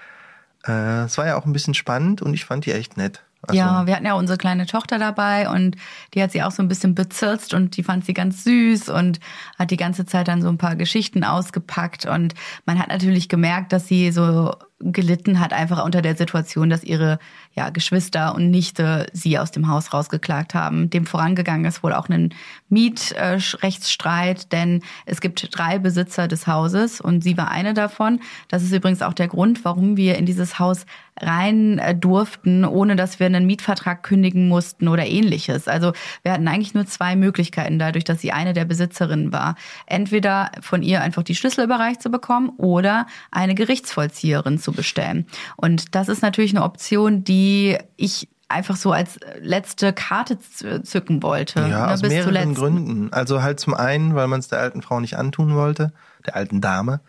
Äh, 0.66 1.04
es 1.06 1.18
war 1.18 1.28
ja 1.28 1.38
auch 1.38 1.46
ein 1.46 1.54
bisschen 1.54 1.74
spannend 1.74 2.22
und 2.22 2.34
ich 2.34 2.46
fand 2.46 2.66
die 2.66 2.72
echt 2.72 2.96
nett. 2.96 3.27
Also, 3.44 3.60
ja, 3.60 3.86
wir 3.86 3.96
hatten 3.96 4.06
ja 4.06 4.14
unsere 4.14 4.38
kleine 4.38 4.66
Tochter 4.66 4.98
dabei 4.98 5.50
und 5.50 5.76
die 6.14 6.24
hat 6.24 6.32
sie 6.32 6.44
auch 6.44 6.52
so 6.52 6.64
ein 6.64 6.68
bisschen 6.68 6.96
bezirzt 6.96 7.54
und 7.54 7.78
die 7.78 7.84
fand 7.84 8.04
sie 8.06 8.14
ganz 8.14 8.44
süß 8.44 8.90
und 8.90 9.20
hat 9.58 9.72
die 9.72 9.78
ganze 9.78 10.06
Zeit 10.06 10.28
dann 10.28 10.42
so 10.42 10.50
ein 10.50 10.58
paar 10.58 10.76
Geschichten 10.76 11.24
ausgepackt. 11.24 12.06
Und 12.06 12.34
man 12.66 12.80
hat 12.80 12.90
natürlich 12.90 13.30
gemerkt, 13.30 13.74
dass 13.74 13.88
sie 13.88 14.12
so 14.12 14.54
gelitten 14.80 15.40
hat 15.40 15.54
einfach 15.54 15.84
unter 15.84 16.02
der 16.02 16.16
Situation, 16.16 16.70
dass 16.70 16.84
ihre 16.84 17.20
ja, 17.58 17.72
Geschwister 17.72 18.36
und 18.36 18.52
Nichte 18.52 19.08
sie 19.14 19.40
aus 19.40 19.50
dem 19.50 19.68
Haus 19.68 19.92
rausgeklagt 19.92 20.54
haben. 20.54 20.92
Dem 20.92 21.08
vorangegangen 21.08 21.66
ist 21.66 21.82
wohl 21.82 21.92
auch 21.92 22.08
ein 22.08 22.36
Mietrechtsstreit, 22.70 24.52
denn 24.52 24.84
es 25.08 25.22
gibt 25.22 25.50
drei 25.58 25.80
Besitzer 25.80 26.28
des 26.28 26.46
Hauses 26.46 27.02
und 27.02 27.24
sie 27.24 27.36
war 27.36 27.50
eine 27.50 27.74
davon. 27.74 28.20
Das 28.48 28.62
ist 28.62 28.74
übrigens 28.74 29.02
auch 29.02 29.14
der 29.14 29.28
Grund, 29.28 29.66
warum 29.66 29.98
wir 29.98 30.20
in 30.20 30.28
dieses 30.28 30.60
Haus 30.60 30.86
rein 31.20 31.80
äh, 31.80 31.96
durften, 31.96 32.64
ohne 32.64 32.96
dass 32.96 33.20
wir 33.20 33.26
einen 33.26 33.48
Mietvertrag 33.48 34.04
kündigen 34.04 34.48
mussten 34.48 34.88
oder 34.88 35.08
ähnliches. 35.08 35.68
Also 35.68 35.94
wir 36.22 36.34
hatten 36.34 36.48
eigentlich 36.48 36.76
nur 36.76 36.86
zwei 36.86 37.16
Möglichkeiten 37.16 37.80
dadurch, 37.80 38.04
dass 38.04 38.22
sie 38.22 38.32
eine 38.32 38.54
der 38.54 38.66
Besitzerinnen 38.66 39.34
war. 39.34 39.56
Entweder 39.88 40.52
von 40.62 40.84
ihr 40.84 41.02
einfach 41.02 41.24
die 41.24 41.34
Schlüssel 41.34 41.64
überreicht 41.64 42.04
zu 42.04 42.12
bekommen 42.12 42.52
oder 42.58 43.08
eine 43.32 43.56
Gerichtsvollzieherin 43.56 44.60
zu 44.60 44.74
bestellen. 44.74 45.26
Und 45.56 45.96
das 45.96 46.08
ist 46.08 46.22
natürlich 46.22 46.56
eine 46.56 46.64
Option, 46.64 47.24
die 47.24 47.47
ich 47.96 48.28
einfach 48.50 48.78
so 48.78 48.92
als 48.92 49.20
letzte 49.42 49.94
Karte 49.94 50.40
zücken 50.40 51.22
wollte. 51.22 51.62
Ja, 51.62 51.88
ne, 51.88 51.94
aus 51.94 52.02
mehreren 52.02 52.54
Gründen. 52.54 53.12
Also 53.12 53.42
halt 53.42 53.60
zum 53.60 53.74
einen, 53.74 54.16
weil 54.16 54.28
man 54.28 54.40
es 54.40 54.48
der 54.48 54.60
alten 54.60 54.82
Frau 54.82 55.00
nicht 55.00 55.18
antun 55.18 55.56
wollte, 55.56 55.92
der 56.26 56.36
alten 56.36 56.62
Dame. 56.62 57.02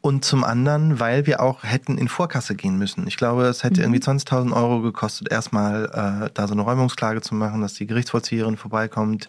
Und 0.00 0.24
zum 0.24 0.44
anderen, 0.44 1.00
weil 1.00 1.26
wir 1.26 1.40
auch 1.40 1.64
hätten 1.64 1.98
in 1.98 2.06
Vorkasse 2.06 2.54
gehen 2.54 2.78
müssen. 2.78 3.08
Ich 3.08 3.16
glaube, 3.16 3.44
es 3.46 3.64
hätte 3.64 3.80
mhm. 3.80 3.94
irgendwie 3.94 4.08
20.000 4.08 4.52
Euro 4.54 4.80
gekostet, 4.80 5.32
erstmal 5.32 5.86
äh, 5.86 6.30
da 6.32 6.46
so 6.46 6.52
eine 6.52 6.62
Räumungsklage 6.62 7.22
zu 7.22 7.34
machen, 7.34 7.60
dass 7.60 7.74
die 7.74 7.88
Gerichtsvollzieherin 7.88 8.56
vorbeikommt, 8.56 9.28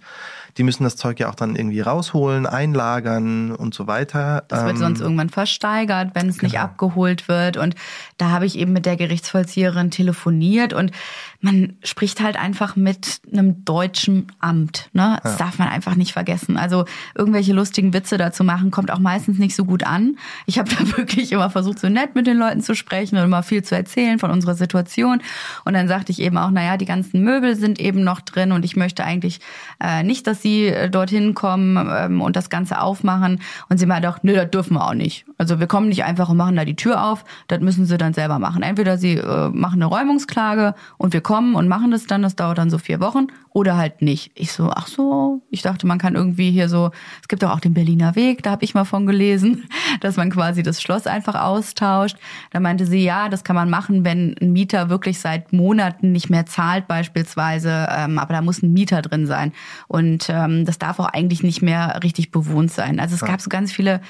die 0.58 0.63
müssen 0.63 0.84
das 0.84 0.96
Zeug 0.96 1.20
ja 1.20 1.30
auch 1.30 1.36
dann 1.36 1.56
irgendwie 1.56 1.82
rausholen, 1.82 2.48
einlagern 2.48 3.52
und 3.52 3.76
so 3.76 3.86
weiter. 3.86 4.43
Das 4.48 4.63
wird 4.63 4.72
ähm, 4.72 4.78
sonst 4.78 5.02
irgendwann 5.02 5.30
versteigert, 5.30 6.12
wenn 6.15 6.28
es 6.30 6.39
genau. 6.39 6.52
nicht 6.52 6.60
abgeholt 6.60 7.28
wird. 7.28 7.58
Und 7.58 7.76
da 8.17 8.32
habe 8.32 8.48
ich 8.48 8.58
eben 8.58 8.74
mit 8.74 8.86
der 8.86 8.98
Gerichtsvollzieherin 8.98 9.91
telefoniert 9.91 10.74
und 10.74 10.91
man 11.39 11.78
spricht 11.84 12.22
halt 12.22 12.36
einfach 12.36 12.76
mit 12.76 13.22
einem 13.32 13.63
deutschen 13.63 14.32
Amt. 14.39 14.89
Ne? 14.93 15.20
Das 15.22 15.34
ja. 15.34 15.46
darf 15.46 15.60
man 15.60 15.67
einfach 15.67 15.96
nicht 15.96 16.13
vergessen. 16.13 16.58
Also 16.58 16.86
irgendwelche 17.13 17.54
lustigen 17.54 17.93
Witze 17.93 18.17
dazu 18.17 18.43
machen, 18.43 18.72
kommt 18.72 18.89
auch 18.89 19.00
meistens 19.00 19.38
nicht 19.38 19.56
so 19.56 19.63
gut 19.63 19.84
an. 19.84 20.17
Ich 20.48 20.58
habe 20.58 20.70
da 20.76 20.98
wirklich 20.98 21.32
immer 21.32 21.52
versucht, 21.52 21.80
so 21.80 21.89
nett 21.89 22.15
mit 22.15 22.26
den 22.26 22.38
Leuten 22.38 22.62
zu 22.62 22.76
sprechen 22.76 23.17
und 23.17 23.24
immer 23.24 23.43
viel 23.43 23.63
zu 23.63 23.76
erzählen 23.76 24.17
von 24.17 24.32
unserer 24.32 24.56
Situation. 24.56 25.22
Und 25.65 25.74
dann 25.74 25.88
sagte 25.88 26.12
ich 26.12 26.20
eben 26.20 26.38
auch, 26.38 26.50
naja, 26.50 26.78
die 26.78 26.86
ganzen 26.86 27.22
Möbel 27.24 27.56
sind 27.56 27.80
eben 27.80 28.04
noch 28.04 28.22
drin 28.22 28.52
und 28.52 28.65
ich 28.65 28.76
möchte 28.76 29.04
eigentlich 29.04 29.39
äh, 29.80 30.02
nicht, 30.02 30.26
dass 30.26 30.41
sie 30.41 30.47
äh, 30.48 30.90
dorthin 30.90 31.34
kommen 31.34 31.78
ähm, 31.78 32.22
und 32.22 32.36
das 32.36 32.50
Ganze 32.50 32.82
aufmachen. 32.82 33.42
Und 33.70 33.78
sie 33.78 33.86
meinte 33.86 34.10
auch, 34.10 34.20
nö, 34.24 34.36
das 34.36 34.50
dürfen 34.52 34.76
wir 34.76 34.88
auch 34.88 34.94
nicht. 34.94 35.26
Also 35.38 35.60
wir 35.60 35.68
kommen 35.68 35.90
nicht 35.90 36.04
einfach 36.04 36.30
und 36.30 36.38
machen 36.38 36.56
da 36.56 36.66
die 36.66 36.76
Tür 36.76 37.04
auf, 37.04 37.24
das 37.48 37.60
müssen 37.60 37.86
sie 37.86 37.98
dann 37.98 38.14
selber 38.14 38.40
machen. 38.40 38.64
Entweder 38.64 38.98
sie 38.98 39.16
äh, 39.16 39.50
machen 39.50 39.82
eine 39.82 39.86
Räumungsklage 39.86 40.74
und 40.98 41.14
wir 41.14 41.22
kommen 41.22 41.56
und 41.56 41.68
machen 41.68 41.92
das 41.92 42.08
dann, 42.08 42.22
das 42.22 42.36
dauert 42.36 42.58
dann 42.58 42.70
so 42.70 42.78
vier 42.78 43.00
Wochen, 43.00 43.28
oder 43.58 43.76
halt 43.76 44.04
nicht. 44.04 44.30
Ich 44.36 44.52
so, 44.52 44.70
ach 44.70 44.86
so, 44.86 45.42
ich 45.50 45.64
dachte, 45.64 45.88
man 45.88 45.98
kann 45.98 46.14
irgendwie 46.14 46.52
hier 46.52 46.70
so, 46.70 46.92
es 47.24 47.28
gibt 47.28 47.42
doch 47.42 47.50
auch 47.50 47.60
den 47.60 47.74
Berliner 47.74 48.16
Weg, 48.16 48.44
da 48.44 48.52
habe 48.52 48.64
ich 48.64 48.76
mal 48.76 48.86
von 48.86 49.08
gelesen, 49.08 49.68
dass 50.02 50.16
man 50.16 50.30
quasi 50.30 50.62
das 50.62 50.80
Schloss 50.80 51.08
einfach 51.08 51.34
austauscht. 51.34 52.18
Da 52.52 52.60
meinte 52.60 52.86
sie, 52.86 53.04
ja, 53.04 53.30
das 53.30 53.44
kann 53.44 53.56
man 53.56 53.72
machen, 53.72 54.06
wenn 54.06 54.36
ein 54.40 54.54
Mieter 54.54 54.90
wirklich 54.90 55.20
seit 55.20 55.54
Monaten 55.54 56.12
nicht 56.12 56.30
mehr 56.30 56.46
zahlt 56.46 56.88
beispielsweise, 56.88 57.88
ähm, 57.90 58.20
aber 58.20 58.36
da 58.36 58.42
muss 58.44 58.62
ein 58.62 58.74
Mieter 58.74 59.02
drin 59.02 59.26
sein. 59.26 59.52
Und 59.88 60.27
ähm, 60.30 60.66
das 60.66 60.80
darf 60.80 61.00
auch 61.00 61.08
eigentlich 61.08 61.44
nicht 61.44 61.62
mehr 61.62 62.00
richtig 62.04 62.32
bewohnt 62.32 62.72
sein. 62.72 63.00
Also 63.00 63.16
es 63.16 63.22
ja. 63.22 63.28
gab 63.28 63.42
so 63.42 63.50
ganz 63.50 63.72
viele 63.72 64.02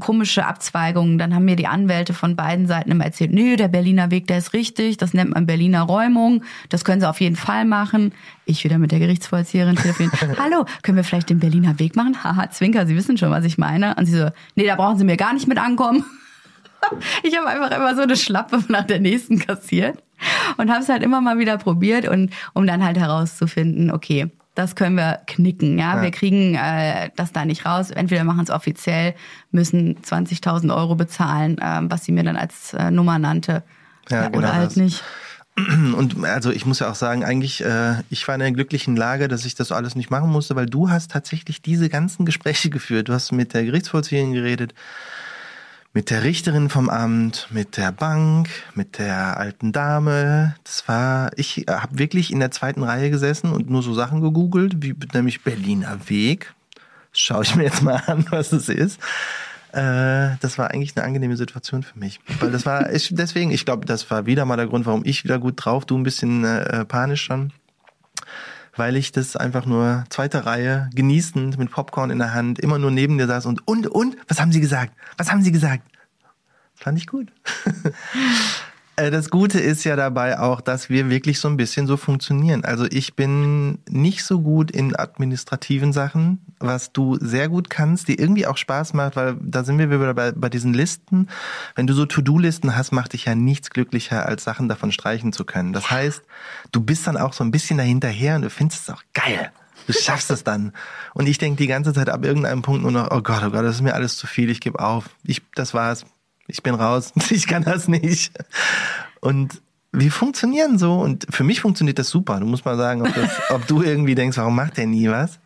komische 0.00 0.46
Abzweigungen. 0.46 1.18
Dann 1.18 1.34
haben 1.34 1.44
mir 1.44 1.56
die 1.56 1.66
Anwälte 1.66 2.14
von 2.14 2.36
beiden 2.36 2.66
Seiten 2.66 2.90
immer 2.90 3.04
erzählt, 3.04 3.32
nö, 3.32 3.56
der 3.56 3.68
Berliner 3.68 4.10
Weg, 4.10 4.26
der 4.26 4.38
ist 4.38 4.52
richtig, 4.52 4.96
das 4.96 5.14
nennt 5.14 5.30
man 5.30 5.46
Berliner 5.46 5.82
Räumung, 5.82 6.42
das 6.68 6.84
können 6.84 7.00
sie 7.00 7.08
auf 7.08 7.20
jeden 7.20 7.36
Fall 7.36 7.64
machen. 7.64 8.12
Ich 8.44 8.64
wieder 8.64 8.78
mit 8.78 8.92
der 8.92 8.98
Gerichtsvollzieherin 8.98 9.76
telefonieren. 9.76 10.36
Hallo, 10.38 10.64
können 10.82 10.96
wir 10.96 11.04
vielleicht 11.04 11.30
den 11.30 11.40
Berliner 11.40 11.78
Weg 11.78 11.96
machen? 11.96 12.22
Haha, 12.24 12.50
Zwinker, 12.50 12.86
Sie 12.86 12.96
wissen 12.96 13.18
schon, 13.18 13.30
was 13.30 13.44
ich 13.44 13.58
meine. 13.58 13.94
Und 13.96 14.06
sie 14.06 14.18
so, 14.18 14.30
nee, 14.54 14.66
da 14.66 14.76
brauchen 14.76 14.98
Sie 14.98 15.04
mir 15.04 15.16
gar 15.16 15.32
nicht 15.32 15.46
mit 15.46 15.58
ankommen. 15.58 16.04
ich 17.22 17.36
habe 17.36 17.48
einfach 17.48 17.76
immer 17.76 17.94
so 17.94 18.02
eine 18.02 18.16
Schlappe 18.16 18.62
nach 18.68 18.84
der 18.84 19.00
nächsten 19.00 19.38
kassiert 19.38 20.02
und 20.56 20.70
habe 20.70 20.82
es 20.82 20.88
halt 20.88 21.02
immer 21.02 21.20
mal 21.20 21.38
wieder 21.38 21.58
probiert 21.58 22.08
und 22.08 22.30
um 22.54 22.66
dann 22.66 22.84
halt 22.84 22.98
herauszufinden, 22.98 23.90
okay, 23.90 24.30
das 24.54 24.76
können 24.76 24.96
wir 24.96 25.20
knicken, 25.26 25.78
ja. 25.78 25.96
ja. 25.96 26.02
Wir 26.02 26.10
kriegen 26.10 26.54
äh, 26.54 27.10
das 27.16 27.32
da 27.32 27.44
nicht 27.44 27.64
raus. 27.64 27.90
Entweder 27.90 28.24
machen 28.24 28.44
es 28.44 28.50
offiziell, 28.50 29.14
müssen 29.50 29.96
20.000 30.02 30.74
Euro 30.74 30.94
bezahlen, 30.94 31.58
äh, 31.58 31.80
was 31.82 32.04
sie 32.04 32.12
mir 32.12 32.24
dann 32.24 32.36
als 32.36 32.74
äh, 32.74 32.90
Nummer 32.90 33.18
nannte. 33.18 33.62
Ja, 34.10 34.26
genau 34.26 34.38
oder 34.38 34.54
halt 34.54 34.70
das. 34.70 34.76
nicht. 34.76 35.02
Und 35.56 36.24
also 36.24 36.50
ich 36.50 36.66
muss 36.66 36.78
ja 36.78 36.90
auch 36.90 36.94
sagen, 36.94 37.24
eigentlich, 37.24 37.64
äh, 37.64 38.02
ich 38.10 38.26
war 38.26 38.34
in 38.34 38.42
einer 38.42 38.52
glücklichen 38.52 38.96
Lage, 38.96 39.28
dass 39.28 39.44
ich 39.44 39.54
das 39.54 39.72
alles 39.72 39.94
nicht 39.96 40.10
machen 40.10 40.30
musste, 40.30 40.56
weil 40.56 40.66
du 40.66 40.90
hast 40.90 41.10
tatsächlich 41.10 41.62
diese 41.62 41.88
ganzen 41.88 42.24
Gespräche 42.26 42.70
geführt. 42.70 43.08
Du 43.08 43.12
hast 43.12 43.32
mit 43.32 43.54
der 43.54 43.64
Gerichtsvollzieherin 43.64 44.32
geredet, 44.32 44.74
mit 45.94 46.10
der 46.10 46.22
Richterin 46.22 46.70
vom 46.70 46.88
Amt, 46.88 47.48
mit 47.50 47.76
der 47.76 47.92
Bank, 47.92 48.48
mit 48.74 48.98
der 48.98 49.36
alten 49.36 49.72
Dame. 49.72 50.54
Das 50.64 50.88
war, 50.88 51.30
ich 51.36 51.66
habe 51.68 51.98
wirklich 51.98 52.32
in 52.32 52.40
der 52.40 52.50
zweiten 52.50 52.82
Reihe 52.82 53.10
gesessen 53.10 53.52
und 53.52 53.68
nur 53.68 53.82
so 53.82 53.92
Sachen 53.92 54.22
gegoogelt, 54.22 54.82
wie 54.82 54.94
nämlich 55.12 55.42
Berliner 55.42 56.08
Weg. 56.08 56.54
Schaue 57.12 57.42
ich 57.42 57.54
mir 57.54 57.64
jetzt 57.64 57.82
mal 57.82 58.02
an, 58.06 58.24
was 58.30 58.52
es 58.52 58.70
ist. 58.70 58.98
Äh, 59.72 60.36
das 60.40 60.56
war 60.56 60.70
eigentlich 60.70 60.96
eine 60.96 61.04
angenehme 61.04 61.36
Situation 61.36 61.82
für 61.82 61.98
mich. 61.98 62.20
Weil 62.40 62.50
das 62.50 62.64
war, 62.64 62.90
ich, 62.92 63.08
deswegen, 63.12 63.50
ich 63.50 63.64
glaube, 63.66 63.84
das 63.84 64.10
war 64.10 64.24
wieder 64.24 64.46
mal 64.46 64.56
der 64.56 64.66
Grund, 64.66 64.86
warum 64.86 65.02
ich 65.04 65.24
wieder 65.24 65.38
gut 65.38 65.54
drauf, 65.56 65.84
du 65.84 65.96
ein 65.96 66.02
bisschen 66.02 66.44
äh, 66.44 66.84
panisch 66.86 67.22
schon. 67.22 67.52
Weil 68.74 68.96
ich 68.96 69.12
das 69.12 69.36
einfach 69.36 69.66
nur 69.66 70.04
zweite 70.08 70.46
Reihe 70.46 70.88
genießend 70.94 71.58
mit 71.58 71.70
Popcorn 71.70 72.10
in 72.10 72.18
der 72.18 72.32
Hand 72.32 72.58
immer 72.58 72.78
nur 72.78 72.90
neben 72.90 73.18
dir 73.18 73.26
saß 73.26 73.46
und 73.46 73.66
und 73.68 73.86
und 73.86 74.16
was 74.28 74.40
haben 74.40 74.52
sie 74.52 74.60
gesagt? 74.60 74.94
Was 75.18 75.30
haben 75.30 75.42
sie 75.42 75.52
gesagt? 75.52 75.84
Fand 76.74 76.98
ich 76.98 77.06
gut. 77.06 77.32
Äh, 78.96 79.10
das 79.10 79.30
Gute 79.30 79.58
ist 79.58 79.84
ja 79.84 79.96
dabei 79.96 80.38
auch, 80.38 80.60
dass 80.60 80.90
wir 80.90 81.08
wirklich 81.08 81.40
so 81.40 81.48
ein 81.48 81.56
bisschen 81.56 81.86
so 81.86 81.96
funktionieren. 81.96 82.64
Also 82.64 82.86
ich 82.90 83.14
bin 83.14 83.78
nicht 83.88 84.24
so 84.24 84.40
gut 84.40 84.70
in 84.70 84.96
administrativen 84.96 85.92
Sachen, 85.92 86.44
was 86.58 86.92
du 86.92 87.16
sehr 87.20 87.48
gut 87.48 87.70
kannst, 87.70 88.08
die 88.08 88.16
irgendwie 88.16 88.46
auch 88.46 88.56
Spaß 88.56 88.92
macht, 88.94 89.16
weil 89.16 89.36
da 89.40 89.64
sind 89.64 89.78
wir 89.78 89.90
wieder 89.90 90.14
bei, 90.14 90.32
bei 90.32 90.48
diesen 90.48 90.74
Listen. 90.74 91.28
Wenn 91.74 91.86
du 91.86 91.94
so 91.94 92.06
To-Do-Listen 92.06 92.76
hast, 92.76 92.92
macht 92.92 93.14
dich 93.14 93.24
ja 93.24 93.34
nichts 93.34 93.70
glücklicher, 93.70 94.26
als 94.26 94.44
Sachen 94.44 94.68
davon 94.68 94.92
streichen 94.92 95.32
zu 95.32 95.44
können. 95.44 95.72
Das 95.72 95.90
heißt, 95.90 96.22
du 96.70 96.80
bist 96.80 97.06
dann 97.06 97.16
auch 97.16 97.32
so 97.32 97.44
ein 97.44 97.50
bisschen 97.50 97.78
dahinterher 97.78 98.36
und 98.36 98.42
du 98.42 98.50
findest 98.50 98.88
es 98.88 98.94
auch 98.94 99.02
geil. 99.14 99.50
Du 99.86 99.92
schaffst 99.92 100.30
es 100.30 100.44
dann. 100.44 100.72
Und 101.12 101.26
ich 101.26 101.38
denke 101.38 101.56
die 101.56 101.66
ganze 101.66 101.92
Zeit 101.92 102.08
ab 102.08 102.24
irgendeinem 102.24 102.62
Punkt 102.62 102.82
nur 102.82 102.92
noch, 102.92 103.10
oh 103.10 103.20
Gott, 103.20 103.42
oh 103.44 103.50
Gott, 103.50 103.64
das 103.64 103.76
ist 103.76 103.82
mir 103.82 103.94
alles 103.94 104.16
zu 104.16 104.28
viel, 104.28 104.48
ich 104.50 104.60
gebe 104.60 104.78
auf. 104.78 105.10
Ich, 105.24 105.42
das 105.54 105.74
war's 105.74 106.04
ich 106.46 106.62
bin 106.62 106.74
raus, 106.74 107.12
ich 107.30 107.46
kann 107.46 107.64
das 107.64 107.88
nicht. 107.88 108.32
Und 109.20 109.62
wir 109.92 110.10
funktionieren 110.10 110.78
so 110.78 111.00
und 111.00 111.26
für 111.30 111.44
mich 111.44 111.60
funktioniert 111.60 111.98
das 111.98 112.08
super. 112.08 112.40
Du 112.40 112.46
musst 112.46 112.64
mal 112.64 112.76
sagen, 112.76 113.02
ob, 113.02 113.14
das, 113.14 113.30
ob 113.50 113.66
du 113.66 113.82
irgendwie 113.82 114.14
denkst, 114.14 114.36
warum 114.38 114.56
macht 114.56 114.76
der 114.76 114.86
nie 114.86 115.08
was? 115.08 115.38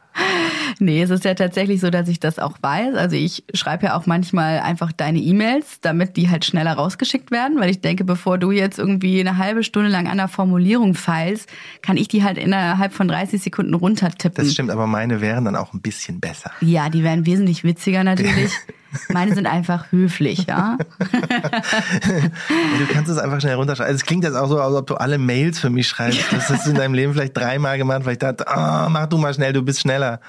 Nee, 0.79 1.03
es 1.03 1.11
ist 1.11 1.25
ja 1.25 1.35
tatsächlich 1.35 1.81
so, 1.81 1.91
dass 1.91 2.09
ich 2.09 2.21
das 2.21 2.39
auch 2.39 2.59
weiß. 2.61 2.95
Also 2.97 3.17
ich 3.17 3.45
schreibe 3.55 3.87
ja 3.87 3.97
auch 3.97 4.07
manchmal 4.07 4.61
einfach 4.61 4.93
deine 4.93 5.19
E-Mails, 5.19 5.81
damit 5.81 6.17
die 6.17 6.29
halt 6.29 6.45
schneller 6.45 6.75
rausgeschickt 6.75 7.31
werden, 7.31 7.59
weil 7.59 7.71
ich 7.71 7.81
denke, 7.81 8.05
bevor 8.05 8.39
du 8.39 8.51
jetzt 8.51 8.79
irgendwie 8.79 9.21
eine 9.21 9.39
halbe 9.39 9.63
Stunde 9.63 9.89
lang 9.89 10.07
an 10.07 10.19
der 10.19 10.29
Formulierung 10.29 10.95
feilst, 10.95 11.49
kann 11.83 11.97
ich 11.97 12.09
die 12.09 12.25
halt 12.25 12.37
innerhalb 12.37 12.93
von 12.93 13.09
30 13.09 13.43
Sekunden 13.43 13.75
runtertippen. 13.75 14.45
Das 14.45 14.53
stimmt, 14.53 14.71
aber 14.71 14.87
meine 14.87 15.21
wären 15.21 15.47
dann 15.47 15.57
auch 15.57 15.73
ein 15.73 15.81
bisschen 15.81 16.21
besser. 16.21 16.51
Ja, 16.61 16.91
die 16.91 17.03
wären 17.03 17.25
wesentlich 17.25 17.65
witziger 17.65 18.05
natürlich. 18.05 18.53
Meine 19.09 19.35
sind 19.35 19.47
einfach 19.47 19.91
höflich, 19.93 20.47
ja. 20.47 20.79
du 20.99 22.87
kannst 22.93 23.11
es 23.11 23.19
einfach 23.19 23.41
schnell 23.41 23.55
runterschreiben. 23.55 23.89
Also 23.89 23.97
es 23.97 24.07
klingt 24.07 24.25
jetzt 24.25 24.35
auch 24.35 24.49
so, 24.49 24.61
als 24.61 24.75
ob 24.75 24.87
du 24.87 24.95
alle 24.95 25.19
Mails 25.19 25.59
für 25.59 25.71
mich 25.71 25.89
schreibst. 25.89 26.21
Das 26.37 26.51
hast 26.51 26.67
du 26.67 26.71
in 26.71 26.77
deinem 26.77 26.95
Leben 26.95 27.13
vielleicht 27.15 27.37
dreimal 27.37 27.79
gemacht, 27.79 28.05
weil 28.05 28.13
ich 28.13 28.19
dachte, 28.19 28.45
oh, 28.49 28.89
mach 28.89 29.07
du 29.07 29.17
mal 29.17 29.33
schnell, 29.33 29.53
du 29.53 29.63
bist 29.63 29.81
schneller. 29.81 30.21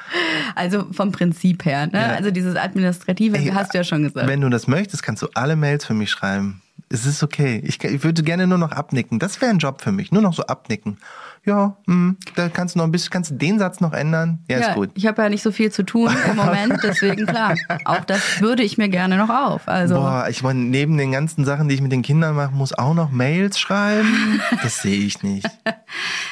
Also 0.55 0.85
vom 0.91 1.11
Prinzip 1.11 1.65
her, 1.65 1.87
ne? 1.87 1.99
Ja. 1.99 2.07
Also 2.15 2.31
dieses 2.31 2.55
Administrative 2.55 3.37
Ey, 3.37 3.47
hast 3.53 3.73
du 3.73 3.77
ja 3.77 3.83
schon 3.83 4.03
gesagt. 4.03 4.27
Wenn 4.27 4.41
du 4.41 4.49
das 4.49 4.67
möchtest, 4.67 5.03
kannst 5.03 5.21
du 5.21 5.27
alle 5.33 5.55
Mails 5.55 5.85
für 5.85 5.93
mich 5.93 6.09
schreiben. 6.09 6.61
Es 6.89 7.05
ist 7.05 7.23
okay. 7.23 7.61
Ich, 7.65 7.83
ich 7.83 8.03
würde 8.03 8.23
gerne 8.23 8.47
nur 8.47 8.57
noch 8.57 8.71
abnicken. 8.71 9.19
Das 9.19 9.41
wäre 9.41 9.51
ein 9.51 9.59
Job 9.59 9.81
für 9.81 9.91
mich. 9.91 10.11
Nur 10.11 10.21
noch 10.21 10.33
so 10.33 10.43
abnicken 10.43 10.97
ja, 11.47 11.77
mh, 11.85 11.93
hm, 11.93 12.17
da 12.35 12.49
kannst 12.49 12.75
du 12.75 12.79
noch 12.79 12.85
ein 12.85 12.91
bisschen, 12.91 13.09
kannst 13.09 13.31
du 13.31 13.35
den 13.35 13.57
Satz 13.57 13.79
noch 13.79 13.93
ändern? 13.93 14.39
Ja, 14.49 14.59
ja 14.59 14.67
ist 14.67 14.75
gut. 14.75 14.89
Ich 14.95 15.07
habe 15.07 15.21
ja 15.21 15.29
nicht 15.29 15.41
so 15.41 15.51
viel 15.51 15.71
zu 15.71 15.83
tun 15.83 16.13
im 16.29 16.35
Moment, 16.35 16.77
deswegen 16.83 17.25
klar. 17.25 17.55
Auch 17.85 18.03
das 18.03 18.41
würde 18.41 18.63
ich 18.63 18.77
mir 18.77 18.89
gerne 18.89 19.15
noch 19.15 19.29
auf. 19.29 19.67
Also 19.67 19.95
Boah, 19.95 20.27
ich 20.29 20.43
meine, 20.43 20.59
neben 20.59 20.97
den 20.97 21.13
ganzen 21.13 21.45
Sachen, 21.45 21.69
die 21.69 21.75
ich 21.75 21.81
mit 21.81 21.93
den 21.93 22.01
Kindern 22.01 22.35
mache, 22.35 22.53
muss 22.53 22.73
auch 22.73 22.93
noch 22.93 23.11
Mails 23.11 23.59
schreiben. 23.59 24.41
Das 24.63 24.81
sehe 24.81 24.97
ich 24.97 25.23
nicht. 25.23 25.47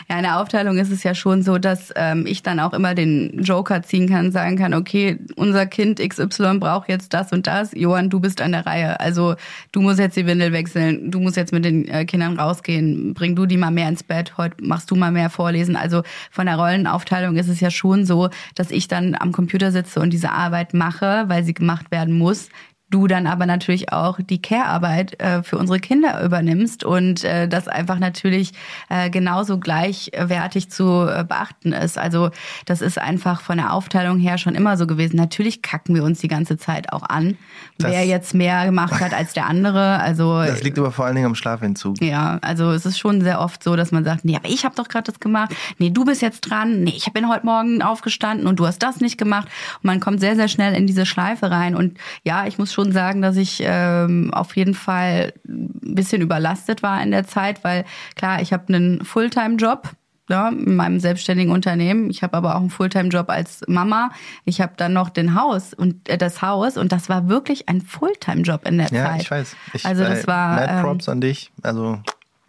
ja, 0.10 0.18
in 0.18 0.24
der 0.24 0.40
Aufteilung 0.40 0.78
ist 0.78 0.92
es 0.92 1.04
ja 1.04 1.16
schon 1.16 1.44
so, 1.44 1.58
dass 1.58 1.94
ähm, 1.96 2.26
ich 2.26 2.44
dann 2.44 2.60
auch 2.60 2.74
immer 2.74 2.96
den 2.96 3.42
Joker 3.44 3.84
ziehen 3.84 4.10
kann, 4.10 4.32
sagen 4.32 4.58
kann, 4.58 4.74
okay, 4.74 5.20
unser 5.36 5.66
Kind 5.66 6.00
XY 6.00 6.58
braucht 6.60 6.90
jetzt 6.90 7.14
das 7.14 7.32
und 7.32 7.48
das. 7.48 7.72
Johann, 7.74 8.10
du 8.10 8.20
bist 8.20 8.42
an 8.42 8.52
der 8.52 8.66
Reihe. 8.66 9.00
Also 9.00 9.36
du 9.72 9.82
musst 9.82 10.00
jetzt 10.00 10.18
die 10.18 10.26
Windel 10.26 10.52
wechseln, 10.52 11.12
du 11.12 11.20
musst 11.20 11.38
jetzt 11.38 11.54
mit 11.54 11.64
den 11.64 11.88
äh, 11.88 12.06
Kindern 12.06 12.38
rausgehen, 12.38 13.14
bring 13.14 13.36
du 13.36 13.46
die 13.46 13.58
mal 13.58 13.72
mehr 13.72 13.88
ins 13.88 14.04
Bett, 14.04 14.38
heute 14.38 14.58
machst 14.62 14.92
du 14.92 14.96
mal 14.96 15.05
mehr 15.12 15.30
vorlesen. 15.30 15.76
Also 15.76 16.04
von 16.32 16.46
der 16.46 16.56
Rollenaufteilung 16.56 17.36
ist 17.38 17.48
es 17.48 17.60
ja 17.60 17.72
schon 17.72 18.06
so, 18.06 18.30
dass 18.56 18.72
ich 18.72 18.88
dann 18.88 19.16
am 19.16 19.32
Computer 19.32 19.72
sitze 19.72 20.00
und 20.00 20.12
diese 20.12 20.32
Arbeit 20.32 20.74
mache, 20.74 21.26
weil 21.28 21.44
sie 21.44 21.54
gemacht 21.54 21.92
werden 21.92 22.18
muss 22.18 22.50
du 22.92 23.08
dann 23.08 23.26
aber 23.26 23.46
natürlich 23.46 23.92
auch 23.92 24.20
die 24.22 24.42
Care-Arbeit 24.42 25.20
äh, 25.20 25.42
für 25.42 25.58
unsere 25.58 25.80
Kinder 25.80 26.24
übernimmst 26.24 26.84
und 26.84 27.24
äh, 27.24 27.48
das 27.48 27.68
einfach 27.68 27.98
natürlich 27.98 28.52
äh, 28.90 29.10
genauso 29.10 29.58
gleichwertig 29.58 30.70
zu 30.70 31.08
äh, 31.08 31.24
beachten 31.24 31.74
ist. 31.74 31.98
Also 31.98 32.30
das 32.66 32.82
ist 32.82 33.00
einfach 33.00 33.42
von 33.42 33.58
der 33.58 33.74
Aufteilung 33.74 34.20
her 34.20 34.38
schon 34.38 34.54
immer 34.54 34.78
so 34.78 34.86
gewesen. 34.86 35.18
Natürlich 35.18 35.64
kacken 35.64 35.96
wir 35.96 36.04
uns 36.04 36.20
die 36.20 36.28
ganze 36.28 36.58
Zeit 36.58 36.94
auch 36.94 37.02
an, 37.02 37.38
das, 37.80 37.92
wer 37.92 38.06
jetzt 38.06 38.36
mehr 38.36 38.66
gemacht 38.66 39.00
hat 39.00 39.14
als 39.14 39.34
der 39.34 39.48
andere. 39.48 40.00
Also 40.00 40.44
das 40.44 40.62
liegt 40.62 40.78
aber 40.78 40.92
vor 40.92 41.06
allen 41.06 41.16
Dingen 41.16 41.28
am 41.28 41.36
Schlafentzug. 41.36 42.00
Ja, 42.02 42.38
also 42.42 42.70
es 42.72 42.86
ist 42.86 43.00
schon 43.00 43.22
sehr 43.22 43.42
oft 43.42 43.64
so, 43.64 43.76
dass 43.76 43.92
man 43.92 44.04
sagt, 44.04 44.26
nee, 44.26 44.36
aber 44.36 44.48
ich 44.48 44.64
habe 44.64 44.76
doch 44.76 44.90
gerade 44.90 45.12
das 45.12 45.20
gemacht. 45.20 45.56
Nee, 45.80 45.90
du 45.90 46.06
bist 46.06 46.22
jetzt 46.22 46.42
dran. 46.42 46.84
Nee, 46.84 46.94
ich 46.96 47.12
bin 47.14 47.28
heute 47.30 47.48
Morgen 47.48 47.82
aufgestanden 47.82 48.46
und 48.46 48.60
du 48.60 48.68
hast 48.68 48.84
das 48.84 49.02
nicht 49.02 49.18
gemacht. 49.18 49.48
Und 49.82 49.86
man 49.86 50.00
kommt 50.00 50.20
sehr 50.20 50.36
sehr 50.36 50.48
schnell 50.48 50.76
in 50.76 50.86
diese 50.86 51.08
Schleife 51.08 51.50
rein 51.50 51.76
und 51.76 51.98
ja, 52.24 52.46
ich 52.46 52.60
muss 52.60 52.75
schon 52.76 52.92
sagen, 52.92 53.22
dass 53.22 53.38
ich 53.38 53.64
ähm, 53.64 54.34
auf 54.34 54.56
jeden 54.56 54.74
Fall 54.74 55.34
ein 55.48 55.96
bisschen 55.96 56.22
überlastet 56.22 56.84
war 56.84 57.02
in 57.02 57.12
der 57.12 57.26
Zeit, 57.26 57.64
weil 57.64 57.86
klar, 58.16 58.42
ich 58.42 58.54
habe 58.54 58.68
einen 58.68 59.04
Fulltime-Job. 59.04 59.90
Ja, 60.28 60.50
in 60.50 60.76
meinem 60.76 61.00
selbstständigen 61.00 61.54
Unternehmen. 61.54 62.10
Ich 62.10 62.24
habe 62.24 62.36
aber 62.36 62.56
auch 62.56 62.60
einen 62.60 62.72
Fulltime-Job 62.72 63.30
als 63.30 63.62
Mama. 63.68 64.10
Ich 64.44 64.60
habe 64.60 64.74
dann 64.76 64.92
noch 64.92 65.10
den 65.10 65.40
Haus 65.40 65.76
und 65.76 66.10
äh, 66.10 66.18
das 66.18 66.42
Haus 66.42 66.78
und 66.78 66.92
das 66.92 67.10
war 67.10 67.30
wirklich 67.30 67.70
ein 67.70 67.82
Fulltime-Job 67.82 68.68
in 68.68 68.80
der 68.80 68.88
ja, 68.88 69.06
Zeit. 69.06 69.18
Ja, 69.18 69.22
ich 69.22 69.32
weiß. 69.32 69.56
Ich, 69.74 69.86
also 69.86 70.04
das 70.04 70.24
äh, 70.24 70.28
war. 70.28 70.56
Mad 70.56 70.82
Props 70.82 71.08
ähm, 71.08 71.12
an 71.12 71.22
dich. 71.22 71.52
Also 71.62 72.00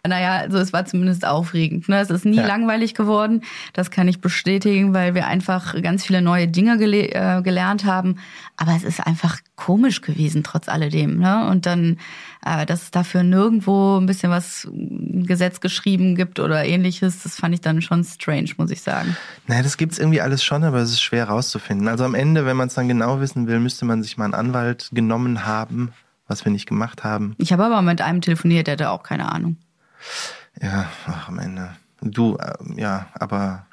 naja, 0.07 0.37
also 0.37 0.57
es 0.57 0.73
war 0.73 0.85
zumindest 0.85 1.25
aufregend. 1.25 1.89
Ne? 1.89 1.99
Es 1.99 2.09
ist 2.09 2.25
nie 2.25 2.37
ja. 2.37 2.47
langweilig 2.47 2.93
geworden. 2.93 3.41
Das 3.73 3.91
kann 3.91 4.07
ich 4.07 4.21
bestätigen, 4.21 4.93
weil 4.93 5.15
wir 5.15 5.27
einfach 5.27 5.79
ganz 5.81 6.05
viele 6.05 6.21
neue 6.21 6.47
Dinge 6.47 6.77
gele 6.77 7.09
äh, 7.09 7.41
gelernt 7.41 7.85
haben. 7.85 8.17
Aber 8.55 8.75
es 8.75 8.83
ist 8.83 9.05
einfach 9.05 9.39
komisch 9.55 10.01
gewesen, 10.01 10.43
trotz 10.43 10.69
alledem. 10.69 11.19
Ne? 11.19 11.47
Und 11.47 11.65
dann, 11.65 11.97
äh, 12.45 12.65
dass 12.65 12.83
es 12.83 12.91
dafür 12.91 13.23
nirgendwo 13.23 13.97
ein 13.97 14.05
bisschen 14.05 14.31
was 14.31 14.67
Gesetz 14.71 15.59
geschrieben 15.59 16.15
gibt 16.15 16.39
oder 16.39 16.65
ähnliches, 16.65 17.23
das 17.23 17.35
fand 17.35 17.53
ich 17.53 17.61
dann 17.61 17.81
schon 17.81 18.03
strange, 18.03 18.51
muss 18.57 18.71
ich 18.71 18.81
sagen. 18.81 19.15
Naja, 19.47 19.63
das 19.63 19.77
gibt's 19.77 19.99
irgendwie 19.99 20.21
alles 20.21 20.43
schon, 20.43 20.63
aber 20.63 20.79
es 20.79 20.91
ist 20.91 21.01
schwer 21.01 21.25
rauszufinden. 21.25 21.87
Also 21.87 22.03
am 22.03 22.15
Ende, 22.15 22.45
wenn 22.45 22.57
man 22.57 22.67
es 22.67 22.73
dann 22.73 22.87
genau 22.87 23.19
wissen 23.19 23.47
will, 23.47 23.59
müsste 23.59 23.85
man 23.85 24.03
sich 24.03 24.17
mal 24.17 24.25
einen 24.25 24.33
Anwalt 24.33 24.89
genommen 24.91 25.45
haben, 25.45 25.91
was 26.27 26.45
wir 26.45 26.51
nicht 26.51 26.67
gemacht 26.67 27.03
haben. 27.03 27.35
Ich 27.37 27.53
habe 27.53 27.65
aber 27.65 27.81
mit 27.81 28.01
einem 28.01 28.21
telefoniert, 28.21 28.67
der 28.67 28.73
hatte 28.73 28.89
auch 28.89 29.03
keine 29.03 29.31
Ahnung. 29.31 29.57
Ja, 30.61 30.89
ach, 31.05 31.29
am 31.29 31.39
Ende. 31.39 31.75
Du, 32.01 32.37
äh, 32.37 32.53
ja, 32.79 33.07
aber 33.13 33.65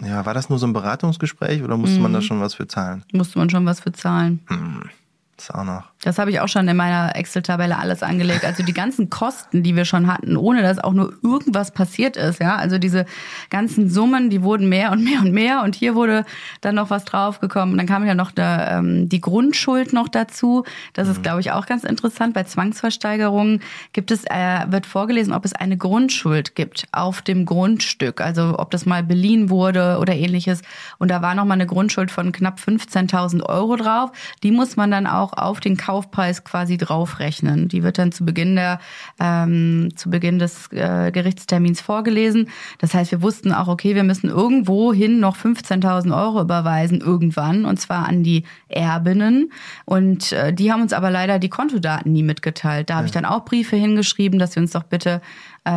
ja, 0.00 0.24
war 0.24 0.34
das 0.34 0.48
nur 0.48 0.58
so 0.58 0.66
ein 0.66 0.72
Beratungsgespräch 0.72 1.62
oder 1.62 1.76
musste 1.76 1.96
mhm. 1.96 2.02
man 2.02 2.12
da 2.12 2.22
schon 2.22 2.40
was 2.40 2.54
für 2.54 2.68
zahlen? 2.68 3.04
Musste 3.12 3.38
man 3.38 3.50
schon 3.50 3.66
was 3.66 3.80
für 3.80 3.92
zahlen. 3.92 4.40
Hm. 4.46 4.90
Das 5.36 5.50
auch 5.50 5.64
noch. 5.64 5.84
Das 6.02 6.18
habe 6.18 6.30
ich 6.30 6.38
auch 6.38 6.46
schon 6.46 6.68
in 6.68 6.76
meiner 6.76 7.16
Excel-Tabelle 7.16 7.76
alles 7.76 8.04
angelegt. 8.04 8.44
Also 8.44 8.62
die 8.62 8.72
ganzen 8.72 9.10
Kosten, 9.10 9.64
die 9.64 9.74
wir 9.74 9.84
schon 9.84 10.06
hatten, 10.06 10.36
ohne 10.36 10.62
dass 10.62 10.78
auch 10.78 10.92
nur 10.92 11.12
irgendwas 11.24 11.72
passiert 11.72 12.16
ist. 12.16 12.38
Ja, 12.40 12.54
also 12.54 12.78
diese 12.78 13.04
ganzen 13.50 13.90
Summen, 13.90 14.30
die 14.30 14.42
wurden 14.42 14.68
mehr 14.68 14.92
und 14.92 15.02
mehr 15.02 15.20
und 15.20 15.32
mehr. 15.32 15.62
Und 15.64 15.74
hier 15.74 15.96
wurde 15.96 16.24
dann 16.60 16.76
noch 16.76 16.90
was 16.90 17.04
draufgekommen. 17.04 17.76
Dann 17.76 17.86
kam 17.86 18.06
ja 18.06 18.14
noch 18.14 18.30
der, 18.30 18.78
ähm, 18.78 19.08
die 19.08 19.20
Grundschuld 19.20 19.92
noch 19.92 20.08
dazu. 20.08 20.64
Das 20.92 21.08
ist, 21.08 21.18
mhm. 21.18 21.22
glaube 21.22 21.40
ich, 21.40 21.50
auch 21.50 21.66
ganz 21.66 21.82
interessant. 21.82 22.32
Bei 22.32 22.44
Zwangsversteigerungen 22.44 23.60
gibt 23.92 24.12
es, 24.12 24.24
äh, 24.26 24.66
wird 24.68 24.86
vorgelesen, 24.86 25.32
ob 25.32 25.44
es 25.44 25.52
eine 25.52 25.76
Grundschuld 25.76 26.54
gibt 26.54 26.86
auf 26.92 27.22
dem 27.22 27.44
Grundstück. 27.44 28.20
Also 28.20 28.56
ob 28.58 28.70
das 28.70 28.86
mal 28.86 29.02
beliehen 29.02 29.50
wurde 29.50 29.98
oder 30.00 30.14
ähnliches. 30.14 30.62
Und 30.98 31.10
da 31.10 31.22
war 31.22 31.34
noch 31.34 31.44
mal 31.44 31.54
eine 31.54 31.66
Grundschuld 31.66 32.12
von 32.12 32.30
knapp 32.30 32.60
15.000 32.60 33.42
Euro 33.42 33.74
drauf. 33.74 34.12
Die 34.44 34.52
muss 34.52 34.76
man 34.76 34.92
dann 34.92 35.08
auch 35.08 35.32
auf 35.32 35.58
den 35.58 35.76
Kaufpreis 35.88 36.44
quasi 36.44 36.76
draufrechnen. 36.76 37.68
Die 37.68 37.82
wird 37.82 37.96
dann 37.96 38.12
zu 38.12 38.26
Beginn 38.26 38.56
der 38.56 38.78
ähm, 39.18 39.88
zu 39.96 40.10
Beginn 40.10 40.38
des 40.38 40.70
äh, 40.70 41.10
Gerichtstermins 41.10 41.80
vorgelesen. 41.80 42.50
Das 42.76 42.92
heißt, 42.92 43.10
wir 43.10 43.22
wussten 43.22 43.54
auch, 43.54 43.68
okay, 43.68 43.94
wir 43.94 44.04
müssen 44.04 44.28
irgendwohin 44.28 45.18
noch 45.18 45.34
15.000 45.34 46.14
Euro 46.14 46.42
überweisen 46.42 47.00
irgendwann 47.00 47.64
und 47.64 47.80
zwar 47.80 48.06
an 48.06 48.22
die 48.22 48.44
Erbinnen. 48.68 49.50
Und 49.86 50.32
äh, 50.32 50.52
die 50.52 50.70
haben 50.70 50.82
uns 50.82 50.92
aber 50.92 51.10
leider 51.10 51.38
die 51.38 51.48
Kontodaten 51.48 52.12
nie 52.12 52.22
mitgeteilt. 52.22 52.90
Da 52.90 52.96
habe 52.96 53.06
ich 53.06 53.12
dann 53.12 53.24
auch 53.24 53.46
Briefe 53.46 53.76
hingeschrieben, 53.76 54.38
dass 54.38 54.56
wir 54.56 54.62
uns 54.62 54.72
doch 54.72 54.82
bitte 54.82 55.22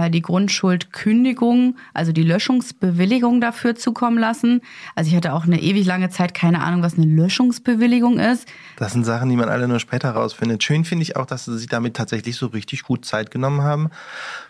die 0.09 0.21
Grundschuldkündigung, 0.21 1.75
also 1.93 2.11
die 2.11 2.23
Löschungsbewilligung 2.23 3.41
dafür 3.41 3.75
zukommen 3.75 4.17
lassen. 4.17 4.61
Also 4.95 5.09
ich 5.09 5.15
hatte 5.15 5.33
auch 5.33 5.45
eine 5.45 5.61
ewig 5.61 5.85
lange 5.85 6.09
Zeit 6.09 6.33
keine 6.33 6.61
Ahnung, 6.61 6.81
was 6.81 6.95
eine 6.95 7.05
Löschungsbewilligung 7.05 8.19
ist. 8.19 8.47
Das 8.77 8.93
sind 8.93 9.03
Sachen, 9.03 9.29
die 9.29 9.35
man 9.35 9.49
alle 9.49 9.67
nur 9.67 9.79
später 9.79 10.11
rausfindet. 10.11 10.63
Schön 10.63 10.85
finde 10.85 11.03
ich 11.03 11.15
auch, 11.15 11.25
dass 11.25 11.45
sie 11.45 11.57
sich 11.57 11.67
damit 11.67 11.95
tatsächlich 11.95 12.35
so 12.35 12.47
richtig 12.47 12.83
gut 12.83 13.05
Zeit 13.05 13.31
genommen 13.31 13.61
haben, 13.61 13.89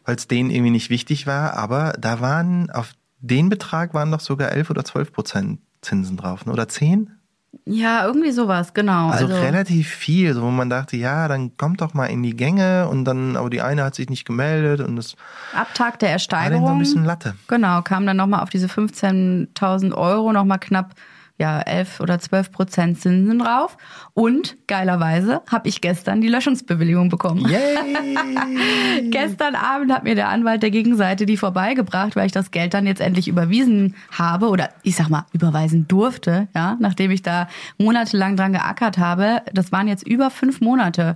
weil 0.05 0.15
es 0.15 0.27
denen 0.27 0.49
irgendwie 0.49 0.71
nicht 0.71 0.89
wichtig 0.89 1.27
war. 1.27 1.53
Aber 1.57 1.93
da 1.99 2.19
waren 2.19 2.69
auf 2.69 2.93
den 3.19 3.49
Betrag 3.49 3.93
waren 3.93 4.11
doch 4.11 4.19
sogar 4.19 4.51
11 4.51 4.69
oder 4.69 4.83
12 4.83 5.13
Prozent 5.13 5.59
Zinsen 5.81 6.17
drauf, 6.17 6.45
ne? 6.45 6.53
oder 6.53 6.67
10? 6.67 7.11
Ja, 7.65 8.05
irgendwie 8.05 8.31
sowas, 8.31 8.73
genau. 8.73 9.09
Also, 9.09 9.25
also, 9.25 9.39
relativ 9.39 9.89
viel, 9.89 10.33
so 10.33 10.41
wo 10.41 10.49
man 10.49 10.69
dachte, 10.69 10.95
ja, 10.95 11.27
dann 11.27 11.57
kommt 11.57 11.81
doch 11.81 11.93
mal 11.93 12.05
in 12.05 12.23
die 12.23 12.35
Gänge 12.35 12.87
und 12.87 13.03
dann, 13.03 13.35
aber 13.35 13.49
die 13.49 13.61
eine 13.61 13.83
hat 13.83 13.93
sich 13.95 14.09
nicht 14.09 14.25
gemeldet 14.25 14.79
und 14.79 14.95
das. 14.95 15.15
Ab 15.53 15.73
Tag 15.73 15.99
der 15.99 16.11
Ersteigerung. 16.11 16.63
War 16.63 16.69
so 16.69 16.73
ein 16.75 16.79
bisschen 16.79 17.05
Latte. 17.05 17.35
Genau, 17.47 17.81
kam 17.81 18.05
dann 18.05 18.17
nochmal 18.17 18.41
auf 18.41 18.49
diese 18.49 18.67
15.000 18.67 19.93
Euro 19.93 20.31
nochmal 20.31 20.59
knapp 20.59 20.95
ja, 21.41 21.59
11 21.59 22.01
oder 22.01 22.19
12 22.19 22.51
Prozent 22.51 23.01
Zinsen 23.01 23.39
drauf. 23.39 23.75
Und 24.13 24.57
geilerweise 24.67 25.41
habe 25.49 25.67
ich 25.67 25.81
gestern 25.81 26.21
die 26.21 26.27
Löschungsbewilligung 26.27 27.09
bekommen. 27.09 27.49
Yay. 27.49 29.09
gestern 29.09 29.55
Abend 29.55 29.91
hat 29.91 30.03
mir 30.03 30.13
der 30.13 30.29
Anwalt 30.29 30.61
der 30.61 30.69
Gegenseite 30.69 31.25
die 31.25 31.37
vorbeigebracht, 31.37 32.15
weil 32.15 32.27
ich 32.27 32.31
das 32.31 32.51
Geld 32.51 32.75
dann 32.75 32.85
jetzt 32.85 33.01
endlich 33.01 33.27
überwiesen 33.27 33.95
habe 34.11 34.49
oder 34.49 34.69
ich 34.83 34.95
sag 34.95 35.09
mal 35.09 35.25
überweisen 35.33 35.87
durfte, 35.87 36.47
ja, 36.55 36.77
nachdem 36.79 37.09
ich 37.09 37.23
da 37.23 37.47
monatelang 37.79 38.37
dran 38.37 38.53
geackert 38.53 38.99
habe. 38.99 39.41
Das 39.51 39.71
waren 39.71 39.87
jetzt 39.87 40.07
über 40.07 40.29
fünf 40.29 40.61
Monate. 40.61 41.15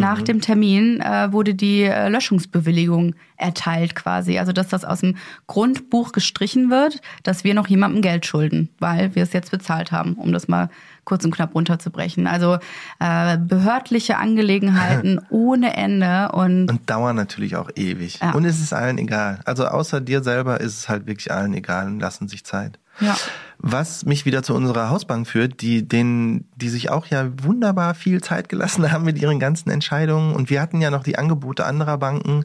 Nach 0.00 0.20
mhm. 0.20 0.24
dem 0.24 0.40
Termin 0.40 1.00
äh, 1.00 1.32
wurde 1.32 1.54
die 1.54 1.82
äh, 1.82 2.08
Löschungsbewilligung 2.08 3.14
erteilt 3.36 3.94
quasi. 3.94 4.38
Also 4.38 4.52
dass 4.52 4.68
das 4.68 4.84
aus 4.84 5.00
dem 5.00 5.16
Grundbuch 5.46 6.12
gestrichen 6.12 6.70
wird, 6.70 7.00
dass 7.22 7.44
wir 7.44 7.54
noch 7.54 7.68
jemandem 7.68 8.02
Geld 8.02 8.26
schulden, 8.26 8.68
weil 8.78 9.14
wir 9.14 9.22
es 9.22 9.32
jetzt 9.32 9.50
bezahlt 9.50 9.92
haben, 9.92 10.14
um 10.14 10.32
das 10.32 10.48
mal 10.48 10.70
kurz 11.04 11.24
und 11.24 11.30
knapp 11.30 11.54
runterzubrechen. 11.54 12.26
Also 12.26 12.58
äh, 12.98 13.38
behördliche 13.38 14.18
Angelegenheiten 14.18 15.20
ohne 15.30 15.74
Ende 15.76 16.30
und 16.32 16.68
und 16.68 16.90
dauern 16.90 17.16
natürlich 17.16 17.56
auch 17.56 17.70
ewig. 17.76 18.18
Ja. 18.20 18.32
Und 18.32 18.44
es 18.44 18.60
ist 18.60 18.72
allen 18.72 18.98
egal. 18.98 19.40
Also 19.44 19.66
außer 19.66 20.00
dir 20.00 20.22
selber 20.22 20.60
ist 20.60 20.78
es 20.78 20.88
halt 20.88 21.06
wirklich 21.06 21.32
allen 21.32 21.54
egal 21.54 21.86
und 21.86 22.00
lassen 22.00 22.28
sich 22.28 22.44
Zeit. 22.44 22.78
Ja. 23.00 23.16
Was 23.60 24.04
mich 24.04 24.24
wieder 24.24 24.42
zu 24.42 24.54
unserer 24.54 24.88
Hausbank 24.88 25.26
führt, 25.26 25.60
die, 25.62 25.86
denen, 25.86 26.48
die 26.54 26.68
sich 26.68 26.90
auch 26.90 27.06
ja 27.06 27.28
wunderbar 27.42 27.94
viel 27.94 28.22
Zeit 28.22 28.48
gelassen 28.48 28.90
haben 28.92 29.04
mit 29.04 29.18
ihren 29.18 29.40
ganzen 29.40 29.70
Entscheidungen. 29.70 30.34
Und 30.34 30.48
wir 30.48 30.60
hatten 30.60 30.80
ja 30.80 30.90
noch 30.90 31.02
die 31.02 31.18
Angebote 31.18 31.66
anderer 31.66 31.98
Banken. 31.98 32.44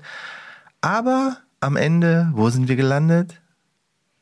Aber 0.82 1.38
am 1.60 1.76
Ende, 1.76 2.30
wo 2.34 2.50
sind 2.50 2.68
wir 2.68 2.76
gelandet? 2.76 3.40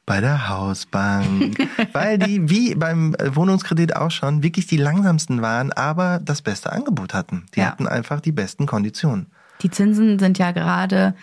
Bei 0.05 0.19
der 0.19 0.49
Hausbank. 0.49 1.57
Weil 1.93 2.17
die, 2.17 2.49
wie 2.49 2.75
beim 2.75 3.15
Wohnungskredit 3.19 3.95
auch 3.95 4.11
schon, 4.11 4.43
wirklich 4.43 4.67
die 4.67 4.77
langsamsten 4.77 5.41
waren, 5.41 5.71
aber 5.71 6.19
das 6.21 6.41
beste 6.41 6.73
Angebot 6.73 7.13
hatten. 7.13 7.45
Die 7.55 7.61
ja. 7.61 7.67
hatten 7.67 7.88
einfach 7.88 8.19
die 8.19 8.34
besten 8.34 8.65
Konditionen. 8.65 9.27
Die 9.61 9.69
Zinsen 9.69 10.19
sind 10.19 10.38
ja 10.39 10.51
gerade 10.51 11.15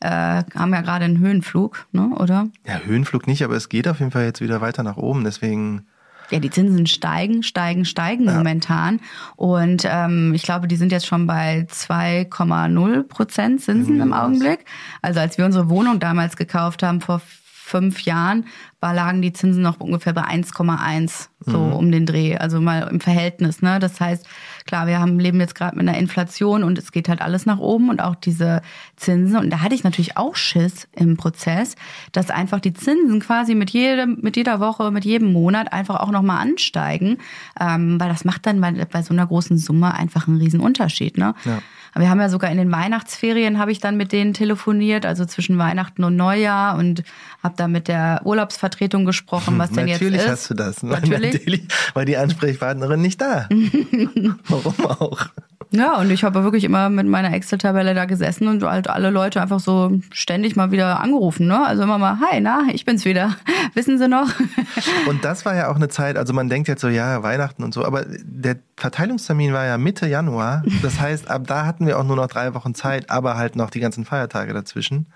äh, 0.00 0.42
haben 0.54 0.72
ja 0.72 0.80
gerade 0.80 1.04
einen 1.04 1.18
Höhenflug, 1.18 1.86
ne, 1.92 2.10
oder? 2.18 2.48
Ja, 2.66 2.78
Höhenflug 2.78 3.26
nicht, 3.26 3.42
aber 3.44 3.56
es 3.56 3.68
geht 3.68 3.88
auf 3.88 4.00
jeden 4.00 4.10
Fall 4.10 4.24
jetzt 4.24 4.40
wieder 4.40 4.60
weiter 4.60 4.82
nach 4.82 4.96
oben, 4.96 5.24
deswegen. 5.24 5.86
Ja, 6.30 6.38
die 6.38 6.50
Zinsen 6.50 6.86
steigen, 6.86 7.42
steigen, 7.42 7.84
steigen 7.84 8.24
ja. 8.24 8.34
momentan. 8.34 9.00
Und 9.36 9.84
ähm, 9.86 10.32
ich 10.34 10.42
glaube, 10.42 10.68
die 10.68 10.76
sind 10.76 10.90
jetzt 10.90 11.06
schon 11.06 11.26
bei 11.26 11.66
2,0 11.70 13.02
Prozent 13.02 13.60
Zinsen 13.60 14.00
im 14.00 14.14
Augenblick. 14.14 14.64
Also 15.02 15.20
als 15.20 15.36
wir 15.36 15.44
unsere 15.44 15.68
Wohnung 15.68 16.00
damals 16.00 16.36
gekauft 16.36 16.82
haben 16.82 17.02
vor 17.02 17.20
fünf 17.64 18.02
Jahren, 18.02 18.46
war, 18.80 18.94
lagen 18.94 19.22
die 19.22 19.32
Zinsen 19.32 19.62
noch 19.62 19.80
ungefähr 19.80 20.12
bei 20.12 20.22
1,1 20.22 21.28
so 21.40 21.58
mhm. 21.58 21.72
um 21.72 21.92
den 21.92 22.06
Dreh, 22.06 22.36
also 22.36 22.60
mal 22.60 22.88
im 22.88 23.00
Verhältnis. 23.00 23.62
Ne? 23.62 23.78
Das 23.78 24.00
heißt, 24.00 24.26
klar, 24.66 24.86
wir 24.86 24.98
haben 24.98 25.18
leben 25.18 25.40
jetzt 25.40 25.54
gerade 25.54 25.76
mit 25.76 25.88
einer 25.88 25.98
Inflation 25.98 26.64
und 26.64 26.78
es 26.78 26.90
geht 26.90 27.08
halt 27.08 27.20
alles 27.20 27.46
nach 27.46 27.58
oben 27.58 27.90
und 27.90 28.00
auch 28.02 28.14
diese 28.14 28.62
Zinsen. 28.96 29.36
Und 29.36 29.50
da 29.50 29.60
hatte 29.60 29.74
ich 29.74 29.84
natürlich 29.84 30.16
auch 30.16 30.36
Schiss 30.36 30.88
im 30.92 31.16
Prozess, 31.16 31.76
dass 32.12 32.30
einfach 32.30 32.60
die 32.60 32.72
Zinsen 32.72 33.20
quasi 33.20 33.54
mit 33.54 33.70
jedem, 33.70 34.18
mit 34.22 34.36
jeder 34.36 34.60
Woche, 34.60 34.90
mit 34.90 35.04
jedem 35.04 35.32
Monat 35.32 35.72
einfach 35.72 36.00
auch 36.00 36.10
nochmal 36.10 36.40
ansteigen, 36.40 37.18
ähm, 37.60 38.00
weil 38.00 38.08
das 38.08 38.24
macht 38.24 38.46
dann 38.46 38.60
bei, 38.60 38.72
bei 38.72 39.02
so 39.02 39.12
einer 39.12 39.26
großen 39.26 39.58
Summe 39.58 39.94
einfach 39.94 40.28
einen 40.28 40.38
riesen 40.38 40.60
Unterschied. 40.60 41.18
Ne? 41.18 41.34
Ja. 41.44 41.58
Wir 41.96 42.10
haben 42.10 42.20
ja 42.20 42.28
sogar 42.28 42.50
in 42.50 42.56
den 42.56 42.72
Weihnachtsferien 42.72 43.58
habe 43.58 43.70
ich 43.70 43.78
dann 43.78 43.96
mit 43.96 44.12
denen 44.12 44.34
telefoniert, 44.34 45.06
also 45.06 45.24
zwischen 45.24 45.58
Weihnachten 45.58 46.02
und 46.02 46.16
Neujahr 46.16 46.76
und 46.76 47.04
habe 47.42 47.54
da 47.56 47.68
mit 47.68 47.88
der 47.88 48.22
Urlaubsvertretung 48.24 49.04
gesprochen, 49.04 49.58
was 49.58 49.70
denn 49.70 49.86
jetzt 49.86 50.02
ist. 50.02 50.10
Natürlich 50.10 50.28
hast 50.28 50.50
du 50.50 50.54
das. 50.54 50.82
Natürlich. 50.82 51.32
Natürlich 51.34 51.68
war 51.94 52.04
die 52.04 52.16
Ansprechpartnerin 52.16 53.00
nicht 53.00 53.20
da. 53.20 53.48
Warum 54.48 54.86
auch? 54.86 55.28
Ja, 55.74 55.98
und 55.98 56.08
ich 56.10 56.22
habe 56.22 56.44
wirklich 56.44 56.62
immer 56.62 56.88
mit 56.88 57.08
meiner 57.08 57.34
Excel-Tabelle 57.34 57.94
da 57.94 58.04
gesessen 58.04 58.46
und 58.46 58.62
halt 58.62 58.88
alle 58.88 59.10
Leute 59.10 59.42
einfach 59.42 59.58
so 59.58 59.98
ständig 60.12 60.54
mal 60.54 60.70
wieder 60.70 61.00
angerufen. 61.00 61.48
Ne? 61.48 61.66
Also 61.66 61.82
immer 61.82 61.98
mal, 61.98 62.20
hi, 62.20 62.40
na, 62.40 62.62
ich 62.72 62.84
bin's 62.84 63.04
wieder. 63.04 63.34
Wissen 63.74 63.98
Sie 63.98 64.06
noch? 64.06 64.28
und 65.08 65.24
das 65.24 65.44
war 65.44 65.56
ja 65.56 65.68
auch 65.68 65.74
eine 65.74 65.88
Zeit, 65.88 66.16
also 66.16 66.32
man 66.32 66.48
denkt 66.48 66.68
jetzt 66.68 66.80
so, 66.80 66.86
ja, 66.86 67.24
Weihnachten 67.24 67.64
und 67.64 67.74
so, 67.74 67.84
aber 67.84 68.04
der 68.06 68.56
Verteilungstermin 68.76 69.52
war 69.52 69.66
ja 69.66 69.76
Mitte 69.76 70.06
Januar. 70.06 70.62
Das 70.82 71.00
heißt, 71.00 71.28
ab 71.28 71.42
da 71.48 71.66
hatten 71.66 71.88
wir 71.88 71.98
auch 71.98 72.04
nur 72.04 72.16
noch 72.16 72.28
drei 72.28 72.54
Wochen 72.54 72.76
Zeit, 72.76 73.10
aber 73.10 73.36
halt 73.36 73.56
noch 73.56 73.70
die 73.70 73.80
ganzen 73.80 74.04
Feiertage 74.04 74.52
dazwischen. 74.52 75.06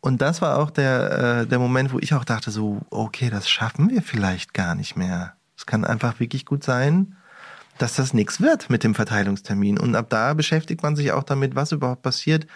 Und 0.00 0.22
das 0.22 0.40
war 0.40 0.58
auch 0.58 0.70
der, 0.70 1.40
äh, 1.40 1.46
der 1.48 1.58
Moment, 1.58 1.92
wo 1.92 1.98
ich 1.98 2.14
auch 2.14 2.24
dachte, 2.24 2.52
so, 2.52 2.82
okay, 2.90 3.28
das 3.28 3.48
schaffen 3.48 3.90
wir 3.90 4.02
vielleicht 4.02 4.54
gar 4.54 4.76
nicht 4.76 4.96
mehr. 4.96 5.32
Es 5.56 5.66
kann 5.66 5.84
einfach 5.84 6.20
wirklich 6.20 6.46
gut 6.46 6.62
sein, 6.62 7.16
dass 7.78 7.96
das 7.96 8.14
nichts 8.14 8.40
wird 8.40 8.70
mit 8.70 8.84
dem 8.84 8.94
Verteilungstermin. 8.94 9.78
Und 9.78 9.94
ab 9.96 10.06
da 10.08 10.34
beschäftigt 10.34 10.82
man 10.82 10.96
sich 10.96 11.12
auch 11.12 11.22
damit, 11.22 11.54
was 11.54 11.72
überhaupt 11.72 12.02
passiert, 12.02 12.46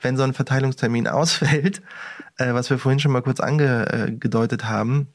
wenn 0.00 0.16
so 0.16 0.22
ein 0.22 0.34
Verteilungstermin 0.34 1.08
ausfällt, 1.08 1.82
äh, 2.36 2.54
was 2.54 2.70
wir 2.70 2.78
vorhin 2.78 2.98
schon 2.98 3.12
mal 3.12 3.22
kurz 3.22 3.40
angedeutet 3.40 4.64
haben. 4.64 5.08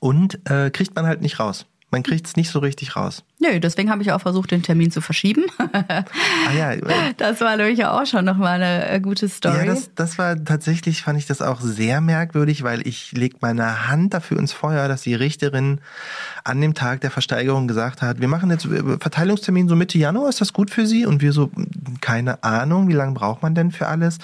Und 0.00 0.48
äh, 0.50 0.70
kriegt 0.70 0.94
man 0.94 1.06
halt 1.06 1.22
nicht 1.22 1.40
raus. 1.40 1.66
Man 1.90 2.02
kriegt 2.02 2.26
es 2.26 2.36
nicht 2.36 2.50
so 2.50 2.58
richtig 2.58 2.96
raus. 2.96 3.24
Nö, 3.38 3.60
deswegen 3.60 3.90
habe 3.90 4.02
ich 4.02 4.12
auch 4.12 4.20
versucht, 4.20 4.50
den 4.50 4.62
Termin 4.62 4.90
zu 4.90 5.00
verschieben. 5.00 5.44
ah 5.58 6.04
ja. 6.56 6.76
Das 7.16 7.40
war 7.40 7.56
nämlich 7.56 7.82
auch 7.86 8.04
schon 8.04 8.26
nochmal 8.26 8.60
eine 8.60 8.88
äh, 8.90 9.00
gute 9.00 9.26
Story. 9.28 9.58
Ja, 9.58 9.64
das, 9.64 9.90
das 9.94 10.18
war 10.18 10.44
tatsächlich, 10.44 11.02
fand 11.02 11.18
ich 11.18 11.26
das 11.26 11.40
auch 11.40 11.60
sehr 11.60 12.02
merkwürdig, 12.02 12.62
weil 12.62 12.86
ich 12.86 13.12
leg 13.12 13.40
meine 13.40 13.88
Hand 13.88 14.12
dafür 14.12 14.38
ins 14.38 14.52
Feuer, 14.52 14.86
dass 14.86 15.02
die 15.02 15.14
Richterin 15.14 15.80
an 16.44 16.60
dem 16.60 16.74
Tag 16.74 17.00
der 17.00 17.10
Versteigerung 17.10 17.68
gesagt 17.68 18.02
hat, 18.02 18.20
wir 18.20 18.28
machen 18.28 18.50
jetzt 18.50 18.66
äh, 18.66 18.98
Verteilungstermin 18.98 19.68
so 19.68 19.74
Mitte 19.74 19.96
Januar, 19.96 20.28
ist 20.28 20.42
das 20.42 20.52
gut 20.52 20.70
für 20.70 20.86
Sie? 20.86 21.06
Und 21.06 21.22
wir 21.22 21.32
so, 21.32 21.50
keine 22.02 22.42
Ahnung, 22.42 22.88
wie 22.88 22.94
lange 22.94 23.12
braucht 23.12 23.42
man 23.42 23.54
denn 23.54 23.70
für 23.70 23.86
alles? 23.86 24.18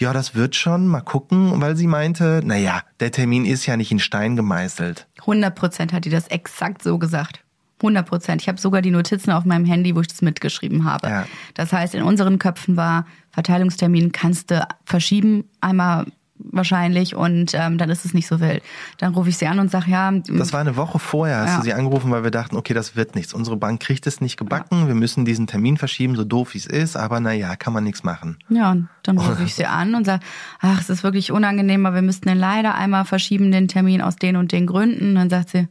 Ja, 0.00 0.12
das 0.12 0.34
wird 0.34 0.56
schon, 0.56 0.86
mal 0.86 1.02
gucken, 1.02 1.60
weil 1.60 1.76
sie 1.76 1.86
meinte, 1.86 2.40
naja, 2.42 2.82
der 3.00 3.12
Termin 3.12 3.44
ist 3.44 3.66
ja 3.66 3.76
nicht 3.76 3.92
in 3.92 3.98
Stein 3.98 4.34
gemeißelt. 4.34 5.06
100 5.20 5.54
Prozent 5.54 5.92
hat 5.92 6.06
die 6.06 6.10
das 6.10 6.26
exakt 6.28 6.82
so 6.82 6.98
gesagt. 6.98 7.44
100 7.82 8.06
Prozent. 8.06 8.42
Ich 8.42 8.48
habe 8.48 8.58
sogar 8.58 8.82
die 8.82 8.90
Notizen 8.90 9.30
auf 9.30 9.44
meinem 9.44 9.64
Handy, 9.64 9.94
wo 9.94 10.00
ich 10.00 10.08
das 10.08 10.22
mitgeschrieben 10.22 10.84
habe. 10.84 11.08
Ja. 11.08 11.26
Das 11.54 11.72
heißt, 11.72 11.94
in 11.94 12.02
unseren 12.02 12.38
Köpfen 12.38 12.76
war, 12.76 13.06
Verteilungstermin 13.30 14.12
kannst 14.12 14.50
du 14.50 14.66
verschieben, 14.84 15.44
einmal 15.60 16.06
wahrscheinlich 16.44 17.14
und 17.14 17.52
ähm, 17.54 17.78
dann 17.78 17.90
ist 17.90 18.04
es 18.04 18.14
nicht 18.14 18.26
so 18.26 18.40
wild. 18.40 18.62
Dann 18.98 19.14
rufe 19.14 19.28
ich 19.28 19.36
sie 19.36 19.46
an 19.46 19.58
und 19.58 19.70
sage, 19.70 19.90
ja. 19.90 20.10
Das 20.10 20.52
war 20.52 20.60
eine 20.60 20.76
Woche 20.76 20.98
vorher, 20.98 21.40
hast 21.40 21.48
ja. 21.48 21.56
du 21.58 21.62
sie 21.64 21.74
angerufen, 21.74 22.10
weil 22.10 22.24
wir 22.24 22.30
dachten, 22.30 22.56
okay, 22.56 22.74
das 22.74 22.96
wird 22.96 23.14
nichts. 23.14 23.34
Unsere 23.34 23.56
Bank 23.56 23.80
kriegt 23.80 24.06
es 24.06 24.20
nicht 24.20 24.36
gebacken, 24.36 24.82
ja. 24.82 24.88
wir 24.88 24.94
müssen 24.94 25.24
diesen 25.24 25.46
Termin 25.46 25.76
verschieben, 25.76 26.16
so 26.16 26.24
doof 26.24 26.54
wie 26.54 26.58
es 26.58 26.66
ist, 26.66 26.96
aber 26.96 27.20
naja, 27.20 27.56
kann 27.56 27.72
man 27.72 27.84
nichts 27.84 28.02
machen. 28.02 28.38
Ja, 28.48 28.72
und 28.72 28.88
dann 29.02 29.18
rufe 29.18 29.42
ich 29.42 29.54
sie 29.54 29.66
an 29.66 29.94
und 29.94 30.04
sage, 30.04 30.24
ach, 30.60 30.80
es 30.80 30.90
ist 30.90 31.02
wirklich 31.02 31.32
unangenehm, 31.32 31.86
aber 31.86 31.96
wir 31.96 32.02
müssten 32.02 32.28
den 32.28 32.38
leider 32.38 32.74
einmal 32.74 33.04
verschieben, 33.04 33.52
den 33.52 33.68
Termin 33.68 34.02
aus 34.02 34.16
den 34.16 34.36
und 34.36 34.52
den 34.52 34.66
Gründen. 34.66 35.10
Und 35.10 35.14
dann 35.16 35.30
sagt 35.30 35.50
sie, 35.50 35.68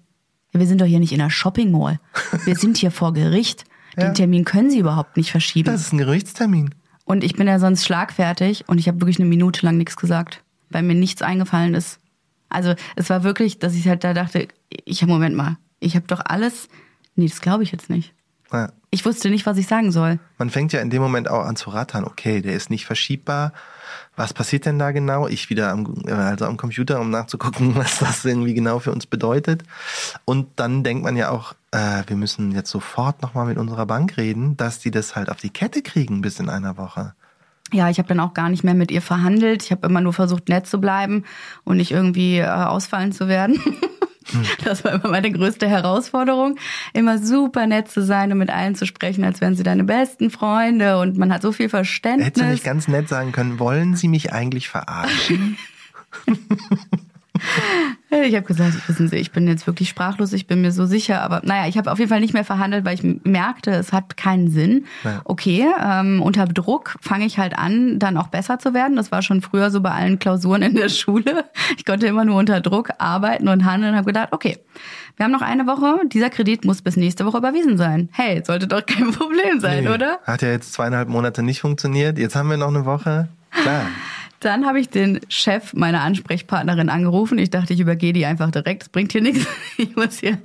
ja, 0.53 0.59
wir 0.59 0.67
sind 0.67 0.81
doch 0.81 0.85
hier 0.85 0.99
nicht 0.99 1.11
in 1.11 1.21
einer 1.21 1.29
Shopping 1.29 1.71
Mall. 1.71 1.99
Wir 2.45 2.55
sind 2.55 2.77
hier 2.77 2.91
vor 2.91 3.13
Gericht. 3.13 3.65
Den 3.97 4.03
ja. 4.03 4.13
Termin 4.13 4.45
können 4.45 4.69
Sie 4.69 4.77
überhaupt 4.79 5.17
nicht 5.17 5.31
verschieben. 5.31 5.71
Das 5.71 5.81
ist 5.81 5.93
ein 5.93 5.97
Gerichtstermin. 5.97 6.75
Und 7.05 7.23
ich 7.23 7.33
bin 7.33 7.47
ja 7.47 7.57
sonst 7.57 7.85
schlagfertig 7.85 8.65
und 8.67 8.77
ich 8.77 8.87
habe 8.87 9.01
wirklich 9.01 9.19
eine 9.19 9.27
Minute 9.27 9.65
lang 9.65 9.77
nichts 9.77 9.97
gesagt 9.97 10.43
weil 10.69 10.83
mir 10.83 10.95
nichts 10.95 11.21
eingefallen 11.21 11.73
ist. 11.73 11.99
Also 12.49 12.73
es 12.95 13.09
war 13.09 13.23
wirklich, 13.23 13.59
dass 13.59 13.75
ich 13.75 13.87
halt 13.87 14.03
da 14.03 14.13
dachte, 14.13 14.47
ich 14.85 15.01
habe 15.01 15.11
Moment 15.11 15.35
mal, 15.35 15.57
ich 15.79 15.95
habe 15.95 16.07
doch 16.07 16.21
alles. 16.25 16.67
Nee, 17.15 17.27
das 17.27 17.41
glaube 17.41 17.63
ich 17.63 17.71
jetzt 17.71 17.89
nicht. 17.89 18.13
Ja. 18.51 18.71
Ich 18.91 19.05
wusste 19.05 19.29
nicht, 19.29 19.45
was 19.45 19.57
ich 19.57 19.67
sagen 19.67 19.91
soll. 19.91 20.19
Man 20.39 20.49
fängt 20.49 20.73
ja 20.73 20.81
in 20.81 20.89
dem 20.89 21.01
Moment 21.01 21.29
auch 21.29 21.45
an 21.45 21.55
zu 21.55 21.69
rattern, 21.69 22.05
okay, 22.05 22.41
der 22.41 22.55
ist 22.55 22.71
nicht 22.71 22.85
verschiebbar. 22.85 23.53
Was 24.15 24.33
passiert 24.33 24.65
denn 24.65 24.79
da 24.79 24.91
genau? 24.91 25.27
Ich 25.27 25.49
wieder 25.51 25.71
am, 25.71 26.03
also 26.07 26.45
am 26.45 26.57
Computer, 26.57 26.99
um 26.99 27.11
nachzugucken, 27.11 27.75
was 27.75 27.99
das 27.99 28.25
irgendwie 28.25 28.55
genau 28.55 28.79
für 28.79 28.91
uns 28.91 29.05
bedeutet. 29.05 29.63
Und 30.25 30.47
dann 30.55 30.83
denkt 30.83 31.03
man 31.03 31.15
ja 31.15 31.29
auch, 31.29 31.53
äh, 31.71 32.03
wir 32.07 32.15
müssen 32.15 32.51
jetzt 32.51 32.71
sofort 32.71 33.21
nochmal 33.21 33.45
mit 33.45 33.57
unserer 33.57 33.85
Bank 33.85 34.17
reden, 34.17 34.57
dass 34.57 34.79
die 34.79 34.91
das 34.91 35.15
halt 35.15 35.29
auf 35.29 35.37
die 35.37 35.51
Kette 35.51 35.83
kriegen 35.83 36.21
bis 36.21 36.39
in 36.39 36.49
einer 36.49 36.77
Woche. 36.77 37.13
Ja, 37.71 37.89
ich 37.89 37.97
habe 37.97 38.07
dann 38.07 38.19
auch 38.19 38.33
gar 38.33 38.49
nicht 38.49 38.63
mehr 38.63 38.73
mit 38.73 38.91
ihr 38.91 39.01
verhandelt. 39.01 39.63
Ich 39.63 39.71
habe 39.71 39.87
immer 39.87 40.01
nur 40.01 40.13
versucht, 40.13 40.49
nett 40.49 40.67
zu 40.67 40.79
bleiben 40.79 41.23
und 41.63 41.77
nicht 41.77 41.91
irgendwie 41.91 42.37
äh, 42.37 42.47
ausfallen 42.47 43.11
zu 43.11 43.27
werden. 43.27 43.59
Das 44.63 44.83
war 44.83 44.93
immer 44.93 45.09
meine 45.09 45.31
größte 45.31 45.67
Herausforderung, 45.67 46.57
immer 46.93 47.17
super 47.17 47.65
nett 47.65 47.89
zu 47.89 48.03
sein 48.03 48.31
und 48.31 48.37
mit 48.37 48.51
allen 48.51 48.75
zu 48.75 48.85
sprechen, 48.85 49.23
als 49.23 49.41
wären 49.41 49.55
sie 49.55 49.63
deine 49.63 49.83
besten 49.83 50.29
Freunde 50.29 50.99
und 50.99 51.17
man 51.17 51.33
hat 51.33 51.41
so 51.41 51.51
viel 51.51 51.67
Verständnis. 51.67 52.27
Hättest 52.27 52.45
du 52.45 52.49
nicht 52.51 52.63
ganz 52.63 52.87
nett 52.87 53.09
sagen 53.09 53.31
können, 53.31 53.57
wollen 53.57 53.95
Sie 53.95 54.07
mich 54.07 54.31
eigentlich 54.31 54.69
verarschen? 54.69 55.57
Ich 58.11 58.35
habe 58.35 58.45
gesagt, 58.45 58.89
wissen 58.89 59.07
Sie, 59.07 59.17
ich 59.17 59.31
bin 59.31 59.47
jetzt 59.47 59.67
wirklich 59.67 59.87
sprachlos, 59.87 60.33
ich 60.33 60.47
bin 60.47 60.61
mir 60.61 60.71
so 60.71 60.87
sicher, 60.87 61.21
aber 61.21 61.41
naja, 61.43 61.67
ich 61.67 61.77
habe 61.77 61.91
auf 61.91 61.99
jeden 61.99 62.09
Fall 62.09 62.21
nicht 62.21 62.33
mehr 62.33 62.43
verhandelt, 62.43 62.83
weil 62.83 62.95
ich 62.95 63.03
merkte, 63.23 63.69
es 63.69 63.93
hat 63.93 64.17
keinen 64.17 64.49
Sinn. 64.49 64.85
Ja. 65.03 65.21
Okay, 65.25 65.67
ähm, 65.79 66.19
unter 66.19 66.47
Druck 66.47 66.95
fange 67.01 67.25
ich 67.25 67.37
halt 67.37 67.55
an, 67.55 67.99
dann 67.99 68.17
auch 68.17 68.27
besser 68.29 68.57
zu 68.57 68.73
werden. 68.73 68.95
Das 68.95 69.11
war 69.11 69.21
schon 69.21 69.41
früher 69.41 69.69
so 69.69 69.79
bei 69.81 69.91
allen 69.91 70.17
Klausuren 70.17 70.63
in 70.63 70.73
der 70.73 70.89
Schule. 70.89 71.45
Ich 71.77 71.85
konnte 71.85 72.07
immer 72.07 72.25
nur 72.25 72.37
unter 72.37 72.61
Druck 72.61 72.89
arbeiten 72.97 73.47
und 73.47 73.63
handeln 73.63 73.91
und 73.91 73.97
habe 73.97 74.07
gedacht, 74.07 74.29
okay, 74.31 74.57
wir 75.17 75.25
haben 75.25 75.31
noch 75.31 75.43
eine 75.43 75.67
Woche, 75.67 75.99
dieser 76.07 76.31
Kredit 76.31 76.65
muss 76.65 76.81
bis 76.81 76.97
nächste 76.97 77.27
Woche 77.27 77.37
überwiesen 77.37 77.77
sein. 77.77 78.09
Hey, 78.11 78.41
sollte 78.43 78.67
doch 78.67 78.83
kein 78.85 79.11
Problem 79.11 79.59
sein, 79.59 79.83
Nee, 79.83 79.89
oder? 79.91 80.17
Hat 80.23 80.41
ja 80.41 80.49
jetzt 80.49 80.73
zweieinhalb 80.73 81.09
Monate 81.09 81.43
nicht 81.43 81.61
funktioniert. 81.61 82.17
Jetzt 82.17 82.35
haben 82.35 82.49
wir 82.49 82.57
noch 82.57 82.69
eine 82.69 82.85
Woche. 82.85 83.29
Klar. 83.51 83.83
Dann 84.39 84.65
habe 84.65 84.79
ich 84.79 84.89
den 84.89 85.19
Chef 85.27 85.73
meiner 85.73 86.01
Ansprechpartnerin 86.01 86.89
angerufen. 86.89 87.37
Ich 87.37 87.49
dachte, 87.49 87.73
ich 87.73 87.79
übergehe 87.81 88.13
die 88.13 88.25
einfach 88.25 88.51
direkt. 88.51 88.83
Das 88.83 88.89
bringt 88.89 89.11
hier 89.11 89.21
nichts. 89.21 89.45
Ich 89.77 89.95
muss 89.95 90.19
hier 90.19 90.37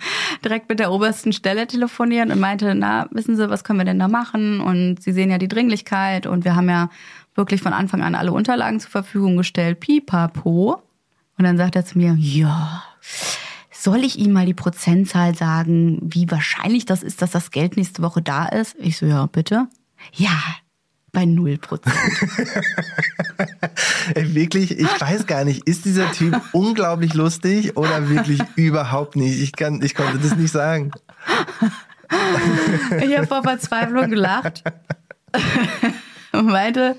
direkt 0.44 0.68
mit 0.68 0.78
der 0.78 0.92
obersten 0.92 1.32
Stelle 1.32 1.66
telefonieren 1.66 2.30
und 2.30 2.38
meinte, 2.38 2.74
na, 2.76 3.08
wissen 3.10 3.36
Sie, 3.36 3.50
was 3.50 3.64
können 3.64 3.80
wir 3.80 3.84
denn 3.84 3.98
da 3.98 4.06
machen? 4.06 4.60
Und 4.60 5.02
Sie 5.02 5.12
sehen 5.12 5.30
ja 5.30 5.38
die 5.38 5.48
Dringlichkeit 5.48 6.26
und 6.26 6.44
wir 6.44 6.54
haben 6.54 6.68
ja 6.68 6.88
wirklich 7.34 7.60
von 7.60 7.72
Anfang 7.72 8.02
an 8.02 8.14
alle 8.14 8.32
Unterlagen 8.32 8.78
zur 8.78 8.90
Verfügung 8.90 9.36
gestellt. 9.36 9.80
Pipapo. 9.80 10.82
Und 11.36 11.44
dann 11.44 11.56
sagt 11.56 11.74
er 11.74 11.84
zu 11.84 11.98
mir, 11.98 12.16
ja, 12.16 12.84
soll 13.70 14.04
ich 14.04 14.18
Ihnen 14.18 14.32
mal 14.32 14.46
die 14.46 14.54
Prozentzahl 14.54 15.34
sagen, 15.34 15.98
wie 16.02 16.30
wahrscheinlich 16.30 16.86
das 16.86 17.02
ist, 17.02 17.22
dass 17.22 17.32
das 17.32 17.50
Geld 17.50 17.76
nächste 17.76 18.02
Woche 18.02 18.22
da 18.22 18.46
ist? 18.46 18.76
Ich 18.78 18.96
so, 18.96 19.06
ja, 19.06 19.26
bitte. 19.26 19.66
Ja, 20.12 20.30
bei 21.14 21.24
null 21.24 21.56
Prozent. 21.56 21.96
Ey, 24.14 24.34
wirklich, 24.34 24.78
ich 24.78 25.00
weiß 25.00 25.26
gar 25.26 25.44
nicht, 25.44 25.66
ist 25.66 25.86
dieser 25.86 26.12
Typ 26.12 26.38
unglaublich 26.52 27.14
lustig 27.14 27.78
oder 27.78 28.10
wirklich 28.10 28.42
überhaupt 28.56 29.16
nicht? 29.16 29.40
Ich 29.40 29.52
kann, 29.52 29.80
ich 29.82 29.94
konnte 29.94 30.18
das 30.18 30.36
nicht 30.36 30.52
sagen. 30.52 30.90
Ich 33.00 33.16
habe 33.16 33.26
vor 33.26 33.42
Verzweiflung 33.42 34.10
gelacht 34.10 34.62
und 36.32 36.46
meinte, 36.46 36.96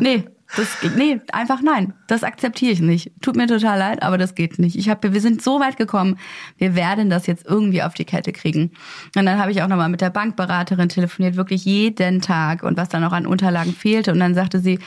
nee, 0.00 0.24
das 0.56 0.68
nee, 0.96 1.20
einfach 1.32 1.60
nein, 1.62 1.92
das 2.06 2.24
akzeptiere 2.24 2.72
ich 2.72 2.80
nicht. 2.80 3.12
Tut 3.20 3.36
mir 3.36 3.46
total 3.46 3.78
leid, 3.78 4.02
aber 4.02 4.18
das 4.18 4.34
geht 4.34 4.58
nicht. 4.58 4.76
Ich 4.76 4.88
habe, 4.88 5.12
wir 5.12 5.20
sind 5.20 5.42
so 5.42 5.60
weit 5.60 5.76
gekommen, 5.76 6.18
wir 6.58 6.74
werden 6.74 7.10
das 7.10 7.26
jetzt 7.26 7.46
irgendwie 7.46 7.82
auf 7.82 7.94
die 7.94 8.04
Kette 8.04 8.32
kriegen. 8.32 8.72
Und 9.16 9.26
dann 9.26 9.38
habe 9.38 9.50
ich 9.50 9.62
auch 9.62 9.68
nochmal 9.68 9.88
mit 9.88 10.00
der 10.00 10.10
Bankberaterin 10.10 10.88
telefoniert, 10.88 11.36
wirklich 11.36 11.64
jeden 11.64 12.20
Tag 12.20 12.62
und 12.62 12.76
was 12.76 12.88
dann 12.88 13.02
noch 13.02 13.12
an 13.12 13.26
Unterlagen 13.26 13.74
fehlte. 13.74 14.12
Und 14.12 14.20
dann 14.20 14.34
sagte 14.34 14.60
sie, 14.60 14.78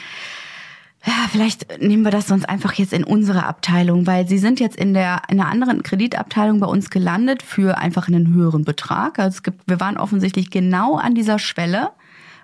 ja, 1.06 1.14
vielleicht 1.32 1.82
nehmen 1.82 2.04
wir 2.04 2.12
das 2.12 2.28
sonst 2.28 2.48
einfach 2.50 2.74
jetzt 2.74 2.92
in 2.92 3.06
unsere 3.06 3.46
Abteilung, 3.46 4.06
weil 4.06 4.28
sie 4.28 4.38
sind 4.38 4.60
jetzt 4.60 4.76
in 4.76 4.94
der 4.94 5.22
in 5.30 5.40
einer 5.40 5.50
anderen 5.50 5.82
Kreditabteilung 5.82 6.60
bei 6.60 6.68
uns 6.68 6.90
gelandet 6.90 7.42
für 7.42 7.78
einfach 7.78 8.08
einen 8.08 8.34
höheren 8.34 8.66
Betrag. 8.66 9.18
Also 9.18 9.38
es 9.38 9.44
gibt, 9.44 9.62
wir 9.68 9.80
waren 9.80 9.98
offensichtlich 9.98 10.50
genau 10.50 10.98
an 10.98 11.16
dieser 11.16 11.40
Schwelle, 11.40 11.92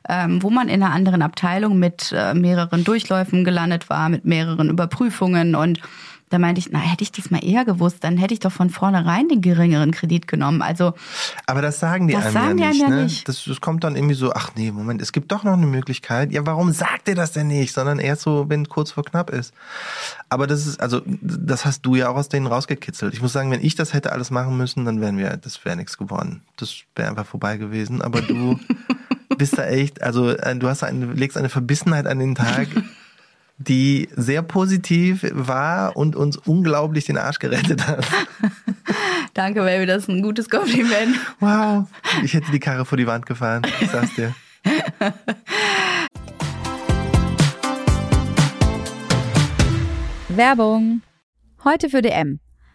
ähm, 0.09 0.41
wo 0.41 0.49
man 0.49 0.69
in 0.69 0.83
einer 0.83 0.93
anderen 0.93 1.21
Abteilung 1.21 1.79
mit 1.79 2.13
äh, 2.15 2.33
mehreren 2.33 2.83
Durchläufen 2.83 3.43
gelandet 3.43 3.89
war, 3.89 4.09
mit 4.09 4.25
mehreren 4.25 4.69
Überprüfungen 4.69 5.55
und 5.55 5.79
da 6.29 6.39
meinte 6.39 6.59
ich, 6.59 6.69
na, 6.71 6.79
hätte 6.79 7.03
ich 7.03 7.11
das 7.11 7.29
mal 7.29 7.43
eher 7.43 7.65
gewusst, 7.65 8.03
dann 8.03 8.17
hätte 8.17 8.33
ich 8.33 8.39
doch 8.39 8.51
von 8.51 8.71
vornherein 8.71 9.29
den 9.29 9.41
geringeren 9.41 9.91
Kredit 9.91 10.27
genommen. 10.27 10.63
Also 10.63 10.93
Aber 11.45 11.61
das 11.61 11.79
sagen 11.79 12.07
die 12.07 12.13
Das 12.13 12.25
einem 12.25 12.33
sagen 12.33 12.57
die 12.57 12.63
ja 12.63 12.69
einem 12.69 12.77
nicht, 12.77 12.81
ja 12.81 12.89
ne? 12.89 13.03
nicht. 13.03 13.27
Das, 13.27 13.43
das 13.45 13.61
kommt 13.61 13.83
dann 13.83 13.95
irgendwie 13.95 14.15
so, 14.15 14.33
ach 14.33 14.51
nee, 14.55 14.71
Moment, 14.71 15.01
es 15.01 15.11
gibt 15.11 15.31
doch 15.31 15.43
noch 15.43 15.53
eine 15.53 15.67
Möglichkeit. 15.67 16.31
Ja, 16.31 16.43
warum 16.45 16.71
sagt 16.71 17.07
ihr 17.07 17.15
das 17.15 17.31
denn 17.31 17.47
nicht? 17.47 17.73
Sondern 17.73 17.99
erst 17.99 18.23
so, 18.23 18.49
wenn 18.49 18.67
kurz 18.67 18.91
vor 18.91 19.05
knapp 19.05 19.29
ist. 19.29 19.53
Aber 20.27 20.47
das 20.47 20.65
ist, 20.65 20.81
also, 20.81 21.01
das 21.05 21.63
hast 21.63 21.83
du 21.83 21.93
ja 21.95 22.09
auch 22.09 22.15
aus 22.15 22.27
denen 22.27 22.47
rausgekitzelt. 22.47 23.13
Ich 23.13 23.21
muss 23.21 23.31
sagen, 23.31 23.51
wenn 23.51 23.63
ich 23.63 23.75
das 23.75 23.93
hätte 23.93 24.11
alles 24.11 24.31
machen 24.31 24.57
müssen, 24.57 24.83
dann 24.83 25.01
wären 25.01 25.19
wir, 25.19 25.37
das 25.37 25.63
wäre 25.63 25.75
nichts 25.75 25.97
geworden. 25.97 26.41
Das 26.57 26.73
wäre 26.95 27.07
einfach 27.07 27.27
vorbei 27.27 27.57
gewesen. 27.57 28.01
Aber 28.01 28.21
du 28.21 28.59
bist 29.37 29.57
da 29.57 29.65
echt, 29.65 30.01
also, 30.01 30.29
äh, 30.29 30.55
du 30.55 30.67
hast 30.67 30.83
eine, 30.83 31.13
legst 31.13 31.37
eine 31.37 31.49
Verbissenheit 31.49 32.07
an 32.07 32.19
den 32.19 32.35
Tag, 32.35 32.67
die 33.57 34.09
sehr 34.15 34.41
positiv 34.41 35.25
war 35.31 35.95
und 35.95 36.15
uns 36.15 36.37
unglaublich 36.37 37.05
den 37.05 37.17
Arsch 37.17 37.39
gerettet 37.39 37.87
hat. 37.87 38.05
danke, 39.33 39.61
Baby, 39.63 39.85
das 39.85 40.03
ist 40.03 40.09
ein 40.09 40.21
gutes 40.21 40.49
Kompliment. 40.49 41.15
Wow. 41.39 41.87
Ich 42.23 42.33
hätte 42.33 42.51
die 42.51 42.59
Karre 42.59 42.85
vor 42.85 42.97
die 42.97 43.07
Wand 43.07 43.25
gefahren. 43.25 43.63
Ich 43.79 43.89
sag's 43.89 44.13
dir. 44.15 44.35
Werbung. 50.29 51.01
Heute 51.63 51.89
für 51.89 52.01
DM. 52.01 52.39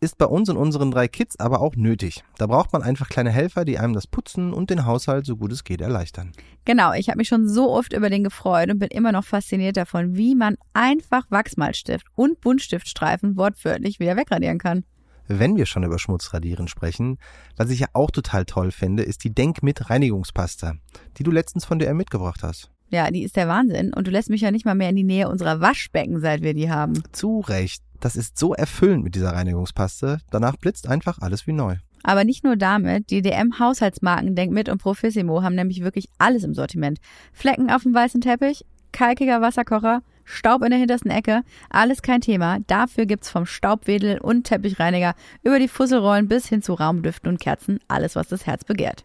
Ist 0.00 0.18
bei 0.18 0.26
uns 0.26 0.50
und 0.50 0.56
unseren 0.56 0.90
drei 0.90 1.08
Kids 1.08 1.38
aber 1.40 1.60
auch 1.60 1.76
nötig. 1.76 2.24
Da 2.36 2.46
braucht 2.46 2.72
man 2.72 2.82
einfach 2.82 3.08
kleine 3.08 3.30
Helfer, 3.30 3.64
die 3.64 3.78
einem 3.78 3.94
das 3.94 4.06
Putzen 4.06 4.52
und 4.52 4.68
den 4.68 4.84
Haushalt 4.84 5.24
so 5.24 5.36
gut 5.36 5.50
es 5.52 5.64
geht 5.64 5.80
erleichtern. 5.80 6.32
Genau, 6.64 6.92
ich 6.92 7.08
habe 7.08 7.18
mich 7.18 7.28
schon 7.28 7.48
so 7.48 7.70
oft 7.70 7.92
über 7.92 8.10
den 8.10 8.24
gefreut 8.24 8.70
und 8.70 8.78
bin 8.80 8.88
immer 8.88 9.12
noch 9.12 9.24
fasziniert 9.24 9.76
davon, 9.76 10.16
wie 10.16 10.34
man 10.34 10.56
einfach 10.74 11.24
Wachsmalstift 11.30 12.06
und 12.16 12.40
Buntstiftstreifen 12.40 13.36
wortwörtlich 13.36 13.98
wieder 13.98 14.16
wegradieren 14.16 14.58
kann. 14.58 14.84
Wenn 15.26 15.56
wir 15.56 15.64
schon 15.64 15.84
über 15.84 15.98
Schmutzradieren 15.98 16.68
sprechen, 16.68 17.18
was 17.56 17.70
ich 17.70 17.80
ja 17.80 17.86
auch 17.94 18.10
total 18.10 18.44
toll 18.44 18.72
finde, 18.72 19.04
ist 19.04 19.24
die 19.24 19.34
Denk 19.34 19.62
mit 19.62 19.88
Reinigungspasta, 19.88 20.74
die 21.16 21.22
du 21.22 21.30
letztens 21.30 21.64
von 21.64 21.78
DM 21.78 21.96
mitgebracht 21.96 22.42
hast. 22.42 22.73
Ja, 22.94 23.10
die 23.10 23.24
ist 23.24 23.36
der 23.36 23.48
Wahnsinn 23.48 23.92
und 23.92 24.06
du 24.06 24.12
lässt 24.12 24.30
mich 24.30 24.40
ja 24.40 24.52
nicht 24.52 24.64
mal 24.64 24.76
mehr 24.76 24.88
in 24.90 24.94
die 24.94 25.02
Nähe 25.02 25.28
unserer 25.28 25.60
Waschbecken, 25.60 26.20
seit 26.20 26.42
wir 26.42 26.54
die 26.54 26.70
haben. 26.70 27.02
Zu 27.10 27.40
Recht. 27.40 27.82
Das 27.98 28.14
ist 28.14 28.38
so 28.38 28.54
erfüllend 28.54 29.02
mit 29.02 29.16
dieser 29.16 29.32
Reinigungspaste. 29.32 30.18
Danach 30.30 30.56
blitzt 30.56 30.88
einfach 30.88 31.18
alles 31.18 31.48
wie 31.48 31.52
neu. 31.52 31.76
Aber 32.04 32.24
nicht 32.24 32.44
nur 32.44 32.56
damit, 32.56 33.10
die 33.10 33.20
DM-Haushaltsmarken 33.20 34.36
Denkmit 34.36 34.68
und 34.68 34.80
Profissimo 34.80 35.42
haben 35.42 35.56
nämlich 35.56 35.82
wirklich 35.82 36.08
alles 36.18 36.44
im 36.44 36.54
Sortiment. 36.54 37.00
Flecken 37.32 37.68
auf 37.68 37.82
dem 37.82 37.94
weißen 37.94 38.20
Teppich, 38.20 38.64
kalkiger 38.92 39.40
Wasserkocher, 39.40 40.02
Staub 40.22 40.62
in 40.62 40.70
der 40.70 40.78
hintersten 40.78 41.10
Ecke, 41.10 41.42
alles 41.70 42.02
kein 42.02 42.20
Thema. 42.20 42.58
Dafür 42.66 43.06
gibt's 43.06 43.28
vom 43.28 43.44
Staubwedel 43.44 44.18
und 44.18 44.44
Teppichreiniger 44.44 45.14
über 45.42 45.58
die 45.58 45.68
Fusselrollen 45.68 46.28
bis 46.28 46.46
hin 46.46 46.62
zu 46.62 46.74
Raumdüften 46.74 47.28
und 47.28 47.40
Kerzen 47.40 47.80
alles, 47.88 48.14
was 48.14 48.28
das 48.28 48.46
Herz 48.46 48.64
begehrt. 48.64 49.04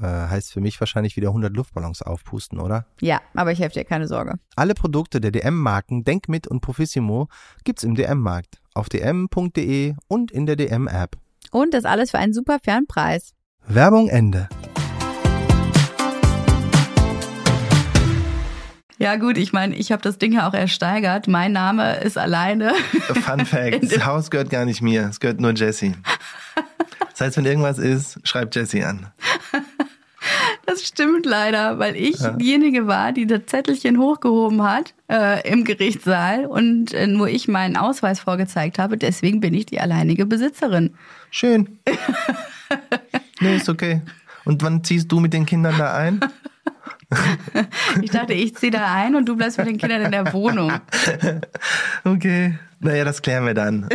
Äh, 0.00 0.04
heißt 0.04 0.52
für 0.52 0.60
mich 0.60 0.78
wahrscheinlich 0.78 1.16
wieder 1.16 1.28
100 1.28 1.54
Luftballons 1.56 2.02
aufpusten, 2.02 2.60
oder? 2.60 2.86
Ja, 3.00 3.20
aber 3.34 3.52
ich 3.52 3.60
helfe 3.60 3.74
dir, 3.74 3.84
keine 3.84 4.06
Sorge. 4.06 4.34
Alle 4.54 4.74
Produkte 4.74 5.20
der 5.20 5.30
DM-Marken 5.30 6.04
Denkmit 6.04 6.46
und 6.46 6.60
Profissimo 6.60 7.28
gibt's 7.64 7.82
im 7.82 7.94
DM-Markt, 7.94 8.60
auf 8.74 8.88
dm.de 8.90 9.94
und 10.08 10.30
in 10.30 10.44
der 10.44 10.56
DM-App. 10.56 11.16
Und 11.50 11.72
das 11.72 11.84
alles 11.84 12.10
für 12.10 12.18
einen 12.18 12.34
super 12.34 12.58
fairen 12.62 12.86
Preis. 12.86 13.32
Werbung 13.66 14.08
Ende. 14.08 14.48
Ja 18.98 19.16
gut, 19.16 19.36
ich 19.36 19.52
meine, 19.52 19.74
ich 19.76 19.92
habe 19.92 20.00
das 20.02 20.16
Ding 20.16 20.32
ja 20.32 20.48
auch 20.48 20.54
ersteigert. 20.54 21.28
Mein 21.28 21.52
Name 21.52 21.96
ist 22.00 22.16
alleine. 22.16 22.74
Fun 22.74 23.44
Fact, 23.46 23.92
das 23.92 24.06
Haus 24.06 24.30
gehört 24.30 24.48
gar 24.48 24.64
nicht 24.64 24.80
mir, 24.80 25.08
es 25.08 25.20
gehört 25.20 25.40
nur 25.40 25.52
Jessie. 25.52 25.94
Das 27.10 27.20
heißt, 27.20 27.36
wenn 27.36 27.44
irgendwas 27.46 27.78
ist, 27.78 28.18
schreibt 28.26 28.54
Jessie 28.56 28.84
an. 28.84 29.12
Das 30.66 30.86
stimmt 30.86 31.26
leider, 31.26 31.78
weil 31.78 31.96
ich 31.96 32.18
ja. 32.18 32.30
diejenige 32.30 32.86
war, 32.86 33.12
die 33.12 33.26
das 33.26 33.46
Zettelchen 33.46 33.98
hochgehoben 33.98 34.62
hat 34.62 34.94
äh, 35.10 35.48
im 35.48 35.64
Gerichtssaal 35.64 36.46
und 36.46 36.92
äh, 36.92 37.06
nur 37.06 37.28
ich 37.28 37.48
meinen 37.48 37.76
Ausweis 37.76 38.20
vorgezeigt 38.20 38.78
habe. 38.78 38.96
Deswegen 38.96 39.40
bin 39.40 39.54
ich 39.54 39.66
die 39.66 39.80
alleinige 39.80 40.26
Besitzerin. 40.26 40.94
Schön. 41.30 41.78
nee, 43.40 43.56
ist 43.56 43.68
okay. 43.68 44.02
Und 44.44 44.62
wann 44.62 44.82
ziehst 44.84 45.10
du 45.10 45.20
mit 45.20 45.32
den 45.32 45.46
Kindern 45.46 45.76
da 45.78 45.94
ein? 45.94 46.20
ich 48.02 48.10
dachte, 48.10 48.32
ich 48.32 48.56
ziehe 48.56 48.72
da 48.72 48.92
ein 48.92 49.14
und 49.14 49.26
du 49.28 49.36
bleibst 49.36 49.58
mit 49.58 49.66
den 49.66 49.78
Kindern 49.78 50.02
in 50.02 50.12
der 50.12 50.32
Wohnung. 50.32 50.72
Okay. 52.04 52.58
Naja, 52.78 53.04
das 53.04 53.22
klären 53.22 53.46
wir 53.46 53.54
dann. 53.54 53.88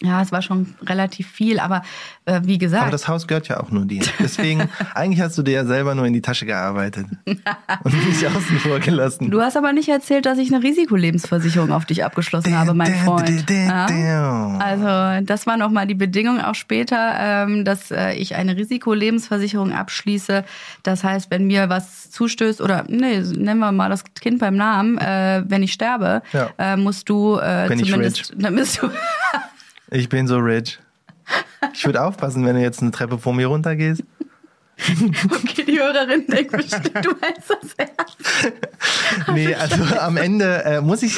Ja, 0.00 0.22
es 0.22 0.30
war 0.30 0.42
schon 0.42 0.74
relativ 0.86 1.28
viel, 1.28 1.58
aber 1.58 1.82
äh, 2.24 2.40
wie 2.44 2.58
gesagt. 2.58 2.82
Aber 2.82 2.92
das 2.92 3.08
Haus 3.08 3.26
gehört 3.26 3.48
ja 3.48 3.58
auch 3.58 3.70
nur 3.72 3.84
dir. 3.84 4.02
Deswegen, 4.20 4.68
eigentlich 4.94 5.20
hast 5.20 5.36
du 5.36 5.42
dir 5.42 5.54
ja 5.54 5.64
selber 5.64 5.96
nur 5.96 6.06
in 6.06 6.12
die 6.12 6.20
Tasche 6.20 6.46
gearbeitet 6.46 7.06
und 7.26 8.06
mich 8.06 8.24
außen 8.24 8.58
vor 8.60 8.78
gelassen. 8.78 9.28
Du 9.28 9.40
hast 9.40 9.56
aber 9.56 9.72
nicht 9.72 9.88
erzählt, 9.88 10.24
dass 10.26 10.38
ich 10.38 10.54
eine 10.54 10.62
Risikolebensversicherung 10.62 11.72
auf 11.72 11.84
dich 11.84 12.04
abgeschlossen 12.04 12.56
habe, 12.56 12.74
mein 12.74 12.94
Freund. 12.94 13.50
Ja? 13.50 14.56
Also 14.58 15.26
das 15.26 15.48
war 15.48 15.56
nochmal 15.56 15.88
die 15.88 15.96
Bedingung 15.96 16.40
auch 16.40 16.54
später, 16.54 17.14
ähm, 17.18 17.64
dass 17.64 17.90
äh, 17.90 18.12
ich 18.12 18.36
eine 18.36 18.56
Risikolebensversicherung 18.56 19.72
abschließe. 19.72 20.44
Das 20.84 21.02
heißt, 21.02 21.28
wenn 21.32 21.48
mir 21.48 21.70
was 21.70 22.08
zustößt 22.10 22.60
oder 22.60 22.84
nee, 22.88 23.18
nennen 23.18 23.58
wir 23.58 23.72
mal 23.72 23.88
das 23.88 24.04
Kind 24.14 24.38
beim 24.38 24.54
Namen, 24.54 24.96
äh, 24.98 25.42
wenn 25.44 25.64
ich 25.64 25.72
sterbe, 25.72 26.22
ja. 26.32 26.50
äh, 26.56 26.76
musst 26.76 27.08
du 27.08 27.36
äh, 27.38 27.68
zumindest, 27.76 28.32
dann 28.36 28.54
bist 28.54 28.80
du 28.80 28.90
Ich 29.90 30.08
bin 30.08 30.26
so 30.26 30.38
rich. 30.38 30.78
Ich 31.72 31.84
würde 31.84 32.02
aufpassen, 32.02 32.44
wenn 32.44 32.56
du 32.56 32.62
jetzt 32.62 32.82
eine 32.82 32.90
Treppe 32.90 33.18
vor 33.18 33.34
mir 33.34 33.46
runtergehst. 33.46 34.02
Okay, 35.30 35.64
die 35.64 35.78
Hörerin 35.78 36.26
denkt 36.26 36.52
bestimmt, 36.52 36.92
du 37.04 37.10
meinst 37.20 37.50
das 37.50 37.74
ernst. 37.76 38.52
nee, 39.34 39.54
also 39.54 39.82
am 39.98 40.16
Ende 40.16 40.64
äh, 40.64 40.80
muss 40.80 41.02
ich, 41.02 41.16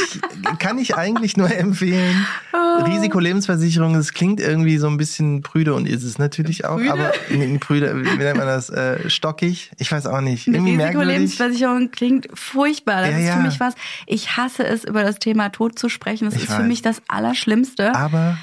kann 0.58 0.78
ich 0.78 0.96
eigentlich 0.96 1.36
nur 1.36 1.50
empfehlen, 1.54 2.26
oh. 2.52 2.84
Risikolebensversicherung, 2.84 3.94
das 3.94 4.12
klingt 4.12 4.40
irgendwie 4.40 4.78
so 4.78 4.86
ein 4.86 4.96
bisschen 4.96 5.42
prüde 5.42 5.74
und 5.74 5.86
ist 5.86 6.04
es 6.04 6.18
natürlich 6.18 6.64
auch, 6.64 6.76
prüde? 6.76 6.92
aber 6.92 7.12
nee, 7.28 7.58
prüde, 7.58 8.02
wie 8.02 8.16
nennt 8.16 8.38
man 8.38 8.46
das, 8.46 8.70
äh, 8.70 9.10
stockig? 9.10 9.70
Ich 9.78 9.92
weiß 9.92 10.06
auch 10.06 10.20
nicht. 10.20 10.46
Irgendwie 10.46 10.76
Risikolebensversicherung 10.76 11.90
klingt 11.90 12.28
furchtbar. 12.32 13.02
Das 13.02 13.10
ja, 13.10 13.18
ist 13.18 13.24
für 13.24 13.40
ja. 13.40 13.46
mich 13.46 13.60
was, 13.60 13.74
ich 14.06 14.36
hasse 14.36 14.64
es, 14.64 14.84
über 14.84 15.02
das 15.02 15.18
Thema 15.18 15.50
Tod 15.50 15.78
zu 15.78 15.88
sprechen. 15.88 16.24
Das 16.24 16.34
ich 16.34 16.44
ist 16.44 16.50
weiß. 16.50 16.56
für 16.56 16.62
mich 16.62 16.82
das 16.82 17.02
Allerschlimmste. 17.08 17.94
Aber 17.94 18.38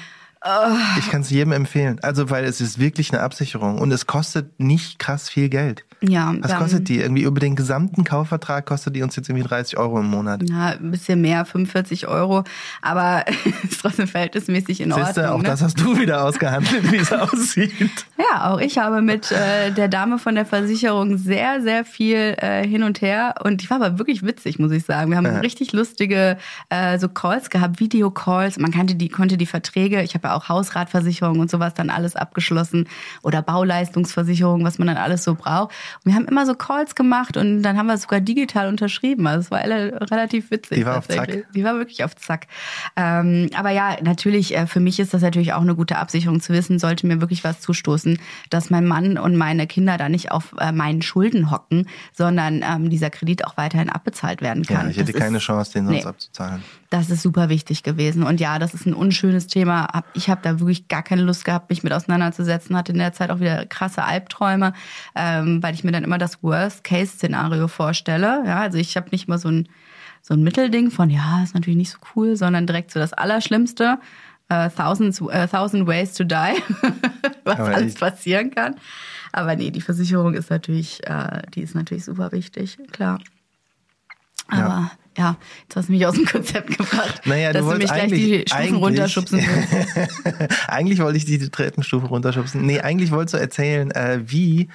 ich 0.98 1.10
kann 1.10 1.22
es 1.22 1.30
jedem 1.30 1.52
empfehlen. 1.52 1.98
Also, 2.02 2.30
weil 2.30 2.44
es 2.44 2.60
ist 2.60 2.78
wirklich 2.78 3.12
eine 3.12 3.22
Absicherung 3.22 3.78
und 3.78 3.90
es 3.90 4.06
kostet 4.06 4.58
nicht 4.60 4.98
krass 4.98 5.28
viel 5.28 5.48
Geld. 5.48 5.84
Ja. 6.00 6.32
Was 6.40 6.54
kostet 6.54 6.88
die? 6.88 7.00
Irgendwie 7.00 7.22
über 7.22 7.40
den 7.40 7.56
gesamten 7.56 8.04
Kaufvertrag 8.04 8.66
kostet 8.66 8.94
die 8.94 9.02
uns 9.02 9.16
jetzt 9.16 9.28
irgendwie 9.28 9.46
30 9.46 9.78
Euro 9.78 9.98
im 9.98 10.06
Monat. 10.06 10.48
Ja, 10.48 10.70
ein 10.70 10.92
bisschen 10.92 11.20
mehr, 11.20 11.44
45 11.44 12.06
Euro. 12.06 12.44
Aber 12.82 13.24
ist 13.64 13.80
trotzdem 13.80 14.06
verhältnismäßig 14.06 14.80
in 14.80 14.92
Ordnung. 14.92 15.06
Siehste, 15.06 15.32
auch 15.32 15.38
ne? 15.38 15.44
das 15.44 15.62
hast 15.62 15.80
du 15.80 15.98
wieder 15.98 16.24
ausgehandelt, 16.24 16.92
wie 16.92 16.96
es 16.96 17.12
aussieht. 17.12 17.72
Ja, 18.16 18.50
auch 18.50 18.60
ich 18.60 18.78
habe 18.78 19.02
mit 19.02 19.32
äh, 19.32 19.72
der 19.72 19.88
Dame 19.88 20.18
von 20.18 20.36
der 20.36 20.46
Versicherung 20.46 21.18
sehr, 21.18 21.62
sehr 21.62 21.84
viel 21.84 22.36
äh, 22.38 22.66
hin 22.66 22.84
und 22.84 23.00
her. 23.00 23.34
Und 23.42 23.62
die 23.62 23.70
war 23.70 23.82
aber 23.82 23.98
wirklich 23.98 24.22
witzig, 24.22 24.58
muss 24.60 24.70
ich 24.70 24.84
sagen. 24.84 25.10
Wir 25.10 25.16
haben 25.16 25.26
ja. 25.26 25.40
richtig 25.40 25.72
lustige 25.72 26.38
äh, 26.68 26.98
so 26.98 27.08
Calls 27.08 27.50
gehabt, 27.50 27.80
Videocalls. 27.80 28.58
Man 28.58 28.70
kannte 28.70 28.94
die, 28.94 29.08
konnte 29.08 29.36
die 29.36 29.46
Verträge, 29.46 30.02
ich 30.02 30.14
habe 30.14 30.28
ja 30.28 30.36
auch 30.36 30.48
Hausratversicherung 30.48 31.40
und 31.40 31.50
sowas 31.50 31.74
dann 31.74 31.90
alles 31.90 32.14
abgeschlossen. 32.14 32.86
Oder 33.22 33.42
Bauleistungsversicherung, 33.42 34.64
was 34.64 34.78
man 34.78 34.86
dann 34.86 34.96
alles 34.96 35.24
so 35.24 35.34
braucht. 35.34 35.74
Und 36.04 36.12
wir 36.12 36.14
haben 36.14 36.26
immer 36.26 36.46
so 36.46 36.54
Calls 36.54 36.94
gemacht 36.94 37.36
und 37.36 37.62
dann 37.62 37.76
haben 37.76 37.86
wir 37.86 37.96
sogar 37.98 38.20
digital 38.20 38.68
unterschrieben. 38.68 39.26
Also 39.26 39.40
es 39.40 39.50
war 39.50 39.60
relativ 39.60 40.50
witzig. 40.50 40.78
Die 40.78 40.86
war 40.86 40.98
auf 40.98 41.08
Zack. 41.08 41.44
Die 41.54 41.64
war 41.64 41.74
wirklich 41.74 42.04
auf 42.04 42.16
Zack. 42.16 42.46
Ähm, 42.96 43.50
aber 43.54 43.70
ja, 43.70 43.96
natürlich, 44.02 44.56
äh, 44.56 44.66
für 44.66 44.80
mich 44.80 45.00
ist 45.00 45.14
das 45.14 45.22
natürlich 45.22 45.52
auch 45.52 45.62
eine 45.62 45.74
gute 45.74 45.98
Absicherung 45.98 46.40
zu 46.40 46.52
wissen, 46.52 46.78
sollte 46.78 47.06
mir 47.06 47.20
wirklich 47.20 47.44
was 47.44 47.60
zustoßen, 47.60 48.18
dass 48.50 48.70
mein 48.70 48.86
Mann 48.86 49.18
und 49.18 49.36
meine 49.36 49.66
Kinder 49.66 49.96
da 49.98 50.08
nicht 50.08 50.30
auf 50.30 50.54
äh, 50.58 50.72
meinen 50.72 51.02
Schulden 51.02 51.50
hocken, 51.50 51.88
sondern 52.12 52.62
ähm, 52.62 52.90
dieser 52.90 53.10
Kredit 53.10 53.44
auch 53.46 53.56
weiterhin 53.56 53.90
abbezahlt 53.90 54.42
werden 54.42 54.64
kann. 54.64 54.86
Ja, 54.86 54.90
ich 54.90 54.96
hätte 54.98 55.12
das 55.12 55.20
keine 55.20 55.38
ist, 55.38 55.44
Chance, 55.44 55.72
den 55.72 55.86
sonst 55.86 56.04
nee, 56.04 56.04
abzuzahlen. 56.04 56.62
Das 56.90 57.10
ist 57.10 57.22
super 57.22 57.50
wichtig 57.50 57.82
gewesen. 57.82 58.22
Und 58.22 58.40
ja, 58.40 58.58
das 58.58 58.72
ist 58.72 58.86
ein 58.86 58.94
unschönes 58.94 59.46
Thema. 59.46 60.04
Ich 60.14 60.30
habe 60.30 60.40
da 60.42 60.58
wirklich 60.58 60.88
gar 60.88 61.02
keine 61.02 61.22
Lust 61.22 61.44
gehabt, 61.44 61.68
mich 61.68 61.82
mit 61.82 61.92
auseinanderzusetzen. 61.92 62.76
Hatte 62.76 62.92
in 62.92 62.98
der 62.98 63.12
Zeit 63.12 63.30
auch 63.30 63.40
wieder 63.40 63.66
krasse 63.66 64.04
Albträume, 64.04 64.72
ähm, 65.14 65.62
weil 65.62 65.74
ich 65.74 65.77
mir 65.84 65.92
dann 65.92 66.04
immer 66.04 66.18
das 66.18 66.42
Worst-Case-Szenario 66.42 67.68
vorstelle. 67.68 68.42
Ja, 68.46 68.60
also 68.60 68.78
ich 68.78 68.96
habe 68.96 69.08
nicht 69.10 69.28
mal 69.28 69.38
so 69.38 69.48
ein, 69.48 69.68
so 70.22 70.34
ein 70.34 70.42
Mittelding 70.42 70.90
von, 70.90 71.10
ja, 71.10 71.42
ist 71.42 71.54
natürlich 71.54 71.76
nicht 71.76 71.90
so 71.90 71.98
cool, 72.14 72.36
sondern 72.36 72.66
direkt 72.66 72.90
so 72.90 73.00
das 73.00 73.12
Allerschlimmste. 73.12 73.98
Uh, 74.50 74.70
thousands, 74.74 75.20
uh, 75.20 75.46
thousand 75.46 75.86
ways 75.86 76.14
to 76.14 76.24
die, 76.24 76.34
was 77.44 77.58
Aber 77.58 77.74
alles 77.74 77.96
passieren 77.96 78.50
kann. 78.50 78.76
Aber 79.30 79.54
nee, 79.56 79.70
die 79.70 79.82
Versicherung 79.82 80.32
ist 80.32 80.48
natürlich, 80.48 81.02
uh, 81.06 81.42
die 81.54 81.60
ist 81.60 81.74
natürlich 81.74 82.06
super 82.06 82.32
wichtig, 82.32 82.78
klar. 82.90 83.18
Aber 84.48 84.90
ja. 85.16 85.22
ja, 85.22 85.36
jetzt 85.64 85.76
hast 85.76 85.88
du 85.88 85.92
mich 85.92 86.06
aus 86.06 86.14
dem 86.14 86.24
Konzept 86.24 86.78
gebracht. 86.78 87.20
Naja, 87.26 87.52
dass 87.52 87.62
du, 87.62 87.72
du 87.72 87.78
mich 87.78 87.92
gleich 87.92 88.10
die 88.10 88.44
Stufen 88.46 88.76
runterschubsen 88.76 89.44
Eigentlich 90.66 91.00
wollte 91.00 91.18
ich 91.18 91.26
die 91.26 91.38
Treppenstufe 91.38 92.06
runterschubsen. 92.06 92.64
Nee, 92.64 92.80
eigentlich 92.80 93.10
wolltest 93.10 93.34
du 93.34 93.38
erzählen, 93.38 93.90
äh, 93.90 94.20
wie 94.24 94.68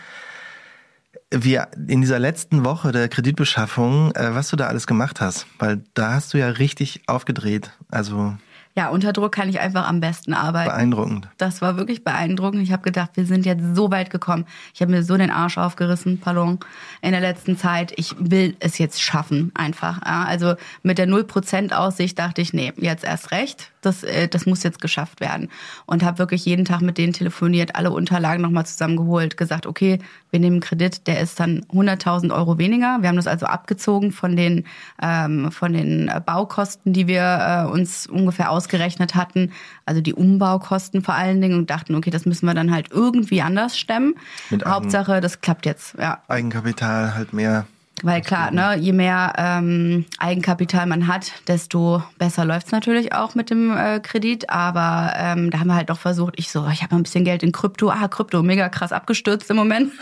wir 1.33 1.67
in 1.87 2.01
dieser 2.01 2.19
letzten 2.19 2.63
Woche 2.63 2.91
der 2.91 3.09
Kreditbeschaffung, 3.09 4.11
äh, 4.15 4.35
was 4.35 4.49
du 4.49 4.55
da 4.55 4.67
alles 4.67 4.87
gemacht 4.87 5.21
hast. 5.21 5.47
Weil 5.59 5.83
da 5.93 6.13
hast 6.13 6.33
du 6.33 6.37
ja 6.37 6.49
richtig 6.49 7.01
aufgedreht. 7.07 7.71
Also 7.89 8.35
ja, 8.75 8.89
unter 8.89 9.13
Druck 9.13 9.33
kann 9.33 9.49
ich 9.49 9.59
einfach 9.59 9.87
am 9.87 9.99
besten 9.99 10.33
arbeiten. 10.33 10.69
Beeindruckend. 10.69 11.29
Das 11.37 11.61
war 11.61 11.77
wirklich 11.77 12.03
beeindruckend. 12.03 12.63
Ich 12.63 12.71
habe 12.71 12.81
gedacht, 12.81 13.11
wir 13.13 13.25
sind 13.25 13.45
jetzt 13.45 13.75
so 13.75 13.91
weit 13.91 14.09
gekommen. 14.09 14.45
Ich 14.73 14.81
habe 14.81 14.91
mir 14.91 15.03
so 15.03 15.15
den 15.15 15.29
Arsch 15.29 15.59
aufgerissen, 15.59 16.19
pardon, 16.19 16.59
in 17.01 17.11
der 17.11 17.21
letzten 17.21 17.55
Zeit. 17.55 17.93
Ich 17.97 18.15
will 18.17 18.55
es 18.59 18.79
jetzt 18.79 19.01
schaffen, 19.01 19.51
einfach. 19.53 20.01
Also 20.01 20.55
mit 20.81 20.97
der 20.97 21.07
0% 21.07 21.71
Aussicht 21.71 22.17
dachte 22.17 22.41
ich, 22.41 22.53
nee, 22.53 22.73
jetzt 22.77 23.03
erst 23.03 23.29
recht. 23.29 23.72
Das, 23.85 24.03
äh, 24.03 24.27
das 24.27 24.45
muss 24.45 24.63
jetzt 24.63 24.81
geschafft 24.81 25.21
werden. 25.21 25.49
Und 25.85 26.03
habe 26.03 26.19
wirklich 26.19 26.45
jeden 26.45 26.65
Tag 26.65 26.81
mit 26.81 26.97
denen 26.97 27.13
telefoniert, 27.13 27.75
alle 27.75 27.91
Unterlagen 27.91 28.41
nochmal 28.41 28.65
zusammengeholt, 28.65 29.37
gesagt, 29.37 29.67
okay, 29.67 29.99
wir 30.31 30.39
nehmen 30.39 30.59
Kredit, 30.59 31.05
der 31.07 31.19
ist 31.19 31.39
dann 31.39 31.65
100.000 31.71 32.33
Euro 32.33 32.57
weniger. 32.57 32.97
Wir 33.01 33.09
haben 33.09 33.15
das 33.15 33.27
also 33.27 33.45
abgezogen 33.45 34.11
von 34.11 34.35
den, 34.35 34.65
ähm, 35.01 35.51
von 35.51 35.73
den 35.73 36.11
Baukosten, 36.25 36.93
die 36.93 37.07
wir 37.07 37.65
äh, 37.67 37.71
uns 37.71 38.07
ungefähr 38.07 38.49
ausgerechnet 38.49 39.15
hatten. 39.15 39.51
Also 39.85 40.01
die 40.01 40.13
Umbaukosten 40.13 41.01
vor 41.03 41.13
allen 41.13 41.41
Dingen 41.41 41.57
und 41.57 41.69
dachten, 41.69 41.95
okay, 41.95 42.09
das 42.09 42.25
müssen 42.25 42.45
wir 42.45 42.53
dann 42.53 42.71
halt 42.71 42.91
irgendwie 42.91 43.41
anders 43.41 43.77
stemmen. 43.77 44.15
Mit 44.49 44.65
Hauptsache, 44.65 45.21
das 45.21 45.41
klappt 45.41 45.65
jetzt. 45.65 45.95
Ja. 45.99 46.21
Eigenkapital 46.27 47.15
halt 47.15 47.33
mehr. 47.33 47.65
Weil 48.01 48.21
klar, 48.21 48.51
ne, 48.51 48.75
je 48.77 48.91
mehr 48.91 49.33
ähm, 49.37 50.05
Eigenkapital 50.17 50.87
man 50.87 51.07
hat, 51.07 51.31
desto 51.47 52.03
besser 52.17 52.43
läuft's 52.43 52.71
natürlich 52.71 53.13
auch 53.13 53.35
mit 53.35 53.49
dem 53.49 53.75
äh, 53.75 53.99
Kredit. 53.99 54.49
Aber 54.49 55.13
ähm, 55.15 55.51
da 55.51 55.59
haben 55.59 55.67
wir 55.67 55.75
halt 55.75 55.89
doch 55.89 55.99
versucht, 55.99 56.33
ich 56.37 56.49
so, 56.49 56.67
ich 56.67 56.83
habe 56.83 56.95
ein 56.95 57.03
bisschen 57.03 57.23
Geld 57.23 57.43
in 57.43 57.51
Krypto. 57.51 57.89
Ah, 57.89 58.07
Krypto, 58.07 58.41
mega 58.43 58.67
krass 58.69 58.91
abgestürzt 58.91 59.49
im 59.49 59.57
Moment. 59.57 59.91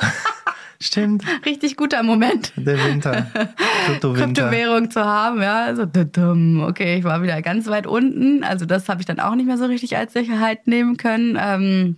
Stimmt. 0.82 1.24
Richtig 1.46 1.78
guter 1.78 2.02
Moment. 2.02 2.54
Der 2.56 2.84
Winter. 2.84 3.28
Kryptowinter. 3.86 4.26
Kryptowährung 4.26 4.90
zu 4.90 5.06
haben, 5.06 5.42
ja. 5.42 5.66
Also, 5.66 5.84
okay, 5.84 6.98
ich 6.98 7.04
war 7.04 7.22
wieder 7.22 7.40
ganz 7.44 7.68
weit 7.68 7.86
unten. 7.86 8.44
Also 8.44 8.66
das 8.66 8.90
habe 8.90 9.00
ich 9.00 9.06
dann 9.06 9.20
auch 9.20 9.36
nicht 9.36 9.46
mehr 9.46 9.60
so 9.60 9.66
richtig 9.66 9.96
als 9.96 10.14
Sicherheit 10.14 10.66
nehmen 10.66 10.98
können. 10.98 11.38
Ähm, 11.40 11.98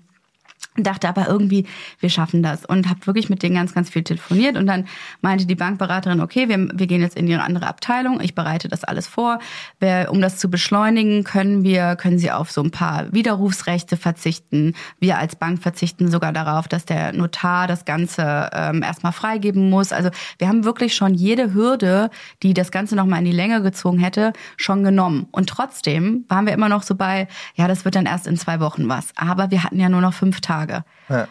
dachte 0.76 1.08
aber 1.08 1.28
irgendwie, 1.28 1.66
wir 2.00 2.10
schaffen 2.10 2.42
das 2.42 2.66
und 2.66 2.90
habe 2.90 3.06
wirklich 3.06 3.30
mit 3.30 3.44
denen 3.44 3.56
ganz, 3.56 3.74
ganz 3.74 3.90
viel 3.90 4.04
telefoniert 4.04 4.58
und 4.58 4.66
dann 4.66 4.86
meinte 5.22 5.46
die 5.46 5.56
Bankberaterin, 5.56 6.22
okay, 6.22 6.50
wir, 6.50 6.70
wir 6.74 6.88
gehen 6.88 7.02
jetzt 7.02 7.16
in 7.16 7.28
ihre 7.28 7.44
andere 7.44 7.68
Abteilung, 7.68 8.22
ich 8.22 8.36
bereite 8.36 8.68
das 8.68 8.84
alles 8.84 9.08
vor. 9.08 9.40
Wir, 9.80 10.08
um 10.10 10.22
das 10.22 10.38
zu 10.38 10.50
beschleunigen, 10.50 11.24
können 11.24 11.64
wir, 11.64 11.96
können 11.96 12.18
sie 12.18 12.32
auf 12.32 12.52
so 12.52 12.62
ein 12.62 12.72
paar 12.72 13.12
Widerrufsrechte 13.14 13.98
verzichten. 13.98 14.74
Wir 15.00 15.18
als 15.18 15.36
Bank 15.36 15.62
verzichten 15.62 16.10
sogar 16.10 16.34
darauf, 16.34 16.68
dass 16.68 16.86
der 16.86 17.14
Notar 17.14 17.68
das 17.68 17.86
Ganze 17.86 18.50
ähm, 18.54 18.82
erstmal 18.82 19.12
freigeben 19.12 19.70
muss. 19.70 19.92
Also 19.92 20.10
wir 20.40 20.48
haben 20.48 20.64
wirklich 20.64 20.96
schon 20.96 21.14
jede 21.14 21.54
Hürde, 21.54 22.10
die 22.42 22.54
das 22.54 22.72
Ganze 22.72 22.96
nochmal 22.96 23.20
in 23.20 23.26
die 23.26 23.32
Länge 23.32 23.62
gezogen 23.62 24.00
hätte, 24.00 24.34
schon 24.58 24.84
genommen. 24.84 25.28
Und 25.32 25.50
trotzdem 25.50 26.26
waren 26.30 26.46
wir 26.46 26.54
immer 26.54 26.70
noch 26.70 26.84
so 26.84 26.96
bei, 26.96 27.28
ja, 27.56 27.68
das 27.68 27.86
wird 27.86 27.96
dann 27.96 28.06
erst 28.06 28.28
in 28.28 28.38
zwei 28.38 28.60
Wochen 28.60 28.90
was. 28.90 29.10
Aber 29.16 29.52
wir 29.52 29.64
hatten 29.64 29.80
ja 29.80 29.90
nur 29.90 30.02
noch 30.02 30.14
fünf 30.14 30.42
Tage. 30.42 30.63
Tage. 30.68 30.84
Ja. 31.10 31.28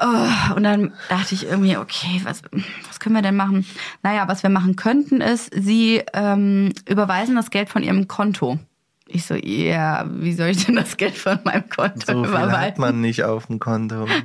Oh, 0.00 0.54
und 0.54 0.62
dann 0.62 0.92
dachte 1.08 1.34
ich 1.34 1.46
irgendwie, 1.46 1.76
okay, 1.76 2.20
was, 2.22 2.42
was 2.86 3.00
können 3.00 3.16
wir 3.16 3.22
denn 3.22 3.34
machen? 3.34 3.66
Naja, 4.02 4.28
was 4.28 4.44
wir 4.44 4.50
machen 4.50 4.76
könnten, 4.76 5.20
ist, 5.20 5.50
sie 5.52 6.02
ähm, 6.14 6.72
überweisen 6.88 7.34
das 7.34 7.50
Geld 7.50 7.68
von 7.68 7.82
ihrem 7.82 8.06
Konto. 8.06 8.60
Ich 9.08 9.24
so, 9.26 9.34
ja, 9.34 10.04
wie 10.08 10.34
soll 10.34 10.48
ich 10.48 10.66
denn 10.66 10.76
das 10.76 10.96
Geld 10.96 11.16
von 11.16 11.40
meinem 11.44 11.68
Konto 11.68 12.00
So 12.06 12.12
viel 12.24 12.30
überweisen? 12.30 12.60
hat 12.60 12.78
man 12.78 13.00
nicht 13.00 13.24
auf 13.24 13.46
dem 13.46 13.58
Konto. 13.58 14.06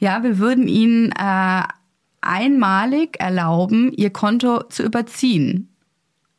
Ja, 0.00 0.22
wir 0.22 0.38
würden 0.38 0.66
ihnen 0.66 1.12
äh, 1.12 1.62
einmalig 2.20 3.20
erlauben, 3.20 3.92
ihr 3.92 4.10
Konto 4.10 4.64
zu 4.64 4.82
überziehen. 4.82 5.73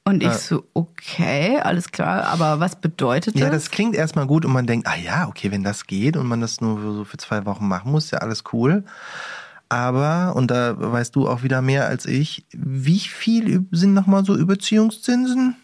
Und 0.08 0.22
ich 0.22 0.30
Ja. 0.30 0.38
so, 0.38 0.64
okay, 0.76 1.60
alles 1.60 1.91
klar, 1.91 2.26
aber 2.26 2.60
was 2.60 2.76
bedeutet 2.76 3.36
Ja, 3.36 3.49
das? 3.49 3.64
das 3.64 3.72
klingt 3.72 3.95
erstmal 3.95 4.28
gut 4.28 4.45
und 4.45 4.53
man 4.53 4.68
denkt, 4.68 4.88
ah 4.88 4.95
ja, 4.95 5.28
okay, 5.28 5.49
wenn 5.51 5.64
das 5.64 5.88
geht 5.88 6.16
und 6.16 6.28
man 6.28 6.41
das 6.41 6.62
nur 6.62 6.80
so 6.93 7.03
für 7.06 7.18
zwei 7.18 7.43
Wochen 7.47 7.68
machen 7.68 7.91
muss, 7.91 8.12
ja 8.12 8.20
alles 8.20 8.43
cool. 8.53 8.84
Aber, 9.70 10.36
und 10.36 10.51
da 10.51 10.76
weißt 10.78 11.16
du 11.16 11.28
auch 11.28 11.43
wieder 11.43 11.61
mehr 11.61 11.88
als 11.88 12.05
ich, 12.05 12.45
wie 12.51 12.99
viel 12.99 13.66
sind 13.72 13.93
nochmal 13.93 14.24
so 14.24 14.36
Überziehungszinsen? 14.36 15.55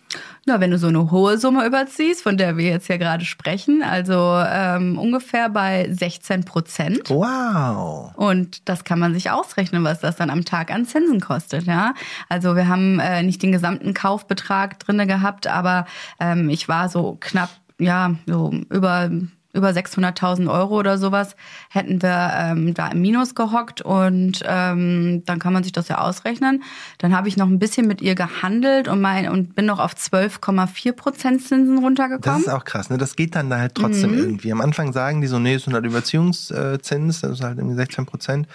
Na, 0.46 0.60
wenn 0.60 0.72
du 0.72 0.78
so 0.80 0.88
eine 0.88 1.12
hohe 1.12 1.38
Summe 1.38 1.66
überziehst, 1.66 2.24
von 2.24 2.36
der 2.36 2.58
wir 2.58 2.66
jetzt 2.66 2.88
ja 2.88 2.98
gerade 2.98 3.24
sprechen, 3.26 3.84
also 3.84 4.42
ähm, 4.46 4.98
ungefähr 4.98 5.50
bei 5.50 5.88
16 5.92 6.44
Prozent. 6.44 7.10
Wow. 7.10 8.12
Und 8.16 8.68
das 8.68 8.84
kann 8.84 9.00
man 9.00 9.14
sich 9.14 9.30
ausrechnen, 9.30 9.84
was 9.84 10.00
das 10.00 10.16
dann 10.16 10.32
am 10.32 10.44
Tag 10.44 10.72
an 10.72 10.86
Zinsen 10.86 11.22
kostet, 11.22 11.66
ja. 11.66 11.94
Also 12.28 12.56
wir 12.56 12.68
haben 12.68 13.00
äh, 13.00 13.22
nicht 13.22 13.44
den 13.44 13.52
gesamten 13.52 13.94
Kaufbetrag 13.94 14.80
drinne 14.80 15.06
gehabt, 15.06 15.48
aber 15.48 15.86
ähm, 16.20 16.50
ich 16.50 16.68
war 16.68 16.90
so 16.90 17.18
knapp, 17.20 17.50
ja, 17.78 18.16
so 18.26 18.52
über 18.70 19.12
über 19.54 19.70
600.000 19.70 20.50
Euro 20.50 20.78
oder 20.80 20.98
sowas 20.98 21.36
hätten 21.70 22.02
wir 22.02 22.32
ähm, 22.36 22.74
da 22.74 22.88
im 22.88 23.02
Minus 23.02 23.36
gehockt 23.36 23.82
und 23.82 24.42
ähm, 24.46 25.24
dann 25.26 25.40
kann 25.40 25.54
man 25.54 25.64
sich 25.64 25.72
das 25.72 25.88
ja 25.88 26.00
ausrechnen. 26.00 26.64
Dann 27.00 27.16
habe 27.16 27.28
ich 27.28 27.38
noch 27.38 27.48
ein 27.48 27.60
bisschen 27.60 27.88
mit 27.88 28.02
ihr 28.02 28.16
gehandelt 28.16 28.88
und 28.88 29.02
mein 29.02 29.30
und 29.30 29.56
bin 29.56 29.66
noch 29.66 29.80
auf 29.80 29.94
12,4 29.94 30.94
Prozent 30.94 31.42
Zinsen 31.42 31.76
Das 31.76 31.84
runtergekommen. 31.84 32.42
ist 32.42 32.50
auch 32.50 32.64
krass, 32.64 32.90
ne? 32.90 32.98
Das 32.98 33.16
geht 33.16 33.36
dann 33.36 33.50
da 33.50 33.58
halt 33.60 33.76
trotzdem 33.76 34.14
irgendwie. 34.14 34.52
Am 34.52 34.62
Anfang 34.62 34.94
sagen 34.94 35.22
die 35.22 35.28
so, 35.28 35.40
nee, 35.40 35.56
es 35.56 35.64
sind 35.64 35.74
halt 35.74 35.86
Überziehungszins, 35.86 37.22
das 37.22 37.32
ist 37.32 37.44
halt 37.44 37.58
irgendwie 37.58 37.76
16 37.76 38.06
Prozent. 38.06 38.48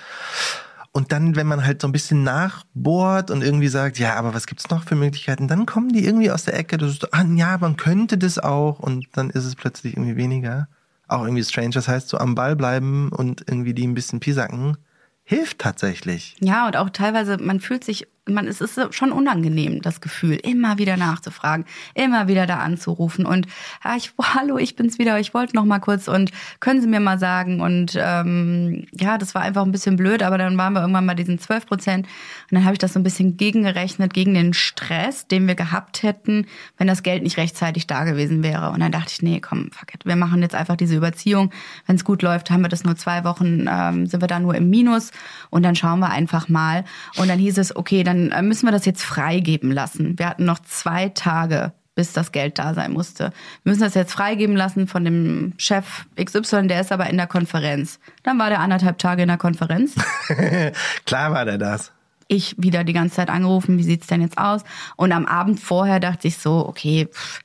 Und 0.92 1.12
dann, 1.12 1.36
wenn 1.36 1.47
man 1.47 1.62
halt 1.62 1.82
so 1.82 1.88
ein 1.88 1.92
bisschen 1.92 2.22
nachbohrt 2.22 3.30
und 3.30 3.42
irgendwie 3.42 3.68
sagt, 3.68 3.99
ja, 3.99 4.14
aber 4.14 4.32
was 4.32 4.47
gibt's 4.47 4.70
noch 4.70 4.84
für 4.84 4.94
Möglichkeiten, 4.94 5.47
dann 5.47 5.66
kommen 5.66 5.90
die 5.90 6.03
irgendwie 6.07 6.30
aus 6.30 6.44
der 6.44 6.55
Ecke, 6.59 6.78
das 6.78 6.92
ist 6.92 7.03
so, 7.03 7.09
ah, 7.12 7.22
ja, 7.34 7.59
man 7.59 7.76
könnte 7.76 8.16
das 8.16 8.38
auch 8.38 8.78
und 8.78 9.07
dann 9.12 9.28
ist 9.28 9.44
es 9.44 9.57
plötzlich 9.57 9.94
irgendwie 9.94 10.16
weniger. 10.16 10.68
Auch 11.09 11.22
irgendwie 11.22 11.44
strange. 11.44 11.70
Das 11.70 11.88
heißt, 11.88 12.09
so 12.09 12.18
am 12.18 12.34
Ball 12.34 12.57
bleiben 12.57 13.11
und 13.11 13.44
irgendwie 13.46 13.74
die 13.74 13.86
ein 13.86 13.94
bisschen 13.94 14.20
pisacken, 14.20 14.76
hilft 15.24 15.59
tatsächlich. 15.59 16.36
Ja, 16.40 16.66
und 16.66 16.76
auch 16.76 16.90
teilweise, 16.90 17.36
man 17.38 17.61
fühlt 17.61 17.84
sich, 17.84 18.07
man, 18.28 18.48
es 18.48 18.60
ist 18.60 18.78
schon 18.94 19.12
unangenehm, 19.12 19.82
das 19.82 20.00
Gefühl, 20.00 20.34
immer 20.34 20.78
wieder 20.78 20.96
nachzufragen, 20.96 21.64
immer 21.94 22.28
wieder 22.28 22.46
da 22.46 22.56
anzurufen 22.56 23.24
und, 23.24 23.46
ja, 23.84 23.96
ich, 23.96 24.12
hallo, 24.20 24.58
ich 24.58 24.76
bin's 24.76 24.98
wieder, 24.98 25.18
ich 25.20 25.34
wollte 25.34 25.54
noch 25.54 25.64
mal 25.64 25.78
kurz 25.78 26.08
und 26.08 26.32
können 26.60 26.80
Sie 26.80 26.88
mir 26.88 27.00
mal 27.00 27.18
sagen? 27.18 27.60
Und 27.60 27.96
ähm, 27.96 28.86
ja, 28.92 29.18
das 29.18 29.34
war 29.34 29.42
einfach 29.42 29.64
ein 29.64 29.72
bisschen 29.72 29.96
blöd, 29.96 30.22
aber 30.22 30.38
dann 30.38 30.58
waren 30.58 30.72
wir 30.72 30.80
irgendwann 30.80 31.06
bei 31.06 31.14
diesen 31.14 31.38
12 31.38 31.66
Prozent 31.66 32.06
und 32.06 32.56
dann 32.56 32.64
habe 32.64 32.74
ich 32.74 32.78
das 32.78 32.92
so 32.92 33.00
ein 33.00 33.04
bisschen 33.04 33.36
gegengerechnet 33.36 34.12
gegen 34.12 34.34
den 34.34 34.54
Stress, 34.54 35.26
den 35.28 35.46
wir 35.46 35.54
gehabt 35.54 36.02
hätten, 36.02 36.46
wenn 36.78 36.86
das 36.86 37.02
Geld 37.02 37.22
nicht 37.22 37.36
rechtzeitig 37.36 37.86
da 37.86 38.04
gewesen 38.04 38.42
wäre. 38.42 38.70
Und 38.70 38.80
dann 38.80 38.92
dachte 38.92 39.12
ich, 39.12 39.22
nee, 39.22 39.40
komm, 39.40 39.70
fuck 39.72 39.94
it, 39.94 40.04
wir 40.04 40.16
machen 40.16 40.42
jetzt 40.42 40.54
einfach 40.54 40.76
diese 40.76 40.96
Überziehung, 40.96 41.50
wenn 41.86 41.96
es 41.96 42.04
gut 42.04 42.22
läuft, 42.22 42.50
haben 42.50 42.62
wir 42.62 42.68
das 42.68 42.84
nur 42.84 42.96
zwei 42.96 43.24
Wochen, 43.24 43.66
ähm, 43.70 44.06
sind 44.06 44.20
wir 44.20 44.28
da 44.28 44.40
nur 44.40 44.54
im 44.54 44.68
Minus 44.68 45.12
und 45.50 45.62
dann 45.62 45.76
schauen 45.76 46.00
wir 46.00 46.10
einfach 46.10 46.48
mal. 46.48 46.84
Und 47.16 47.28
dann 47.28 47.38
hieß 47.38 47.58
es, 47.58 47.74
okay, 47.76 48.02
dann 48.02 48.15
äh, 48.32 48.42
müssen 48.42 48.66
wir 48.66 48.72
das 48.72 48.84
jetzt 48.86 49.02
freigeben 49.02 49.70
lassen. 49.70 50.18
Wir 50.18 50.28
hatten 50.28 50.44
noch 50.44 50.58
zwei 50.60 51.08
Tage, 51.10 51.72
bis 51.94 52.12
das 52.12 52.32
Geld 52.32 52.58
da 52.58 52.74
sein 52.74 52.92
musste. 52.92 53.32
Wir 53.62 53.70
müssen 53.70 53.82
das 53.82 53.94
jetzt 53.94 54.12
freigeben 54.12 54.56
lassen 54.56 54.86
von 54.86 55.04
dem 55.04 55.54
Chef 55.56 56.06
XY, 56.22 56.68
der 56.68 56.80
ist 56.80 56.92
aber 56.92 57.08
in 57.08 57.16
der 57.16 57.26
Konferenz. 57.26 57.98
Dann 58.22 58.38
war 58.38 58.50
der 58.50 58.60
anderthalb 58.60 58.98
Tage 58.98 59.22
in 59.22 59.28
der 59.28 59.38
Konferenz. 59.38 59.94
Klar 61.06 61.32
war 61.32 61.44
der 61.44 61.58
das. 61.58 61.92
Ich 62.28 62.56
wieder 62.58 62.84
die 62.84 62.92
ganze 62.92 63.16
Zeit 63.16 63.30
angerufen, 63.30 63.78
wie 63.78 63.84
sieht's 63.84 64.08
denn 64.08 64.20
jetzt 64.20 64.36
aus? 64.36 64.62
Und 64.96 65.12
am 65.12 65.26
Abend 65.26 65.60
vorher 65.60 66.00
dachte 66.00 66.28
ich 66.28 66.38
so, 66.38 66.66
okay, 66.66 67.08
pff, 67.12 67.40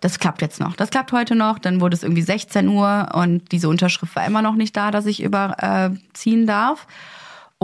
das 0.00 0.18
klappt 0.18 0.42
jetzt 0.42 0.60
noch. 0.60 0.76
Das 0.76 0.90
klappt 0.90 1.12
heute 1.12 1.34
noch. 1.34 1.58
Dann 1.58 1.80
wurde 1.80 1.96
es 1.96 2.02
irgendwie 2.02 2.22
16 2.22 2.68
Uhr 2.68 3.08
und 3.14 3.52
diese 3.52 3.68
Unterschrift 3.70 4.14
war 4.14 4.26
immer 4.26 4.42
noch 4.42 4.54
nicht 4.54 4.76
da, 4.76 4.90
dass 4.90 5.06
ich 5.06 5.22
überziehen 5.22 6.46
darf. 6.46 6.86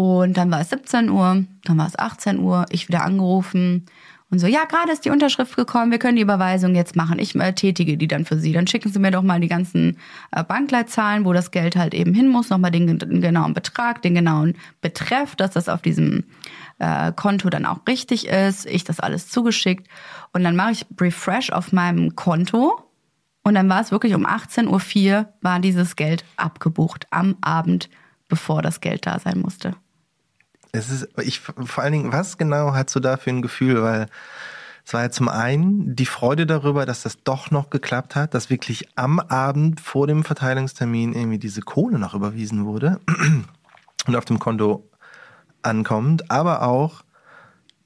Und 0.01 0.37
dann 0.37 0.51
war 0.51 0.61
es 0.61 0.71
17 0.71 1.11
Uhr, 1.11 1.45
dann 1.65 1.79
war 1.79 1.87
es 1.87 1.99
18 1.99 2.39
Uhr, 2.39 2.67
ich 2.71 2.89
wieder 2.89 3.03
angerufen 3.03 3.87
und 4.31 4.39
so, 4.39 4.47
ja, 4.47 4.65
gerade 4.65 4.93
ist 4.93 5.05
die 5.05 5.11
Unterschrift 5.11 5.57
gekommen, 5.57 5.91
wir 5.91 5.99
können 5.99 6.15
die 6.15 6.23
Überweisung 6.23 6.77
jetzt 6.77 6.95
machen. 6.95 7.19
Ich 7.19 7.35
äh, 7.35 7.53
tätige 7.53 7.97
die 7.97 8.07
dann 8.07 8.25
für 8.25 8.39
Sie. 8.39 8.53
Dann 8.53 8.69
schicken 8.69 8.93
Sie 8.93 9.01
mir 9.01 9.11
doch 9.11 9.23
mal 9.23 9.41
die 9.41 9.49
ganzen 9.49 9.99
äh, 10.31 10.45
Bankleitzahlen, 10.45 11.25
wo 11.25 11.33
das 11.33 11.51
Geld 11.51 11.75
halt 11.75 11.95
eben 11.95 12.15
hin 12.15 12.29
muss, 12.29 12.49
nochmal 12.49 12.71
den, 12.71 12.97
den 12.97 13.21
genauen 13.21 13.55
Betrag, 13.55 14.03
den 14.03 14.15
genauen 14.15 14.55
Betreff, 14.81 15.35
dass 15.35 15.51
das 15.51 15.69
auf 15.69 15.83
diesem 15.83 16.25
äh, 16.79 17.11
Konto 17.11 17.51
dann 17.51 17.67
auch 17.67 17.81
richtig 17.89 18.29
ist. 18.29 18.67
Ich 18.67 18.85
das 18.85 19.01
alles 19.01 19.29
zugeschickt. 19.29 19.89
Und 20.33 20.45
dann 20.45 20.55
mache 20.55 20.73
ich 20.73 20.87
Refresh 21.01 21.51
auf 21.51 21.73
meinem 21.73 22.15
Konto. 22.15 22.81
Und 23.43 23.55
dann 23.55 23.69
war 23.69 23.81
es 23.81 23.91
wirklich 23.91 24.15
um 24.15 24.27
18.04 24.27 25.11
Uhr 25.11 25.29
war 25.41 25.59
dieses 25.59 25.97
Geld 25.97 26.25
abgebucht 26.37 27.09
am 27.11 27.37
Abend, 27.41 27.91
bevor 28.29 28.63
das 28.63 28.81
Geld 28.81 29.07
da 29.07 29.19
sein 29.19 29.41
musste. 29.41 29.75
Es 30.73 30.91
ist, 30.91 31.09
ich, 31.19 31.41
vor 31.41 31.83
allen 31.83 31.93
Dingen, 31.93 32.13
was 32.13 32.39
genau 32.39 32.75
hast 32.75 32.95
du 32.95 33.01
da 33.01 33.17
für 33.17 33.31
ein 33.31 33.43
Gefühl? 33.43 33.83
Weil 33.83 34.07
es 34.85 34.95
war 34.95 35.03
ja 35.03 35.11
zum 35.11 35.29
einen 35.29 35.95
die 35.95 36.07
Freude 36.07 36.47
darüber, 36.47 36.87
dass 36.87 37.03
das 37.03 37.23
doch 37.23 37.51
noch 37.51 37.71
geklappt 37.71 38.15
hat, 38.17 38.35
dass 38.35 38.51
wirklich 38.51 38.89
am 38.97 39.21
Abend 39.21 39.81
vor 39.81 40.07
dem 40.07 40.25
Verteilungstermin 40.25 41.13
irgendwie 41.13 41.39
diese 41.39 41.61
Kohle 41.61 41.99
noch 41.99 42.15
überwiesen 42.15 42.65
wurde 42.65 43.01
und 44.07 44.17
auf 44.17 44.25
dem 44.25 44.39
Konto 44.39 44.89
ankommt, 45.63 46.31
aber 46.31 46.63
auch 46.63 47.03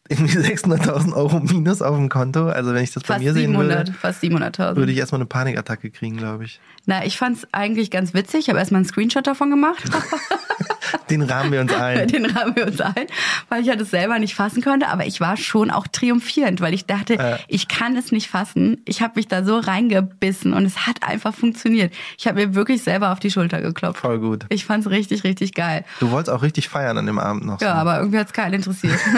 irgendwie 0.09 0.39
600.000 0.39 1.15
Euro 1.15 1.41
minus 1.41 1.83
auf 1.83 1.97
dem 1.97 2.09
Konto. 2.09 2.49
Also 2.49 2.75
wenn 2.75 2.85
ich 2.85 2.93
das 2.93 3.03
bei 3.03 3.15
Fast 3.15 3.25
mir 3.25 3.33
sehen 3.33 3.51
700, 3.53 3.79
würde, 3.79 3.93
fast 3.93 4.23
700.000. 4.23 4.77
würde 4.77 4.93
ich 4.93 4.99
erstmal 4.99 5.21
eine 5.21 5.27
Panikattacke 5.27 5.91
kriegen, 5.91 6.17
glaube 6.17 6.45
ich. 6.45 6.61
Na, 6.87 7.05
ich 7.05 7.17
fand's 7.19 7.47
eigentlich 7.53 7.91
ganz 7.91 8.13
witzig. 8.15 8.41
Ich 8.41 8.49
habe 8.49 8.59
erstmal 8.59 8.81
einen 8.81 8.87
Screenshot 8.89 9.27
davon 9.27 9.51
gemacht. 9.51 9.83
Den 11.11 11.23
rahmen 11.23 11.53
wir 11.53 11.61
uns 11.61 11.73
ein. 11.73 12.07
Den 12.09 12.27
rahmen 12.27 12.55
wir 12.57 12.67
uns 12.67 12.81
ein, 12.81 13.07
weil 13.49 13.61
ich 13.63 13.67
ja 13.69 13.77
das 13.77 13.91
selber 13.91 14.19
nicht 14.19 14.35
fassen 14.35 14.63
konnte. 14.63 14.89
Aber 14.89 15.07
ich 15.07 15.21
war 15.21 15.37
schon 15.37 15.71
auch 15.71 15.87
triumphierend, 15.87 16.61
weil 16.61 16.75
ich 16.75 16.87
dachte, 16.87 17.15
Ja. 17.15 17.39
ich 17.49 17.69
kann 17.69 17.97
es 17.97 18.13
nicht 18.13 18.29
fassen. 18.29 18.83
Ich 18.87 19.03
habe 19.03 19.15
mich 19.17 19.29
da 19.29 19.45
so 19.45 19.59
reingebissen 19.59 20.53
und 20.53 20.65
es 20.65 20.87
hat 20.87 21.03
einfach 21.03 21.35
funktioniert. 21.35 21.93
Ich 22.19 22.27
habe 22.27 22.47
mir 22.47 22.55
wirklich 22.55 22.83
selber 22.83 23.13
auf 23.13 23.19
die 23.21 23.31
Schulter 23.31 23.61
geklopft. 23.61 24.01
Voll 24.01 24.19
gut. 24.19 24.47
Ich 24.51 24.65
fand's 24.65 24.89
richtig, 24.89 25.25
richtig 25.25 25.55
geil. 25.55 25.85
Du 26.01 26.11
wolltest 26.11 26.35
auch 26.35 26.43
richtig 26.43 26.69
feiern 26.69 26.97
an 26.99 27.07
dem 27.07 27.19
Abend 27.19 27.45
noch. 27.47 27.61
Ja, 27.61 27.73
so. 27.75 27.79
aber 27.81 27.99
irgendwie 27.99 28.19
hat's 28.19 28.33
keinen 28.33 28.55
interessiert. 28.55 28.99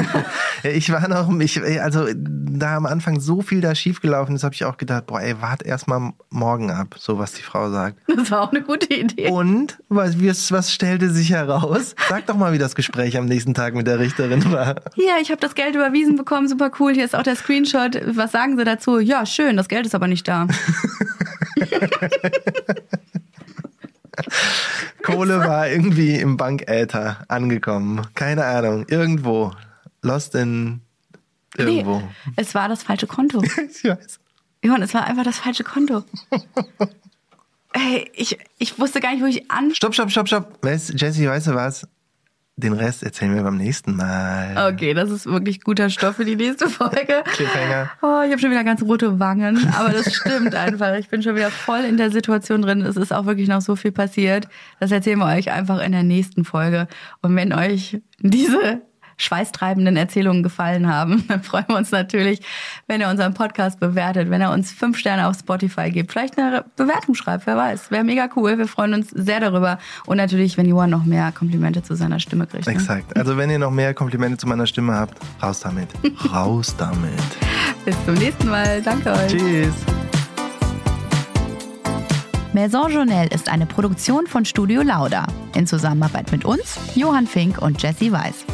Ich 0.62 0.90
war 0.90 1.06
noch, 1.06 1.30
ich, 1.38 1.62
also 1.80 2.06
da 2.14 2.76
am 2.76 2.86
Anfang 2.86 3.20
so 3.20 3.42
viel 3.42 3.60
da 3.60 3.74
schiefgelaufen 3.74 4.34
ist, 4.34 4.42
habe 4.42 4.54
ich 4.54 4.64
auch 4.64 4.78
gedacht, 4.78 5.06
boah, 5.06 5.20
ey, 5.20 5.40
wart 5.40 5.62
erst 5.62 5.86
mal 5.86 6.12
morgen 6.30 6.70
ab, 6.70 6.96
so 6.98 7.18
was 7.18 7.32
die 7.34 7.42
Frau 7.42 7.55
sagt. 7.70 7.98
Das 8.14 8.30
war 8.30 8.42
auch 8.42 8.52
eine 8.52 8.62
gute 8.62 8.94
Idee. 8.94 9.28
Und 9.30 9.78
was, 9.88 10.22
was 10.22 10.52
was 10.52 10.72
stellte 10.72 11.10
sich 11.10 11.30
heraus? 11.30 11.94
Sag 12.08 12.26
doch 12.26 12.36
mal, 12.36 12.52
wie 12.52 12.58
das 12.58 12.74
Gespräch 12.74 13.16
am 13.16 13.26
nächsten 13.26 13.54
Tag 13.54 13.74
mit 13.74 13.86
der 13.86 13.98
Richterin 13.98 14.52
war. 14.52 14.76
Hier, 14.94 15.14
ich 15.20 15.30
habe 15.30 15.40
das 15.40 15.54
Geld 15.54 15.74
überwiesen 15.74 16.16
bekommen, 16.16 16.48
super 16.48 16.70
cool. 16.80 16.94
Hier 16.94 17.04
ist 17.04 17.14
auch 17.14 17.22
der 17.22 17.36
Screenshot. 17.36 18.00
Was 18.16 18.32
sagen 18.32 18.56
Sie 18.56 18.64
dazu? 18.64 18.98
Ja, 18.98 19.26
schön, 19.26 19.56
das 19.56 19.68
Geld 19.68 19.86
ist 19.86 19.94
aber 19.94 20.08
nicht 20.08 20.26
da. 20.28 20.46
Kohle 25.02 25.38
war 25.38 25.68
irgendwie 25.68 26.16
im 26.16 26.36
Bankäther 26.36 27.18
angekommen. 27.28 28.06
Keine 28.14 28.44
Ahnung, 28.44 28.86
irgendwo. 28.88 29.52
Lost 30.02 30.34
in 30.34 30.80
irgendwo. 31.56 31.98
Nee, 31.98 32.34
es 32.36 32.54
war 32.54 32.68
das 32.68 32.82
falsche 32.82 33.06
Konto. 33.06 33.42
Ich 33.56 33.84
weiß. 33.84 34.18
Johann, 34.62 34.82
es 34.82 34.94
war 34.94 35.04
einfach 35.04 35.24
das 35.24 35.38
falsche 35.38 35.64
Konto. 35.64 36.02
Ey, 37.76 38.10
ich, 38.14 38.38
ich 38.58 38.78
wusste 38.78 39.00
gar 39.00 39.12
nicht, 39.12 39.22
wo 39.22 39.26
ich 39.26 39.50
an. 39.50 39.74
Stopp, 39.74 39.92
stopp, 39.92 40.10
stopp, 40.10 40.28
stopp. 40.28 40.58
Weißt, 40.62 40.98
Jesse, 40.98 41.28
weißt 41.28 41.48
du 41.48 41.54
was? 41.54 41.86
Den 42.58 42.72
Rest 42.72 43.02
erzählen 43.02 43.34
wir 43.34 43.42
beim 43.42 43.58
nächsten 43.58 43.96
Mal. 43.96 44.72
Okay, 44.72 44.94
das 44.94 45.10
ist 45.10 45.26
wirklich 45.26 45.62
guter 45.62 45.90
Stoff 45.90 46.16
für 46.16 46.24
die 46.24 46.36
nächste 46.36 46.70
Folge. 46.70 47.22
Cliffhanger. 47.26 47.90
Oh, 48.00 48.22
ich 48.24 48.30
habe 48.30 48.38
schon 48.38 48.50
wieder 48.50 48.64
ganz 48.64 48.82
rote 48.82 49.20
Wangen, 49.20 49.70
aber 49.74 49.90
das 49.90 50.14
stimmt 50.14 50.54
einfach. 50.54 50.94
Ich 50.94 51.10
bin 51.10 51.22
schon 51.22 51.36
wieder 51.36 51.50
voll 51.50 51.80
in 51.80 51.98
der 51.98 52.10
Situation 52.10 52.62
drin. 52.62 52.80
Es 52.80 52.96
ist 52.96 53.12
auch 53.12 53.26
wirklich 53.26 53.48
noch 53.48 53.60
so 53.60 53.76
viel 53.76 53.92
passiert. 53.92 54.48
Das 54.80 54.90
erzählen 54.90 55.18
wir 55.18 55.26
euch 55.26 55.50
einfach 55.50 55.82
in 55.82 55.92
der 55.92 56.02
nächsten 56.02 56.46
Folge. 56.46 56.88
Und 57.20 57.36
wenn 57.36 57.52
euch 57.52 58.00
diese 58.20 58.80
schweißtreibenden 59.16 59.96
Erzählungen 59.96 60.42
gefallen 60.42 60.92
haben, 60.92 61.24
dann 61.28 61.42
freuen 61.42 61.64
wir 61.68 61.76
uns 61.76 61.90
natürlich, 61.90 62.40
wenn 62.86 63.00
ihr 63.00 63.08
unseren 63.08 63.34
Podcast 63.34 63.80
bewertet, 63.80 64.30
wenn 64.30 64.40
er 64.40 64.52
uns 64.52 64.72
fünf 64.72 64.98
Sterne 64.98 65.26
auf 65.26 65.36
Spotify 65.38 65.90
gibt, 65.90 66.12
vielleicht 66.12 66.38
eine 66.38 66.64
Bewertung 66.76 67.14
schreibt, 67.14 67.46
wer 67.46 67.56
weiß. 67.56 67.90
Wäre 67.90 68.04
mega 68.04 68.28
cool. 68.36 68.58
Wir 68.58 68.68
freuen 68.68 68.94
uns 68.94 69.10
sehr 69.10 69.40
darüber. 69.40 69.78
Und 70.06 70.18
natürlich, 70.18 70.56
wenn 70.56 70.66
Johann 70.66 70.90
noch 70.90 71.04
mehr 71.04 71.32
Komplimente 71.32 71.82
zu 71.82 71.94
seiner 71.94 72.20
Stimme 72.20 72.46
kriegt. 72.46 72.66
Ne? 72.66 72.72
Exakt. 72.72 73.16
Also 73.16 73.36
wenn 73.36 73.50
ihr 73.50 73.58
noch 73.58 73.70
mehr 73.70 73.94
Komplimente 73.94 74.38
zu 74.38 74.46
meiner 74.46 74.66
Stimme 74.66 74.94
habt, 74.94 75.18
raus 75.42 75.60
damit. 75.60 75.88
raus 76.32 76.74
damit. 76.76 77.12
Bis 77.84 77.96
zum 78.04 78.14
nächsten 78.14 78.48
Mal. 78.48 78.82
Danke 78.82 79.12
euch. 79.12 79.28
Tschüss. 79.28 79.74
Maison 82.52 82.90
Journal 82.90 83.28
ist 83.28 83.50
eine 83.50 83.66
Produktion 83.66 84.26
von 84.26 84.46
Studio 84.46 84.80
Lauda 84.80 85.26
in 85.54 85.66
Zusammenarbeit 85.66 86.32
mit 86.32 86.46
uns, 86.46 86.78
Johann 86.94 87.26
Fink 87.26 87.60
und 87.60 87.82
Jesse 87.82 88.10
Weiß. 88.10 88.46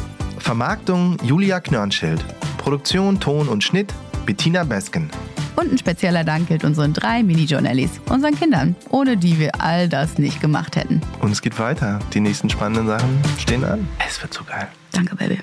Vermarktung 0.43 1.17
Julia 1.23 1.61
Knörnschild. 1.61 2.23
Produktion, 2.57 3.17
Ton 3.21 3.47
und 3.47 3.63
Schnitt 3.63 3.93
Bettina 4.25 4.65
Besken. 4.65 5.09
Und 5.55 5.71
ein 5.71 5.77
spezieller 5.77 6.25
Dank 6.25 6.49
gilt 6.49 6.65
unseren 6.65 6.91
drei 6.91 7.23
Mini-Journalies, 7.23 8.01
unseren 8.09 8.35
Kindern, 8.35 8.75
ohne 8.89 9.15
die 9.15 9.39
wir 9.39 9.61
all 9.61 9.87
das 9.87 10.17
nicht 10.17 10.41
gemacht 10.41 10.75
hätten. 10.75 11.01
Und 11.21 11.31
es 11.31 11.41
geht 11.41 11.57
weiter. 11.59 11.99
Die 12.13 12.19
nächsten 12.19 12.49
spannenden 12.49 12.87
Sachen 12.87 13.21
stehen 13.39 13.63
an. 13.63 13.87
Es 14.05 14.21
wird 14.21 14.33
so 14.33 14.43
geil. 14.43 14.67
Danke, 14.91 15.15
Baby. 15.15 15.39